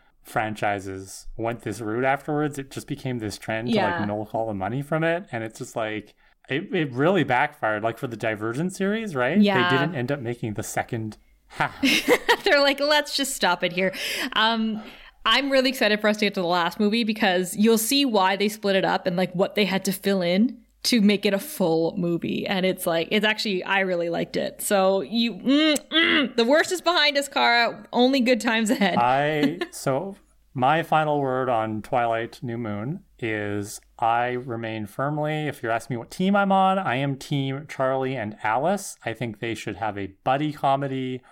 franchises 0.44 1.26
went 1.36 1.62
this 1.62 1.80
route 1.80 2.04
afterwards. 2.04 2.58
It 2.58 2.70
just 2.70 2.86
became 2.86 3.18
this 3.18 3.38
trend 3.38 3.72
to 3.72 3.76
like 3.76 4.06
milk 4.06 4.34
all 4.34 4.46
the 4.46 4.54
money 4.54 4.82
from 4.82 5.04
it, 5.04 5.26
and 5.32 5.44
it's 5.44 5.58
just 5.58 5.76
like 5.76 6.14
it, 6.48 6.74
it 6.74 6.92
really 6.92 7.24
backfired. 7.24 7.82
Like 7.82 7.98
for 7.98 8.06
the 8.06 8.16
Divergent 8.16 8.72
series, 8.74 9.14
right? 9.14 9.38
Yeah. 9.40 9.70
they 9.70 9.76
didn't 9.78 9.94
end 9.94 10.12
up 10.12 10.20
making 10.20 10.54
the 10.54 10.62
second 10.62 11.16
half. 11.48 11.74
They're 12.44 12.60
like, 12.60 12.80
let's 12.80 13.16
just 13.16 13.34
stop 13.34 13.64
it 13.64 13.72
here. 13.72 13.94
Um, 14.34 14.82
I'm 15.26 15.50
really 15.50 15.70
excited 15.70 16.00
for 16.00 16.08
us 16.08 16.18
to 16.18 16.26
get 16.26 16.34
to 16.34 16.40
the 16.40 16.46
last 16.46 16.78
movie 16.78 17.04
because 17.04 17.56
you'll 17.56 17.78
see 17.78 18.04
why 18.04 18.36
they 18.36 18.48
split 18.48 18.76
it 18.76 18.84
up 18.84 19.06
and 19.06 19.16
like 19.16 19.32
what 19.32 19.54
they 19.54 19.64
had 19.64 19.84
to 19.86 19.92
fill 19.92 20.22
in 20.22 20.58
to 20.84 21.00
make 21.00 21.24
it 21.24 21.32
a 21.32 21.38
full 21.38 21.96
movie. 21.96 22.46
And 22.46 22.66
it's 22.66 22.86
like, 22.86 23.08
it's 23.10 23.24
actually, 23.24 23.64
I 23.64 23.80
really 23.80 24.10
liked 24.10 24.36
it. 24.36 24.60
So 24.60 25.00
you, 25.00 25.34
mm, 25.34 25.88
mm, 25.88 26.36
the 26.36 26.44
worst 26.44 26.72
is 26.72 26.82
behind 26.82 27.16
us, 27.16 27.28
Kara. 27.28 27.86
Only 27.92 28.20
good 28.20 28.40
times 28.40 28.68
ahead. 28.70 28.96
I 28.98 29.60
so 29.70 30.16
my 30.52 30.82
final 30.82 31.20
word 31.20 31.48
on 31.48 31.80
Twilight 31.80 32.40
New 32.42 32.58
Moon 32.58 33.00
is 33.18 33.80
I 33.98 34.32
remain 34.32 34.86
firmly, 34.86 35.48
if 35.48 35.62
you're 35.62 35.72
asking 35.72 35.94
me 35.94 35.98
what 35.98 36.10
team 36.10 36.36
I'm 36.36 36.52
on, 36.52 36.78
I 36.78 36.96
am 36.96 37.16
team 37.16 37.66
Charlie 37.68 38.14
and 38.14 38.36
Alice. 38.42 38.96
I 39.04 39.14
think 39.14 39.40
they 39.40 39.54
should 39.54 39.76
have 39.76 39.96
a 39.96 40.12
buddy 40.22 40.52
comedy 40.52 41.22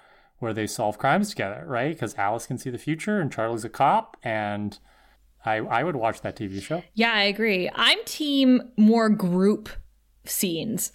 where 0.43 0.53
they 0.53 0.67
solve 0.67 0.99
crimes 0.99 1.31
together, 1.31 1.65
right? 1.67 1.95
Because 1.95 2.15
Alice 2.17 2.47
can 2.47 2.59
see 2.59 2.69
the 2.71 2.79
future 2.79 3.21
and 3.21 3.33
Charlie's 3.33 3.65
a 3.65 3.69
cop 3.69 4.17
and 4.23 4.79
I 5.45 5.57
I 5.57 5.83
would 5.85 5.97
watch 5.97 6.21
that 6.23 6.37
TV 6.37 6.61
show. 6.61 6.83
Yeah, 6.95 7.13
I 7.13 7.23
agree. 7.23 7.71
I'm 7.75 7.99
team 8.05 8.63
more 8.77 9.09
group 9.09 9.69
scenes, 10.25 10.91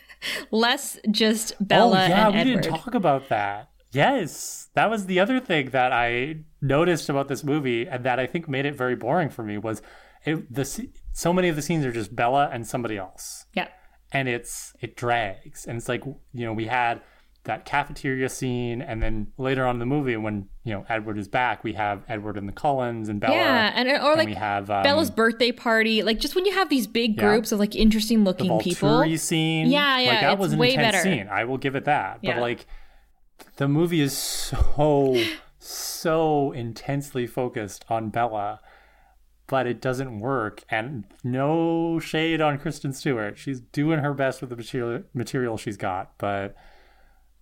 less 0.50 0.98
just 1.10 1.54
Bella 1.60 2.00
and 2.00 2.12
Edward. 2.12 2.14
oh 2.14 2.18
yeah, 2.18 2.28
we 2.30 2.50
Edward. 2.50 2.62
didn't 2.62 2.76
talk 2.78 2.94
about 2.94 3.28
that. 3.28 3.68
Yes, 3.92 4.68
that 4.74 4.88
was 4.88 5.04
the 5.06 5.20
other 5.20 5.38
thing 5.38 5.70
that 5.70 5.92
I 5.92 6.36
noticed 6.62 7.08
about 7.10 7.28
this 7.28 7.44
movie, 7.44 7.86
and 7.86 8.04
that 8.04 8.18
I 8.18 8.26
think 8.26 8.48
made 8.48 8.64
it 8.66 8.74
very 8.74 8.96
boring 8.96 9.28
for 9.28 9.42
me 9.42 9.58
was 9.58 9.82
it, 10.24 10.52
the 10.52 10.64
so 11.12 11.32
many 11.32 11.48
of 11.48 11.56
the 11.56 11.62
scenes 11.62 11.84
are 11.84 11.92
just 11.92 12.16
Bella 12.16 12.48
and 12.52 12.66
somebody 12.66 12.96
else, 12.96 13.44
yeah, 13.54 13.68
and 14.12 14.28
it's 14.28 14.72
it 14.80 14.96
drags, 14.96 15.66
and 15.66 15.76
it's 15.76 15.88
like 15.88 16.04
you 16.04 16.46
know 16.46 16.52
we 16.54 16.66
had 16.66 17.02
that 17.44 17.64
cafeteria 17.64 18.28
scene, 18.28 18.80
and 18.80 19.02
then 19.02 19.26
later 19.36 19.66
on 19.66 19.74
in 19.76 19.78
the 19.80 19.86
movie 19.86 20.16
when 20.16 20.48
you 20.64 20.72
know 20.72 20.84
Edward 20.88 21.18
is 21.18 21.26
back, 21.26 21.64
we 21.64 21.72
have 21.72 22.02
Edward 22.08 22.36
and 22.36 22.48
the 22.48 22.52
Cullens 22.52 23.08
and 23.08 23.18
Bella, 23.20 23.34
yeah, 23.34 23.72
and 23.74 23.88
or 23.88 23.94
and 24.10 24.18
like 24.18 24.28
we 24.28 24.34
have 24.34 24.70
um, 24.70 24.82
Bella's 24.84 25.10
birthday 25.10 25.50
party. 25.50 26.02
Like 26.04 26.20
just 26.20 26.34
when 26.36 26.44
you 26.46 26.52
have 26.52 26.68
these 26.68 26.86
big 26.86 27.16
Yeah. 27.16 27.22
groups 27.28 27.50
of 27.50 27.58
like 27.58 27.74
interesting 27.74 28.22
looking 28.22 28.56
the 28.56 28.62
people. 28.62 28.88
Volturi 28.88 29.18
scene. 29.18 29.70
Yeah, 29.70 29.98
yeah, 29.98 30.10
Like 30.10 30.20
that 30.20 30.38
was 30.38 30.52
an 30.52 30.58
way 30.60 30.74
intense 30.74 30.92
better. 30.98 31.02
scene. 31.02 31.28
I 31.28 31.44
will 31.44 31.58
give 31.58 31.74
it 31.74 31.84
that. 31.86 32.20
Yeah. 32.22 32.34
But 32.34 32.42
like 32.42 32.66
the 33.56 33.66
movie 33.66 34.00
is 34.00 34.16
so 34.16 35.16
so 35.58 36.52
intensely 36.52 37.26
focused 37.26 37.84
on 37.88 38.08
Bella, 38.10 38.60
but 39.46 39.66
it 39.66 39.80
doesn't 39.80 40.20
work. 40.20 40.62
And 40.68 41.04
no 41.24 41.98
shade 41.98 42.40
on 42.40 42.58
Kristen 42.58 42.92
Stewart. 42.92 43.38
She's 43.38 43.60
doing 43.60 43.98
her 44.00 44.14
best 44.14 44.40
with 44.40 44.50
the 44.50 44.56
material 44.56 45.02
material 45.14 45.56
she's 45.56 45.76
got, 45.76 46.12
but 46.18 46.54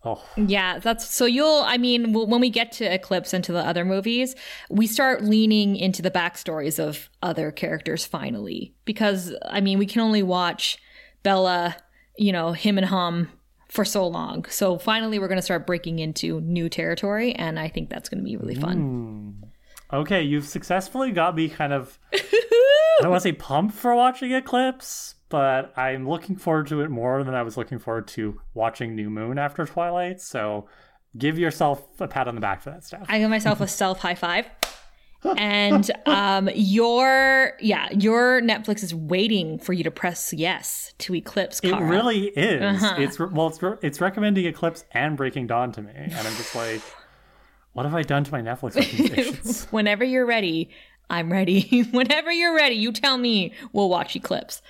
oh 0.04 0.22
Yeah, 0.36 0.78
that's 0.78 1.08
so 1.08 1.26
you'll, 1.26 1.62
I 1.66 1.76
mean, 1.76 2.12
when 2.12 2.40
we 2.40 2.50
get 2.50 2.72
to 2.72 2.84
Eclipse 2.84 3.32
and 3.32 3.44
to 3.44 3.52
the 3.52 3.66
other 3.66 3.84
movies, 3.84 4.34
we 4.68 4.86
start 4.86 5.22
leaning 5.22 5.76
into 5.76 6.02
the 6.02 6.10
backstories 6.10 6.78
of 6.78 7.10
other 7.22 7.50
characters 7.50 8.04
finally. 8.04 8.74
Because, 8.84 9.34
I 9.46 9.60
mean, 9.60 9.78
we 9.78 9.86
can 9.86 10.00
only 10.00 10.22
watch 10.22 10.78
Bella, 11.22 11.76
you 12.16 12.32
know, 12.32 12.52
him 12.52 12.78
and 12.78 12.86
hum 12.86 13.28
for 13.68 13.84
so 13.84 14.06
long. 14.06 14.44
So 14.48 14.78
finally, 14.78 15.18
we're 15.18 15.28
going 15.28 15.38
to 15.38 15.42
start 15.42 15.66
breaking 15.66 16.00
into 16.00 16.40
new 16.40 16.68
territory. 16.68 17.32
And 17.34 17.58
I 17.58 17.68
think 17.68 17.88
that's 17.88 18.08
going 18.08 18.18
to 18.18 18.24
be 18.24 18.36
really 18.36 18.56
fun. 18.56 19.40
Mm. 19.42 19.48
Okay, 19.92 20.22
you've 20.22 20.46
successfully 20.46 21.12
got 21.12 21.34
me 21.34 21.48
kind 21.48 21.72
of. 21.72 21.98
I 22.12 23.02
don't 23.02 23.10
want 23.10 23.22
to 23.22 23.28
say 23.28 23.32
pumped 23.32 23.74
for 23.74 23.94
watching 23.94 24.32
Eclipse, 24.32 25.14
but 25.30 25.72
I'm 25.78 26.06
looking 26.06 26.36
forward 26.36 26.66
to 26.66 26.82
it 26.82 26.90
more 26.90 27.24
than 27.24 27.34
I 27.34 27.42
was 27.42 27.56
looking 27.56 27.78
forward 27.78 28.06
to 28.08 28.38
watching 28.52 28.94
New 28.94 29.08
Moon 29.08 29.38
after 29.38 29.64
Twilight. 29.64 30.20
So 30.20 30.66
give 31.16 31.38
yourself 31.38 31.82
a 32.00 32.06
pat 32.06 32.28
on 32.28 32.34
the 32.34 32.40
back 32.42 32.60
for 32.60 32.70
that 32.70 32.84
stuff. 32.84 33.06
I 33.08 33.18
give 33.20 33.30
myself 33.30 33.60
a 33.62 33.66
self 33.82 34.00
high 34.00 34.14
five. 34.14 34.46
and 35.36 35.90
um 36.06 36.48
your 36.54 37.52
yeah 37.60 37.88
your 37.92 38.40
netflix 38.40 38.82
is 38.82 38.94
waiting 38.94 39.58
for 39.58 39.74
you 39.74 39.84
to 39.84 39.90
press 39.90 40.32
yes 40.32 40.94
to 40.96 41.14
eclipse 41.14 41.60
It 41.60 41.74
really 41.76 42.28
is. 42.28 42.82
It's 42.96 43.20
re- 43.20 43.28
well, 43.30 43.48
it's 43.48 43.58
it's 43.82 44.00
recommending 44.00 44.46
Eclipse 44.46 44.84
and 44.92 45.16
Breaking 45.16 45.46
Dawn 45.46 45.72
to 45.72 45.82
me, 45.82 45.92
and 45.94 46.12
I'm 46.14 46.34
just 46.36 46.54
like, 46.54 46.80
what 47.74 47.84
have 47.84 47.94
I 47.94 48.02
done 48.02 48.24
to 48.24 48.32
my 48.32 48.40
Netflix 48.40 48.76
recommendations? 48.76 49.64
whenever 49.70 50.04
you're 50.04 50.26
ready 50.26 50.70
i'm 51.10 51.30
ready 51.30 51.80
whenever 51.90 52.30
you're 52.32 52.54
ready 52.54 52.76
you 52.76 52.92
tell 52.92 53.18
me 53.18 53.52
we'll 53.72 53.88
watch 53.88 54.14
eclipse 54.14 54.62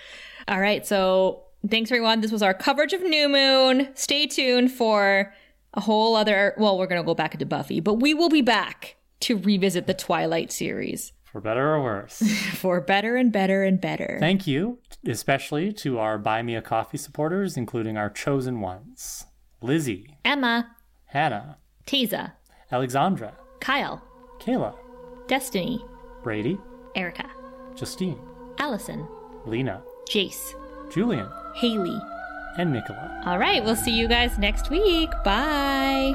all 0.49 0.61
right 0.61 0.87
so 0.87 1.45
thanks 1.69 1.91
everyone. 1.91 2.21
This 2.21 2.33
was 2.33 2.43
our 2.43 2.55
coverage 2.55 2.93
of 2.93 3.03
new 3.03 3.29
moon. 3.29 3.89
Stay 3.95 4.27
tuned 4.27 4.73
for 4.73 5.33
a 5.75 5.81
whole 5.81 6.17
other 6.17 6.55
well 6.59 6.79
we're 6.79 6.87
gonna 6.87 7.05
go 7.05 7.15
back 7.15 7.35
into 7.35 7.47
buffy 7.47 7.81
but 7.81 7.95
we 7.95 8.13
will 8.15 8.29
be 8.29 8.43
back 8.43 8.97
to 9.21 9.37
revisit 9.37 9.87
the 9.87 9.95
twilight 9.95 10.51
series. 10.51 11.13
For 11.31 11.41
better 11.41 11.75
or 11.75 11.83
worse. 11.83 12.19
for 12.55 12.81
better 12.81 13.15
and 13.17 13.31
better 13.31 13.63
and 13.63 13.81
better. 13.81 14.17
Thank 14.19 14.49
you, 14.49 14.79
especially 15.07 15.73
to 15.75 15.99
our 15.99 16.19
Buy 16.19 16.43
Me 16.43 16.57
a 16.57 16.63
Coffee 16.63 16.99
supporters, 16.99 17.57
including 17.57 17.97
our 17.97 18.11
chosen 18.11 18.61
ones. 18.61 19.27
Lizzie, 19.61 20.17
emma. 20.25 20.75
Hannah, 21.07 21.59
Teza, 21.87 22.33
Alexandra, 22.73 23.35
kyle. 23.61 24.03
Kayla, 24.41 24.75
destiny. 25.29 25.85
Brady, 26.23 26.59
erica. 26.97 27.29
Justine, 27.77 28.19
allison. 28.59 29.07
Lena, 29.45 29.83
jace 30.11 30.55
Julian, 30.93 31.29
haley 31.55 31.99
and 32.59 32.73
Nicola. 32.73 33.23
all 33.27 33.39
right 33.39 33.63
we'll 33.65 33.77
see 33.77 33.93
you 33.97 34.09
guys 34.09 34.37
next 34.39 34.71
week 34.71 35.11
bye 35.25 36.15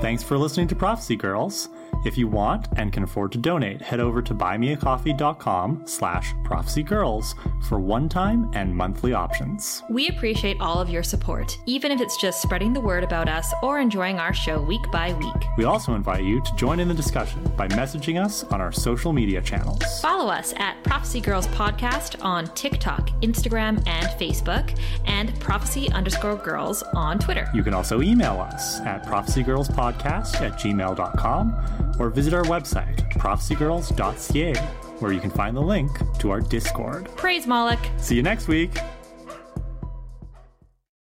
Thanks 0.00 0.22
for 0.22 0.36
listening 0.36 0.68
to 0.68 0.76
Prophecy 0.76 1.16
Girls. 1.16 1.70
If 2.04 2.16
you 2.16 2.28
want 2.28 2.68
and 2.76 2.92
can 2.92 3.02
afford 3.02 3.32
to 3.32 3.38
donate, 3.38 3.82
head 3.82 4.00
over 4.00 4.22
to 4.22 4.34
buymeacoffee.com 4.34 5.82
slash 5.86 6.34
prophecygirls 6.44 7.34
for 7.68 7.80
one-time 7.80 8.50
and 8.54 8.74
monthly 8.74 9.12
options. 9.12 9.82
We 9.90 10.08
appreciate 10.08 10.56
all 10.60 10.80
of 10.80 10.90
your 10.90 11.02
support, 11.02 11.58
even 11.66 11.90
if 11.90 12.00
it's 12.00 12.16
just 12.16 12.42
spreading 12.42 12.72
the 12.72 12.80
word 12.80 13.02
about 13.02 13.28
us 13.28 13.52
or 13.62 13.80
enjoying 13.80 14.18
our 14.18 14.34
show 14.34 14.60
week 14.60 14.90
by 14.92 15.12
week. 15.14 15.44
We 15.56 15.64
also 15.64 15.94
invite 15.94 16.24
you 16.24 16.40
to 16.42 16.54
join 16.56 16.80
in 16.80 16.88
the 16.88 16.94
discussion 16.94 17.42
by 17.56 17.68
messaging 17.68 18.22
us 18.22 18.44
on 18.44 18.60
our 18.60 18.72
social 18.72 19.12
media 19.12 19.40
channels. 19.40 19.82
Follow 20.00 20.30
us 20.30 20.54
at 20.56 20.82
Prophecy 20.84 21.20
Girls 21.20 21.46
Podcast 21.48 22.22
on 22.24 22.46
TikTok, 22.54 23.10
Instagram, 23.22 23.82
and 23.86 24.06
Facebook, 24.20 24.78
and 25.06 25.38
Prophecy 25.40 25.90
underscore 25.92 26.36
girls 26.36 26.82
on 26.94 27.18
Twitter. 27.18 27.50
You 27.54 27.62
can 27.62 27.74
also 27.74 28.02
email 28.02 28.40
us 28.40 28.80
at 28.80 29.04
prophecygirlspodcast 29.04 30.40
at 30.40 30.52
gmail.com 30.58 31.85
or 31.98 32.10
visit 32.10 32.34
our 32.34 32.44
website, 32.44 32.96
prophecygirls.ca, 33.12 34.54
where 35.00 35.12
you 35.12 35.20
can 35.20 35.30
find 35.30 35.56
the 35.56 35.60
link 35.60 35.90
to 36.18 36.30
our 36.30 36.40
Discord. 36.40 37.08
Praise 37.16 37.46
Moloch! 37.46 37.80
See 37.98 38.14
you 38.14 38.22
next 38.22 38.48
week! 38.48 38.72